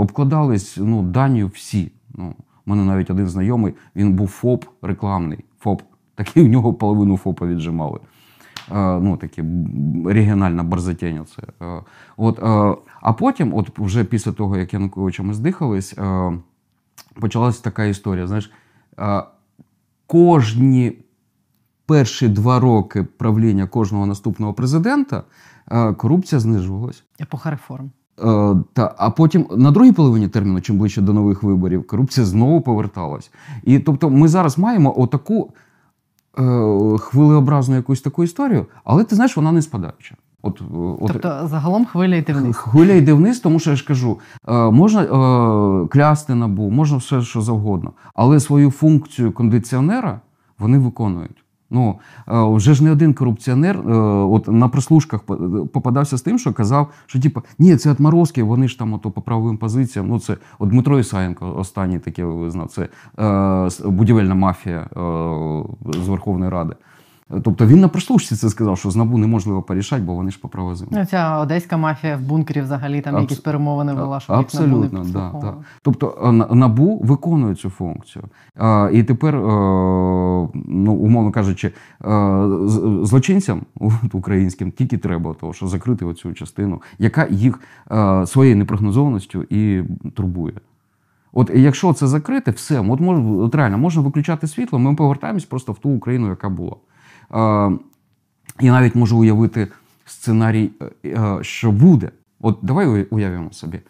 обкладались 0.00 0.76
ну, 0.80 1.02
данію 1.02 1.46
всі. 1.46 1.92
Ну, 2.14 2.34
у 2.66 2.70
мене 2.70 2.84
навіть 2.84 3.10
один 3.10 3.28
знайомий, 3.28 3.74
він 3.96 4.12
був 4.12 4.28
ФОП 4.28 4.64
рекламний. 4.82 5.44
ФОП. 5.60 5.82
Такий 6.14 6.44
в 6.44 6.48
нього 6.48 6.74
половину 6.74 7.16
ФОПа 7.16 7.46
віджимали. 7.46 8.00
Е, 8.72 9.00
ну, 9.00 9.16
такі 9.16 9.42
б- 9.42 10.08
регіональна 10.08 10.62
борзотєння. 10.62 11.24
Це. 11.24 11.42
Е, 11.66 11.80
От, 12.16 12.38
е, 12.42 12.76
а 13.00 13.12
потім, 13.12 13.54
от 13.54 13.78
вже 13.78 14.04
після 14.04 14.32
того, 14.32 14.56
як 14.56 14.74
Януковича 14.74 15.22
ми 15.22 15.34
здихались, 15.34 15.98
е, 15.98 16.32
почалася 17.20 17.62
така 17.62 17.84
історія. 17.84 18.26
Знаєш, 18.26 18.52
е, 18.98 19.22
кожні 20.06 20.92
перші 21.86 22.28
два 22.28 22.60
роки 22.60 23.02
правління 23.02 23.66
кожного 23.66 24.06
наступного 24.06 24.52
президента 24.52 25.22
е, 25.70 25.92
корупція 25.92 26.40
знижувалась. 26.40 27.04
Епоха 27.20 27.50
реформ. 27.50 27.90
Е, 28.20 28.54
та, 28.72 28.94
а 28.98 29.10
потім 29.10 29.46
на 29.56 29.70
другій 29.70 29.92
половині 29.92 30.28
терміну, 30.28 30.60
чим 30.60 30.78
ближче 30.78 31.00
до 31.00 31.12
нових 31.12 31.42
виборів, 31.42 31.86
корупція 31.86 32.26
знову 32.26 32.60
поверталась. 32.60 33.30
І 33.62 33.78
тобто 33.78 34.10
ми 34.10 34.28
зараз 34.28 34.58
маємо 34.58 35.00
отаку 35.00 35.50
е, 36.38 36.42
хвилеобразну 36.98 37.76
якусь 37.76 38.00
таку 38.00 38.24
історію, 38.24 38.66
але 38.84 39.04
ти 39.04 39.14
знаєш, 39.16 39.36
вона 39.36 39.52
не 39.52 39.62
спадаюча. 39.62 40.14
От, 40.44 40.60
е, 40.60 40.64
от, 41.00 41.12
Тобто 41.12 41.48
загалом 41.48 41.84
хвиля 41.84 42.16
йти 42.16 42.32
вниз. 42.32 42.56
Хвиля 42.56 42.92
йде 42.92 43.12
вниз, 43.12 43.40
тому 43.40 43.58
що 43.58 43.70
я 43.70 43.76
ж 43.76 43.86
кажу, 43.86 44.18
е, 44.48 44.52
можна 44.70 45.02
е, 45.02 45.86
клясти 45.88 46.34
набу, 46.34 46.70
можна 46.70 46.96
все 46.96 47.22
що 47.22 47.40
завгодно, 47.40 47.92
але 48.14 48.40
свою 48.40 48.70
функцію 48.70 49.32
кондиціонера 49.32 50.20
вони 50.58 50.78
виконують. 50.78 51.43
Ну 51.70 51.98
е, 52.28 52.54
вже 52.54 52.74
ж 52.74 52.84
не 52.84 52.92
один 52.92 53.14
корупціонер, 53.14 53.76
е, 53.76 53.92
от 54.24 54.48
на 54.48 54.68
прослушках 54.68 55.22
по- 55.22 55.36
попадався 55.72 56.16
з 56.18 56.22
тим, 56.22 56.38
що 56.38 56.52
казав, 56.52 56.88
що 57.06 57.20
типу, 57.20 57.42
ні, 57.58 57.76
це 57.76 57.90
отморозки, 57.90 58.42
вони 58.42 58.68
ж 58.68 58.78
там 58.78 58.92
ото 58.92 59.10
по 59.10 59.20
правовим 59.20 59.56
позиціям. 59.56 60.08
Ну 60.08 60.18
це 60.20 60.36
от 60.58 60.68
Дмитро 60.68 60.98
Ісаєнко, 60.98 61.54
останній 61.56 61.98
таке 61.98 62.24
визнав, 62.24 62.68
це 62.68 62.88
е, 63.84 63.88
будівельна 63.90 64.34
мафія 64.34 64.78
е, 64.80 64.86
з 66.04 66.08
Верховної 66.08 66.50
Ради. 66.50 66.74
Тобто 67.30 67.66
він 67.66 67.80
на 67.80 67.88
прослушці 67.88 68.36
це 68.36 68.48
сказав, 68.48 68.78
що 68.78 68.90
з 68.90 68.96
набу 68.96 69.18
неможливо 69.18 69.62
порішати, 69.62 70.02
бо 70.02 70.14
вони 70.14 70.30
ж 70.30 70.40
по 70.40 70.48
правозиму. 70.48 70.90
Ну, 70.94 71.04
ця 71.04 71.38
одеська 71.38 71.76
мафія 71.76 72.16
в 72.16 72.20
бункері 72.20 72.60
взагалі 72.60 73.00
там 73.00 73.16
Абс- 73.16 73.20
якісь 73.20 73.38
перемовини 73.38 73.92
вела, 73.92 74.20
щоб 74.20 74.38
їх 74.38 74.54
НАБУ 74.54 74.84
не 74.92 75.04
да, 75.04 75.32
да. 75.40 75.54
Тобто 75.82 76.18
е, 76.24 76.54
набу 76.54 77.00
виконує 77.04 77.54
цю 77.54 77.70
функцію. 77.70 78.24
А, 78.56 78.90
і 78.92 79.02
тепер, 79.02 79.36
е, 79.36 79.40
ну, 80.66 80.92
умовно 80.92 81.32
кажучи, 81.32 81.72
е, 82.04 82.48
злочинцям 83.02 83.62
українським 84.12 84.70
тільки 84.70 84.98
треба 84.98 85.34
того, 85.34 85.52
що 85.52 85.66
закрити 85.66 86.04
оцю 86.04 86.32
частину, 86.32 86.82
яка 86.98 87.26
їх 87.30 87.60
своєю 88.26 88.56
непрогнозованістю 88.56 89.42
і 89.50 89.82
турбує. 90.14 90.54
От 91.32 91.50
якщо 91.54 91.92
це 91.92 92.06
закрити, 92.06 92.50
все, 92.50 92.80
от, 92.80 93.00
от 93.40 93.54
реально 93.54 93.78
можна 93.78 94.02
виключати 94.02 94.46
світло, 94.46 94.78
ми 94.78 94.94
повертаємось 94.94 95.44
просто 95.44 95.72
в 95.72 95.78
ту 95.78 95.90
Україну, 95.90 96.28
яка 96.28 96.48
була. 96.48 96.76
Я 98.60 98.72
навіть 98.72 98.94
можу 98.94 99.18
уявити 99.18 99.68
сценарій, 100.04 100.70
е, 101.04 101.08
е, 101.08 101.38
що 101.42 101.72
буде. 101.72 102.10
От 102.40 102.58
давай 102.62 102.86
уя- 102.86 103.06
уявимо 103.10 103.52
собі. 103.52 103.80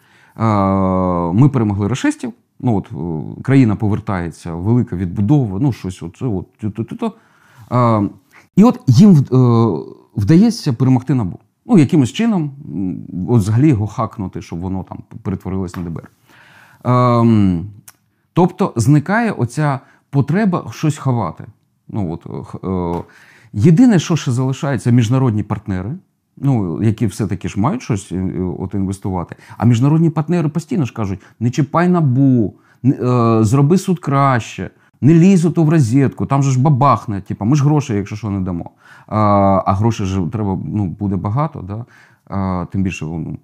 Ми 1.41 1.49
перемогли 1.49 1.87
рашистів. 1.87 2.33
Ну 2.59 2.77
от 2.77 2.87
е, 2.91 3.41
країна 3.41 3.75
повертається, 3.75 4.53
велика 4.53 4.95
відбудова, 4.95 5.59
ну 5.59 5.71
щось 5.73 6.03
от, 6.03 6.21
от, 6.21 6.73
то-то-то. 6.73 7.13
І 8.55 8.63
от 8.63 8.79
їм 8.87 9.13
вдається 10.15 10.73
перемогти 10.73 11.13
набу. 11.13 11.39
Ну, 11.65 11.77
якимось 11.77 12.13
чином, 12.13 12.51
от 13.29 13.39
взагалі 13.41 13.67
його 13.67 13.87
хакнути, 13.87 14.41
щоб 14.41 14.59
воно 14.59 14.83
там 14.89 14.97
перетворилось 15.21 15.75
на 15.75 15.83
ДБР. 15.83 16.11
Ем, 16.83 17.65
тобто 18.33 18.73
зникає 18.75 19.31
оця 19.31 19.79
потреба 20.09 20.67
щось 20.71 20.97
ховати. 20.97 21.45
Ну, 21.89 22.11
от, 22.11 22.25
е, 22.63 22.67
е, 22.67 23.03
єдине, 23.53 23.99
що 23.99 24.15
ще 24.15 24.31
залишається, 24.31 24.91
міжнародні 24.91 25.43
партнери, 25.43 25.91
ну, 26.37 26.83
які 26.83 27.07
все-таки 27.07 27.49
ж 27.49 27.59
мають 27.59 27.81
щось 27.81 28.11
е, 28.11 28.41
от, 28.59 28.73
інвестувати. 28.73 29.35
А 29.57 29.65
міжнародні 29.65 30.09
партнери 30.09 30.49
постійно 30.49 30.85
ж 30.85 30.93
кажуть: 30.93 31.19
не 31.39 31.49
чіпай 31.49 31.89
набу, 31.89 32.53
зроби 33.41 33.77
суд 33.77 33.99
краще. 33.99 34.69
Не 35.01 35.13
лізь 35.13 35.45
ото 35.45 35.63
в 35.63 35.69
розетку, 35.69 36.25
там 36.25 36.43
же 36.43 36.51
ж 36.51 36.61
бабахне. 36.61 37.21
Типа, 37.21 37.45
ми 37.45 37.55
ж 37.55 37.63
грошей, 37.63 37.97
якщо 37.97 38.15
що, 38.15 38.29
не 38.29 38.39
дамо. 38.39 38.71
А, 39.07 39.73
грошей 39.73 40.05
ж 40.05 40.21
треба 40.31 40.59
ну, 40.65 40.85
буде 40.85 41.15
багато. 41.15 41.61
Да? 41.61 41.85
Тим 42.71 42.83
більше 42.83 43.05
ну, 43.05 43.37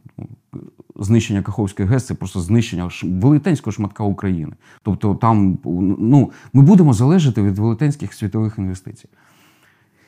знищення 1.00 1.42
Каховської 1.42 1.90
ГЕС 1.90 2.06
це 2.06 2.14
просто 2.14 2.40
знищення 2.40 2.90
велетенського 3.04 3.72
шматка 3.72 4.04
України. 4.04 4.54
Тобто 4.84 5.16
там 5.16 5.58
ну, 6.00 6.32
ми 6.54 6.62
будемо 6.64 6.94
залежати 6.94 7.42
від 7.42 7.60
велетенських 7.60 8.14
світових 8.14 8.58
інвестицій. 8.58 9.10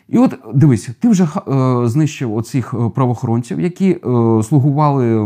І 0.10 0.18
от 0.18 0.40
дивись, 0.54 0.90
ти 1.00 1.10
вже 1.10 1.24
е, 1.24 1.88
знищив 1.88 2.36
оцих 2.36 2.74
е, 2.74 2.90
правоохоронців, 2.90 3.60
які 3.60 3.92
е, 3.92 4.00
слугували 4.44 5.24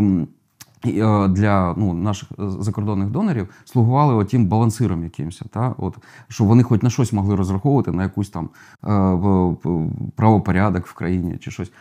е, 0.85 1.27
для 1.27 1.73
ну, 1.77 1.93
наших 1.93 2.29
е, 2.31 2.49
закордонних 2.59 3.09
донорів, 3.09 3.49
слугували 3.65 4.13
отім 4.13 4.45
балансиром 4.45 5.03
якимось, 5.03 5.41
та? 5.51 5.75
От, 5.77 5.97
щоб 6.27 6.47
вони 6.47 6.63
хоч 6.63 6.81
на 6.81 6.89
щось 6.89 7.13
могли 7.13 7.35
розраховувати, 7.35 7.91
на 7.91 8.03
якусь 8.03 8.29
там 8.29 8.49
е, 8.83 9.57
правопорядок 10.15 10.88
в 10.88 10.93
країні 10.93 11.38
чи 11.38 11.51
щось. 11.51 11.71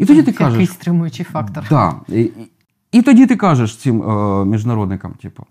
І 0.00 0.06
тоді 0.06 0.22
ти 0.22 0.32
кажеш. 0.32 0.52
Якийсь 0.52 0.72
стримуючий 0.72 1.24
фактор. 1.24 1.64
Да. 1.70 1.94
І, 2.08 2.20
і, 2.20 2.50
і 2.92 3.02
тоді 3.02 3.26
ти 3.26 3.36
кажеш 3.36 3.76
цим 3.76 4.02
е, 4.02 4.44
міжнародникам, 4.44 5.12
типу, 5.12 5.44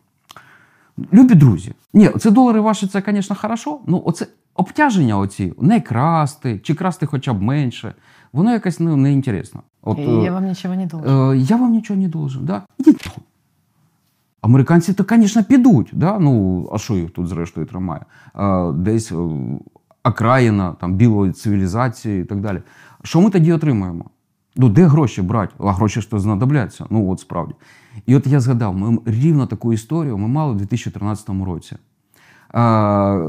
любі 1.13 1.35
друзі, 1.35 1.73
ні, 1.93 2.09
це 2.09 2.31
долари 2.31 2.59
ваші, 2.59 2.87
це, 2.87 3.03
звісно, 3.07 3.35
хорошо, 3.35 3.79
ну 3.87 4.01
оце 4.05 4.27
обтяження 4.55 5.17
оці, 5.17 5.53
не 5.61 5.81
красти, 5.81 6.59
чи 6.63 6.73
красти 6.73 7.05
хоча 7.05 7.33
б 7.33 7.41
менше, 7.41 7.93
воно 8.33 8.51
якось 8.51 8.79
ну, 8.79 8.95
неінтересно. 8.95 9.61
От, 9.81 9.99
я 9.99 10.31
вам 10.31 10.45
нічого 10.45 10.75
не 10.75 10.85
должен. 10.85 11.31
Е, 11.31 11.37
я 11.37 11.55
вам 11.55 11.71
нічого 11.71 11.99
не 11.99 12.07
должен. 12.07 12.45
Да? 12.45 12.61
Ідіть. 12.77 13.05
нахуй. 13.05 13.23
Американці 14.41 14.93
то, 14.93 15.05
звісно, 15.09 15.43
підуть. 15.43 15.89
Да? 15.93 16.19
Ну, 16.19 16.69
а 16.73 16.77
що 16.77 16.93
їх 16.93 17.11
тут 17.11 17.27
зрештою 17.27 17.65
тримає? 17.67 18.01
Е, 18.35 18.71
десь 18.71 19.11
е, 19.11 19.15
окраїна 20.03 20.75
там, 20.81 20.95
білої 20.95 21.31
цивілізації 21.31 22.21
і 22.21 22.25
так 22.25 22.41
далі. 22.41 22.61
Що 23.03 23.21
ми 23.21 23.29
тоді 23.29 23.53
отримуємо? 23.53 24.05
Ну, 24.61 24.69
де 24.69 24.85
гроші 24.85 25.21
брати? 25.21 25.53
А 25.59 25.71
гроші 25.71 26.01
ж 26.01 26.09
то 26.09 26.19
знадобляться. 26.19 26.85
Ну, 26.89 27.11
от 27.11 27.19
справді. 27.19 27.53
І 28.05 28.15
от 28.15 28.27
я 28.27 28.39
згадав, 28.39 28.77
ми 28.77 28.97
рівно 29.05 29.47
таку 29.47 29.73
історію 29.73 30.17
ми 30.17 30.27
мали 30.27 30.51
у 30.51 30.55
2013 30.55 31.29
році. 31.45 31.75
Е, 32.55 32.59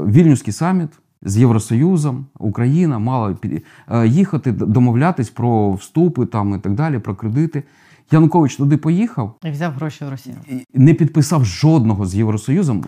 Вільнюський 0.05 0.53
саміт 0.53 0.89
з 1.21 1.37
Євросоюзом, 1.37 2.25
Україна 2.39 2.99
мала 2.99 3.35
е, 3.91 4.07
їхати, 4.07 4.51
домовлятись 4.51 5.29
про 5.29 5.71
вступи 5.71 6.25
там, 6.25 6.55
і 6.55 6.57
так 6.57 6.73
далі, 6.73 6.99
про 6.99 7.15
кредити. 7.15 7.63
Янукович 8.11 8.55
туди 8.55 8.77
поїхав, 8.77 9.35
І 9.43 9.51
взяв 9.51 9.73
гроші 9.73 10.05
в 10.05 10.09
Росії. 10.09 10.35
і 10.73 10.79
не 10.79 10.93
підписав 10.93 11.45
жодного 11.45 12.05
з 12.05 12.15
Євросоюзом. 12.15 12.83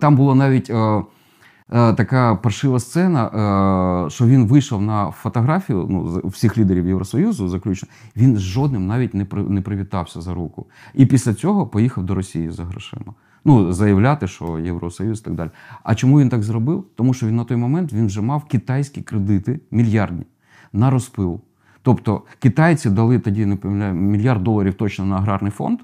Там 0.00 0.16
була 0.16 0.34
навіть 0.34 0.70
е, 0.70 1.02
така 1.68 2.34
паршива 2.34 2.80
сцена, 2.80 3.26
е, 4.06 4.10
що 4.10 4.26
він 4.26 4.46
вийшов 4.46 4.82
на 4.82 5.10
фотографію 5.10 5.86
ну, 5.90 6.20
всіх 6.24 6.58
лідерів 6.58 6.86
Євросоюзу, 6.88 7.48
заключно. 7.48 7.88
Він 8.16 8.36
з 8.36 8.40
жодним 8.40 8.86
навіть 8.86 9.14
не, 9.14 9.26
не 9.48 9.60
привітався 9.60 10.20
за 10.20 10.34
руку. 10.34 10.66
І 10.94 11.06
після 11.06 11.34
цього 11.34 11.66
поїхав 11.66 12.04
до 12.04 12.14
Росії 12.14 12.50
за 12.50 12.64
грошима. 12.64 13.14
Ну, 13.44 13.72
заявляти, 13.72 14.28
що 14.28 14.58
Євросоюз 14.58 15.20
і 15.20 15.24
так 15.24 15.34
далі. 15.34 15.50
А 15.82 15.94
чому 15.94 16.20
він 16.20 16.28
так 16.28 16.42
зробив? 16.42 16.84
Тому 16.94 17.14
що 17.14 17.26
він 17.26 17.36
на 17.36 17.44
той 17.44 17.56
момент 17.56 17.92
він 17.92 18.06
вже 18.06 18.20
мав 18.20 18.44
китайські 18.44 19.02
кредити 19.02 19.60
мільярдні 19.70 20.24
на 20.72 20.90
розпил. 20.90 21.40
Тобто 21.82 22.22
китайці 22.38 22.90
дали 22.90 23.18
тоді 23.18 23.46
не 23.46 23.56
пам'ятаю, 23.56 23.94
мільярд 23.94 24.42
доларів 24.42 24.74
точно 24.74 25.04
на 25.04 25.16
аграрний 25.16 25.52
фонд. 25.52 25.78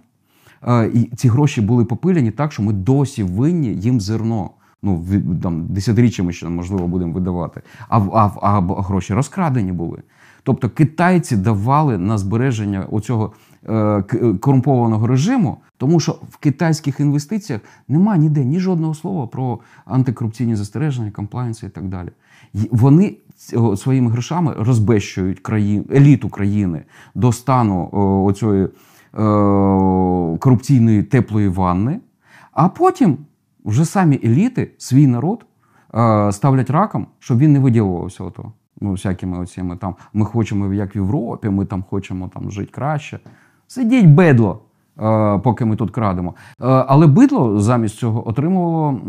Е, 0.68 0.91
І 0.95 1.05
ці 1.16 1.28
гроші 1.28 1.61
були 1.61 1.85
попилені 1.85 2.30
так, 2.30 2.53
що 2.53 2.62
ми 2.62 2.72
досі 2.72 3.22
винні 3.22 3.68
їм 3.68 4.01
зерно. 4.01 4.51
Ну, 4.83 5.05
там, 5.43 5.66
десятиріччями 5.66 6.33
ще, 6.33 6.49
можливо, 6.49 6.87
будемо 6.87 7.12
видавати. 7.12 7.62
А, 7.89 7.99
а, 7.99 8.30
а 8.43 8.61
гроші 8.83 9.14
розкрадені 9.14 9.72
були. 9.72 10.03
Тобто 10.43 10.70
китайці 10.70 11.37
давали 11.37 11.99
на 11.99 12.18
збереження 12.18 12.87
оцього 12.91 13.33
е, 13.68 13.74
е, 13.74 14.03
корумпованого 14.41 15.07
режиму, 15.07 15.57
тому 15.76 16.01
що 16.01 16.12
в 16.30 16.37
китайських 16.37 17.01
інвестиціях 17.01 17.61
нема 17.89 18.16
ніде 18.16 18.45
ні 18.45 18.61
жодного 18.61 18.95
слова 18.95 19.26
про 19.26 19.59
антикорупційні 19.85 20.57
застереження, 20.57 21.11
комплайнси 21.11 21.66
і 21.66 21.70
так 21.70 21.89
далі. 21.89 22.09
Вони 22.70 23.16
своїми 23.76 24.11
грошами 24.11 24.55
розбещують 24.59 25.41
країн, 25.41 25.85
еліту 25.95 26.28
країни 26.28 26.83
до 27.14 27.33
стану 27.33 27.89
оцієї 28.26 28.64
е, 28.64 28.68
корупційної 30.39 31.03
теплої 31.03 31.49
ванни, 31.49 32.01
а 32.53 32.68
потім 32.68 33.18
вже 33.64 33.84
самі 33.84 34.20
еліти, 34.24 34.70
свій 34.78 35.06
народ 35.06 35.46
е, 35.94 36.32
ставлять 36.32 36.70
раком, 36.70 37.06
щоб 37.18 37.38
він 37.38 37.52
не 37.52 37.58
виділувався 37.58 38.24
ото. 38.24 38.52
Ну, 38.80 38.92
всякими 38.92 39.38
оціми 39.38 39.76
там. 39.76 39.94
Ми 40.12 40.24
хочемо, 40.24 40.74
як 40.74 40.94
в 40.94 40.96
Європі, 40.96 41.48
ми 41.48 41.64
там 41.64 41.84
хочемо 41.90 42.28
там 42.34 42.50
жити 42.50 42.70
краще. 42.72 43.20
Сидіть 43.66 44.06
бедло, 44.06 44.62
е, 45.00 45.38
поки 45.38 45.64
ми 45.64 45.76
тут 45.76 45.90
крадемо. 45.90 46.34
Е, 46.48 46.54
але 46.66 47.06
бидло 47.06 47.60
замість 47.60 47.96
цього 47.96 48.28
отримувало 48.28 49.00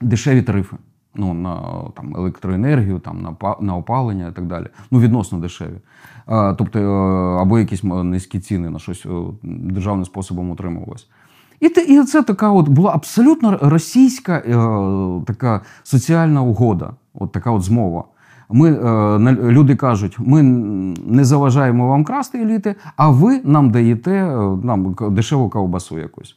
дешеві 0.00 0.42
тарифи. 0.42 0.76
Ну, 1.14 1.34
на 1.34 1.60
там, 1.96 2.16
електроенергію, 2.16 2.98
там, 2.98 3.22
на, 3.22 3.54
на 3.60 3.76
опалення 3.76 4.28
і 4.28 4.32
так 4.32 4.46
далі. 4.46 4.66
Ну, 4.90 5.00
відносно 5.00 5.38
дешеві. 5.38 5.80
Тобто, 6.58 6.80
або 7.40 7.58
якісь 7.58 7.84
низькі 7.84 8.40
ціни 8.40 8.70
на 8.70 8.78
щось 8.78 9.06
державним 9.42 10.04
способом 10.04 10.50
утримувалось. 10.50 11.08
І, 11.60 11.66
і 11.66 12.04
це 12.04 12.22
така 12.22 12.50
от 12.50 12.68
була 12.68 12.90
абсолютно 12.94 13.58
російська 13.62 14.32
е, 14.32 14.52
така 15.26 15.60
соціальна 15.82 16.42
угода, 16.42 16.90
от 17.14 17.32
така 17.32 17.50
от 17.50 17.62
змова. 17.62 18.04
Ми, 18.50 18.70
е, 18.72 19.18
люди 19.32 19.76
кажуть, 19.76 20.16
ми 20.18 20.42
не 21.06 21.24
заважаємо 21.24 21.88
вам 21.88 22.04
красти 22.04 22.42
еліти, 22.42 22.74
а 22.96 23.10
ви 23.10 23.40
нам 23.44 23.70
даєте 23.70 24.12
е, 24.12 24.56
нам 24.62 24.96
дешеву 25.10 25.48
ковбасу 25.50 25.98
якусь. 25.98 26.36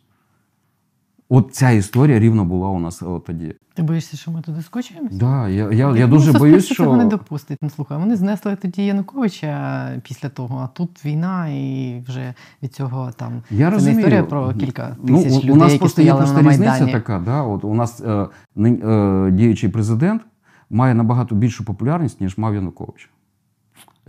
От 1.33 1.49
ця 1.55 1.69
історія 1.69 2.19
рівно 2.19 2.45
була 2.45 2.69
у 2.69 2.79
нас 2.79 3.01
от 3.03 3.25
тоді. 3.25 3.55
Ти 3.73 3.83
боїшся, 3.83 4.17
що 4.17 4.31
ми 4.31 4.41
туди 4.41 4.61
скочуємося? 4.61 5.17
Да, 5.17 5.49
я, 5.49 5.71
я, 5.71 5.87
Ну, 5.89 5.95
я 5.95 6.07
дуже 6.07 6.31
боюсь, 6.31 6.67
цього 6.67 6.97
не 6.97 7.05
допустить. 7.05 7.57
Ну 7.61 7.69
слухай, 7.69 7.97
вони 7.97 8.15
знесли 8.15 8.55
тоді 8.55 8.85
Януковича 8.85 9.89
після 10.03 10.29
того, 10.29 10.59
а 10.63 10.67
тут 10.67 11.05
війна, 11.05 11.47
і 11.47 12.03
вже 12.07 12.33
від 12.63 12.73
цього 12.73 13.11
там 13.11 13.31
я 13.51 13.67
це 13.69 13.73
розумію. 13.73 13.95
не 13.95 14.01
історія 14.01 14.23
про 14.23 14.53
кілька 14.53 14.97
Ну, 15.03 15.23
тисяч 15.23 15.33
у- 15.33 15.37
людей, 15.41 15.51
у 15.51 15.55
нас 15.55 15.71
які 15.71 15.79
просто 15.79 16.01
є 16.01 16.13
просто 16.15 16.41
різниця 16.41 16.87
така. 16.87 17.19
Да? 17.19 17.41
От 17.41 17.63
у 17.63 17.73
нас 17.73 18.01
е, 18.01 18.27
е, 18.57 19.31
діючий 19.31 19.69
президент 19.69 20.21
має 20.69 20.93
набагато 20.93 21.35
більшу 21.35 21.65
популярність, 21.65 22.21
ніж 22.21 22.37
мав 22.37 22.55
Янукович. 22.55 23.09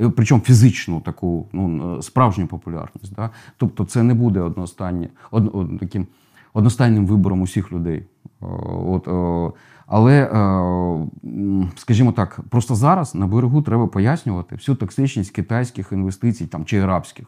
Е, 0.00 0.08
Причому 0.08 0.40
фізичну 0.42 1.00
таку 1.00 1.48
ну, 1.52 1.96
е, 1.98 2.02
справжню 2.02 2.46
популярність. 2.46 3.14
Да? 3.16 3.30
Тобто 3.56 3.84
це 3.84 4.02
не 4.02 4.14
буде 4.14 4.40
одностання, 4.40 5.08
од, 5.30 5.50
од- 5.54 5.78
таким 5.80 6.06
одностайним 6.54 7.06
вибором 7.06 7.42
усіх 7.42 7.72
людей. 7.72 8.06
Е, 8.42 8.46
От, 8.86 9.08
е, 9.08 9.52
але, 9.86 10.22
е, 10.22 11.70
скажімо 11.76 12.12
так, 12.12 12.40
просто 12.50 12.74
зараз 12.74 13.14
на 13.14 13.26
берегу 13.26 13.62
треба 13.62 13.86
пояснювати 13.86 14.56
всю 14.56 14.76
токсичність 14.76 15.30
китайських 15.30 15.92
інвестицій 15.92 16.46
там, 16.46 16.64
чи 16.64 16.78
арабських. 16.78 17.26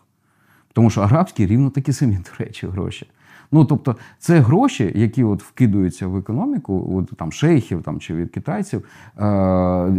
Тому 0.72 0.90
що 0.90 1.00
арабські 1.00 1.46
рівно 1.46 1.70
такі 1.70 1.92
самі, 1.92 2.14
до 2.38 2.44
речі, 2.44 2.66
гроші. 2.66 3.10
Ну, 3.52 3.64
тобто, 3.64 3.96
це 4.18 4.40
гроші, 4.40 4.92
які 4.94 5.24
от 5.24 5.42
вкидуються 5.42 6.06
в 6.06 6.16
економіку, 6.16 6.92
от 6.98 7.18
там 7.18 7.32
шейхів 7.32 7.82
там, 7.82 8.00
чи 8.00 8.14
від 8.14 8.30
китайців, 8.30 8.84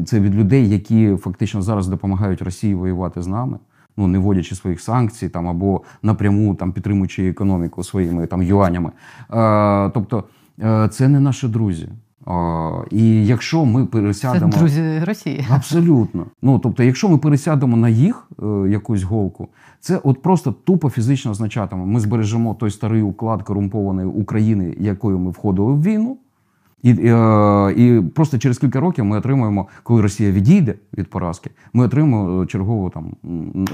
це 0.05 0.19
від 0.19 0.36
людей, 0.36 0.69
які 0.69 1.15
фактично 1.15 1.61
зараз 1.61 1.88
допомагають 1.88 2.41
Росії 2.41 2.75
воювати 2.75 3.21
з 3.21 3.28
нами, 3.28 3.57
ну 3.97 4.07
не 4.07 4.19
вводячи 4.19 4.55
своїх 4.55 4.81
санкцій 4.81 5.29
там 5.29 5.47
або 5.47 5.81
напряму 6.03 6.55
там 6.55 6.71
підтримуючи 6.71 7.29
економіку 7.29 7.83
своїми 7.83 8.27
там 8.27 8.43
юанями. 8.43 8.91
Е, 9.33 9.89
тобто, 9.89 10.23
е, 10.61 10.89
це 10.91 11.07
не 11.07 11.19
наші 11.19 11.47
друзі. 11.47 11.89
Е, 12.27 12.31
і 12.91 13.25
якщо 13.25 13.65
ми 13.65 13.81
Це 13.81 13.87
пересядемо. 13.87 14.51
друзі 14.51 14.99
Росії. 15.03 15.45
Абсолютно. 15.49 16.25
Ну 16.41 16.59
тобто, 16.59 16.83
якщо 16.83 17.09
ми 17.09 17.17
пересядемо 17.17 17.77
на 17.77 17.89
їх 17.89 18.27
е, 18.43 18.69
якусь 18.69 19.03
голку, 19.03 19.47
це 19.79 19.99
от 20.03 20.21
просто 20.21 20.51
тупо 20.51 20.89
фізично 20.89 21.31
означатиме. 21.31 21.85
Ми 21.85 21.99
збережемо 21.99 22.53
той 22.53 22.71
старий 22.71 23.01
уклад 23.01 23.43
корумпованої 23.43 24.07
України, 24.07 24.75
якою 24.79 25.19
ми 25.19 25.31
входили 25.31 25.73
в 25.73 25.83
війну. 25.83 26.17
І, 26.84 26.91
е, 26.91 27.73
і 27.78 28.01
просто 28.01 28.38
через 28.38 28.57
кілька 28.57 28.80
років 28.80 29.05
ми 29.05 29.17
отримаємо, 29.17 29.67
коли 29.84 30.01
Росія 30.01 30.32
відійде 30.32 30.75
від 30.97 31.09
поразки, 31.09 31.49
ми 31.73 31.86
отримаємо 31.86 32.41
е, 32.43 32.45
чергову 32.45 32.89
там 32.89 33.13
м, 33.25 33.65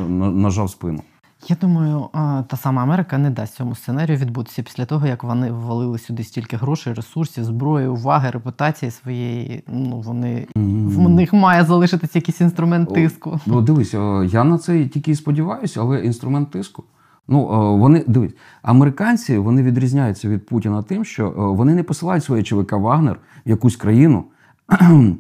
н- 0.45 0.67
спину. 0.67 1.01
Я 1.47 1.55
думаю, 1.61 2.09
та 2.47 2.57
сама 2.57 2.83
Америка 2.83 3.17
не 3.17 3.29
дасть 3.29 3.55
цьому 3.55 3.75
сценарію 3.75 4.17
відбутися 4.17 4.63
після 4.63 4.85
того, 4.85 5.07
як 5.07 5.23
вони 5.23 5.51
ввалили 5.51 5.97
сюди 5.99 6.23
стільки 6.23 6.57
грошей, 6.57 6.93
ресурсів, 6.93 7.43
зброї, 7.43 7.87
уваги, 7.87 8.29
репутації 8.29 8.91
своєї. 8.91 9.63
Ну 9.67 9.99
вони 10.01 10.47
в 10.55 11.09
них 11.09 11.33
має 11.33 11.63
залишитися 11.65 12.11
якийсь 12.19 12.41
інструмент 12.41 12.93
тиску. 12.93 13.39
Ну, 13.45 13.61
дивись, 13.61 13.93
е, 13.93 14.25
я 14.31 14.43
на 14.43 14.57
це 14.57 14.85
тільки 14.85 15.11
і 15.11 15.15
сподіваюся, 15.15 15.81
але 15.81 16.05
інструмент 16.05 16.51
тиску. 16.51 16.83
Ну, 17.27 17.39
е, 17.39 17.77
вони 17.79 18.03
дивись, 18.07 18.35
американці 18.61 19.37
вони 19.37 19.63
відрізняються 19.63 20.29
від 20.29 20.45
Путіна 20.45 20.83
тим, 20.83 21.05
що 21.05 21.27
е, 21.27 21.31
вони 21.35 21.75
не 21.75 21.83
посилають 21.83 22.23
своє 22.23 22.43
ЧВК 22.43 22.71
Вагнер 22.71 23.19
в 23.45 23.49
якусь 23.49 23.75
країну 23.75 24.23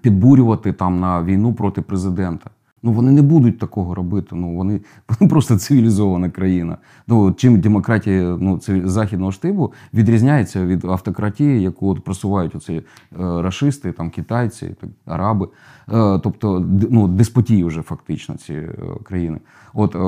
підбурювати 0.00 0.72
там 0.72 1.00
на 1.00 1.22
війну 1.22 1.54
проти 1.54 1.82
президента. 1.82 2.50
Ну 2.82 2.92
вони 2.92 3.12
не 3.12 3.22
будуть 3.22 3.58
такого 3.58 3.94
робити. 3.94 4.28
Ну 4.32 4.54
вони, 4.56 4.80
вони 5.08 5.30
просто 5.30 5.58
цивілізована 5.58 6.30
країна. 6.30 6.76
Ну 7.06 7.32
чим 7.32 7.60
демократія 7.60 8.36
ну 8.40 8.60
західного 8.84 9.32
штибу 9.32 9.72
відрізняється 9.94 10.66
від 10.66 10.84
автократії, 10.84 11.62
яку 11.62 11.88
от 11.88 12.04
просувають 12.04 12.54
оці 12.54 12.72
е, 12.72 12.82
рашисти, 13.18 13.92
там 13.92 14.10
китайці, 14.10 14.74
так, 14.80 14.90
араби. 15.06 15.48
Е, 15.92 16.18
тобто, 16.18 16.66
ну 16.90 17.08
деспотії 17.08 17.64
вже 17.64 17.82
фактично 17.82 18.36
ці 18.36 18.54
е, 18.54 18.74
країни. 19.02 19.38
От 19.74 19.94
е, 19.94 19.98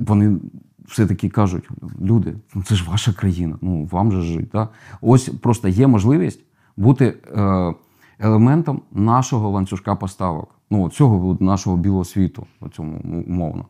вони 0.00 0.40
все-таки 0.88 1.28
кажуть: 1.28 1.68
люди, 2.00 2.36
ну 2.54 2.62
це 2.62 2.74
ж 2.74 2.90
ваша 2.90 3.12
країна, 3.12 3.58
ну 3.60 3.84
вам 3.84 4.12
же 4.12 4.20
жити. 4.20 4.48
Да? 4.52 4.68
Ось 5.00 5.28
просто 5.28 5.68
є 5.68 5.86
можливість 5.86 6.40
бути 6.76 7.14
е, 7.36 7.74
елементом 8.18 8.82
нашого 8.92 9.50
ланцюжка 9.50 9.94
поставок, 9.94 10.54
ну 10.70 10.90
цього 10.90 11.36
нашого 11.40 11.76
білого 11.76 12.04
світу, 12.04 12.46
цьому 12.76 13.24
умовно. 13.28 13.64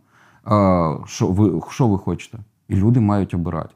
Е, 0.47 1.07
що, 1.07 1.27
ви, 1.27 1.61
що 1.71 1.89
ви 1.89 1.99
хочете? 1.99 2.39
І 2.69 2.77
люди 2.77 3.01
мають 3.01 3.35
обирати. 3.35 3.75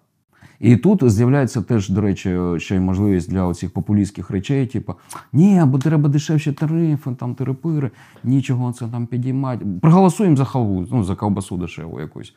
І 0.61 0.76
тут 0.76 1.11
з'являється 1.11 1.62
теж, 1.62 1.88
до 1.88 2.00
речі, 2.00 2.38
ще 2.59 2.76
й 2.76 2.80
можливість 2.80 3.30
для 3.30 3.44
оцих 3.44 3.72
популістських 3.72 4.30
речей, 4.30 4.66
типу, 4.66 4.94
ні, 5.32 5.62
бо 5.66 5.78
треба 5.78 6.09
дешевші 6.09 6.52
тарифи, 6.52 7.11
там 7.11 7.34
терапири, 7.34 7.90
нічого 8.24 8.72
це 8.72 8.86
там 8.86 9.07
підіймати. 9.07 9.66
Проголосуємо 9.82 10.36
за 10.36 10.44
халву, 10.44 10.86
ну, 10.90 11.05
за 11.05 11.14
ковбасу 11.14 11.57
дешеву 11.57 12.00
якусь. 12.00 12.34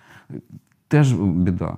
Теж 0.87 1.13
біда. 1.13 1.77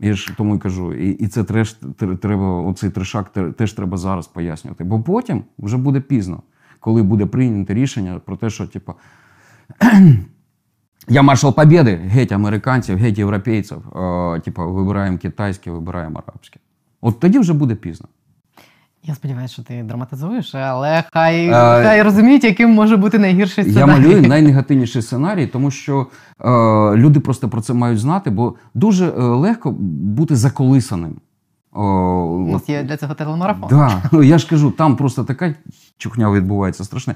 Я 0.00 0.14
ж 0.14 0.34
тому 0.36 0.56
й 0.56 0.58
кажу, 0.58 0.94
і, 0.94 1.10
і 1.10 1.28
це 1.28 1.44
треш, 1.44 1.80
тр- 1.80 2.16
треба, 2.16 2.60
оцей 2.60 2.90
трешак 2.90 3.32
теж 3.56 3.72
треба 3.72 3.96
зараз 3.96 4.26
пояснювати. 4.26 4.84
Бо 4.84 5.02
потім 5.02 5.44
вже 5.58 5.76
буде 5.76 6.00
пізно, 6.00 6.42
коли 6.80 7.02
буде 7.02 7.26
прийнято 7.26 7.74
рішення 7.74 8.20
про 8.24 8.36
те, 8.36 8.50
що, 8.50 8.66
типу, 8.66 8.94
я 11.08 11.22
маршал 11.22 11.54
Побєди, 11.54 11.96
геть 11.96 12.32
американців, 12.32 12.98
геть 12.98 13.18
європейців, 13.18 13.96
е, 13.96 14.40
типу, 14.40 14.72
вибираємо 14.72 15.18
китайське, 15.18 15.70
вибираємо 15.70 16.22
арабське. 16.26 16.60
От 17.00 17.20
тоді 17.20 17.38
вже 17.38 17.52
буде 17.52 17.74
пізно. 17.74 18.08
Я 19.06 19.14
сподіваюся, 19.14 19.54
що 19.54 19.62
ти 19.62 19.82
драматизуєш, 19.82 20.54
але 20.54 21.04
хай, 21.12 21.46
Е, 21.46 21.52
хай 21.52 22.02
розуміють, 22.02 22.44
яким 22.44 22.70
може 22.70 22.96
бути 22.96 23.18
найгірший 23.18 23.64
сценарій. 23.64 23.90
Я 23.90 23.98
малюю 23.98 24.22
найнегативніший 24.28 25.02
сценарій, 25.02 25.46
тому 25.46 25.70
що 25.70 26.06
е, 26.40 26.50
люди 26.96 27.20
просто 27.20 27.48
про 27.48 27.60
це 27.60 27.74
мають 27.74 27.98
знати, 27.98 28.30
бо 28.30 28.54
дуже 28.74 29.06
е, 29.08 29.22
легко 29.22 29.70
бути 29.70 30.36
заколисаним. 30.36 31.16
О, 31.72 31.82
У 32.24 32.52
нас 32.52 32.68
є 32.68 32.82
для 32.82 32.96
цього 32.96 33.14
телемарафон. 33.14 33.68
Да, 33.68 34.02
ну 34.12 34.22
я 34.22 34.38
ж 34.38 34.48
кажу, 34.48 34.70
там 34.70 34.96
просто 34.96 35.24
така 35.24 35.54
чухня 35.98 36.30
відбувається 36.30 36.84
страшне. 36.84 37.14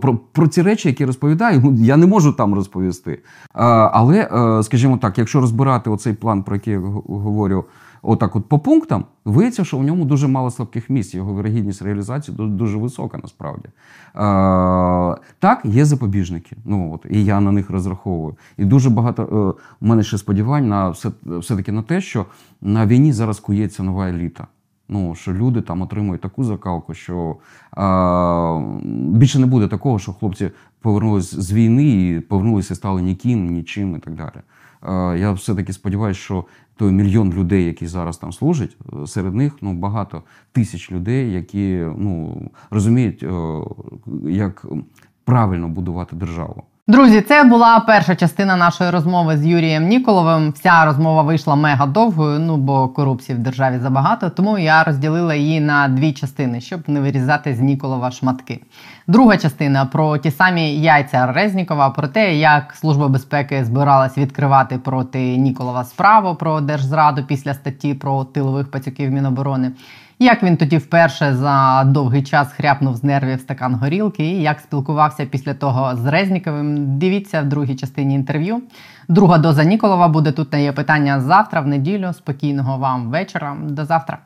Про, 0.00 0.16
про 0.32 0.48
ці 0.48 0.62
речі, 0.62 0.88
які 0.88 1.04
розповідаю, 1.04 1.60
ну, 1.64 1.74
я 1.74 1.96
не 1.96 2.06
можу 2.06 2.32
там 2.32 2.54
розповісти. 2.54 3.22
Але, 3.52 4.28
е, 4.32 4.62
скажімо 4.62 4.98
так, 4.98 5.18
якщо 5.18 5.40
розбирати 5.40 5.90
оцей 5.90 6.12
план, 6.12 6.42
про 6.42 6.56
який 6.56 6.72
я 6.72 6.80
говорю, 7.06 7.64
отак, 8.02 8.36
от 8.36 8.48
по 8.48 8.58
пунктам, 8.58 9.04
виявиться, 9.24 9.64
що 9.64 9.78
в 9.78 9.82
ньому 9.82 10.04
дуже 10.04 10.28
мало 10.28 10.50
слабких 10.50 10.90
місць. 10.90 11.14
Його 11.14 11.32
вирогідність 11.32 11.82
реалізації 11.82 12.36
дуже 12.38 12.78
висока 12.78 13.18
насправді. 13.22 13.68
Так, 15.38 15.60
є 15.64 15.84
запобіжники. 15.84 16.56
Ну 16.64 16.94
от 16.94 17.06
і 17.10 17.24
я 17.24 17.40
на 17.40 17.52
них 17.52 17.70
розраховую. 17.70 18.36
І 18.56 18.64
дуже 18.64 18.90
багато 18.90 19.22
е, 19.22 19.62
у 19.80 19.86
мене 19.86 20.02
ще 20.02 20.18
сподівань 20.18 20.68
на 20.68 20.88
все, 20.88 21.10
все-таки 21.26 21.72
на 21.72 21.82
те, 21.82 22.00
що 22.00 22.26
на 22.60 22.86
війні 22.86 23.12
зараз 23.12 23.40
кується 23.40 23.82
нова 23.82 24.08
еліта. 24.08 24.46
Ну, 24.88 25.14
що 25.14 25.32
люди 25.32 25.60
там 25.60 25.82
отримують 25.82 26.20
таку 26.20 26.44
закалку, 26.44 26.94
що 26.94 27.36
а, 27.70 28.60
більше 28.94 29.38
не 29.38 29.46
буде 29.46 29.68
такого, 29.68 29.98
що 29.98 30.12
хлопці 30.12 30.50
повернулись 30.80 31.34
з 31.34 31.52
війни 31.52 32.08
і 32.08 32.20
повернулися 32.20 32.74
і 32.74 32.76
стали 32.76 33.02
ніким, 33.02 33.46
нічим 33.46 33.96
і 33.96 33.98
так 33.98 34.14
далі. 34.14 34.42
А, 34.80 35.16
я 35.18 35.32
все-таки 35.32 35.72
сподіваюся, 35.72 36.20
що 36.20 36.44
той 36.76 36.92
мільйон 36.92 37.32
людей, 37.32 37.64
які 37.64 37.86
зараз 37.86 38.18
там 38.18 38.32
служать, 38.32 38.76
серед 39.06 39.34
них 39.34 39.56
ну, 39.60 39.72
багато 39.72 40.22
тисяч 40.52 40.92
людей, 40.92 41.32
які 41.32 41.86
ну, 41.98 42.42
розуміють, 42.70 43.22
е, 43.22 43.60
як 44.30 44.66
правильно 45.24 45.68
будувати 45.68 46.16
державу. 46.16 46.62
Друзі, 46.88 47.20
це 47.20 47.44
була 47.44 47.80
перша 47.80 48.16
частина 48.16 48.56
нашої 48.56 48.90
розмови 48.90 49.36
з 49.36 49.46
Юрієм 49.46 49.88
Ніколовим. 49.88 50.50
Вся 50.50 50.84
розмова 50.84 51.22
вийшла 51.22 51.54
мега 51.54 51.86
довгою, 51.86 52.38
ну 52.38 52.56
бо 52.56 52.88
корупції 52.88 53.38
в 53.38 53.38
державі 53.38 53.78
забагато, 53.78 54.30
тому 54.30 54.58
я 54.58 54.84
розділила 54.84 55.34
її 55.34 55.60
на 55.60 55.88
дві 55.88 56.12
частини, 56.12 56.60
щоб 56.60 56.80
не 56.86 57.00
вирізати 57.00 57.54
з 57.54 57.60
Ніколова 57.60 58.10
шматки. 58.10 58.60
Друга 59.06 59.36
частина 59.36 59.86
про 59.86 60.18
ті 60.18 60.30
самі 60.30 60.80
яйця 60.80 61.32
Резнікова, 61.32 61.90
про 61.90 62.08
те, 62.08 62.36
як 62.36 62.74
Служба 62.74 63.08
безпеки 63.08 63.64
збиралась 63.64 64.18
відкривати 64.18 64.78
проти 64.78 65.36
Ніколова 65.36 65.84
справу 65.84 66.34
про 66.34 66.60
держзраду 66.60 67.24
після 67.24 67.54
статті 67.54 67.94
про 67.94 68.24
тилових 68.24 68.70
пацюків 68.70 69.10
Міноборони. 69.10 69.72
Як 70.18 70.42
він 70.42 70.56
тоді 70.56 70.76
вперше 70.76 71.34
за 71.34 71.84
довгий 71.84 72.22
час 72.22 72.52
хряпнув 72.52 72.96
з 72.96 73.04
нервів 73.04 73.40
стакан 73.40 73.74
горілки, 73.74 74.24
і 74.24 74.42
як 74.42 74.60
спілкувався 74.60 75.26
після 75.26 75.54
того 75.54 75.96
з 75.96 76.06
Резніковим, 76.06 76.98
дивіться 76.98 77.42
в 77.42 77.44
другій 77.44 77.74
частині 77.76 78.14
інтерв'ю. 78.14 78.62
Друга 79.08 79.38
доза 79.38 79.64
Ніколова 79.64 80.08
буде 80.08 80.32
тут 80.32 80.52
на 80.52 80.58
є 80.58 80.72
питання 80.72 81.20
завтра, 81.20 81.60
в 81.60 81.66
неділю. 81.66 82.12
Спокійного 82.12 82.78
вам 82.78 83.10
вечора. 83.10 83.56
До 83.68 83.84
завтра. 83.84 84.18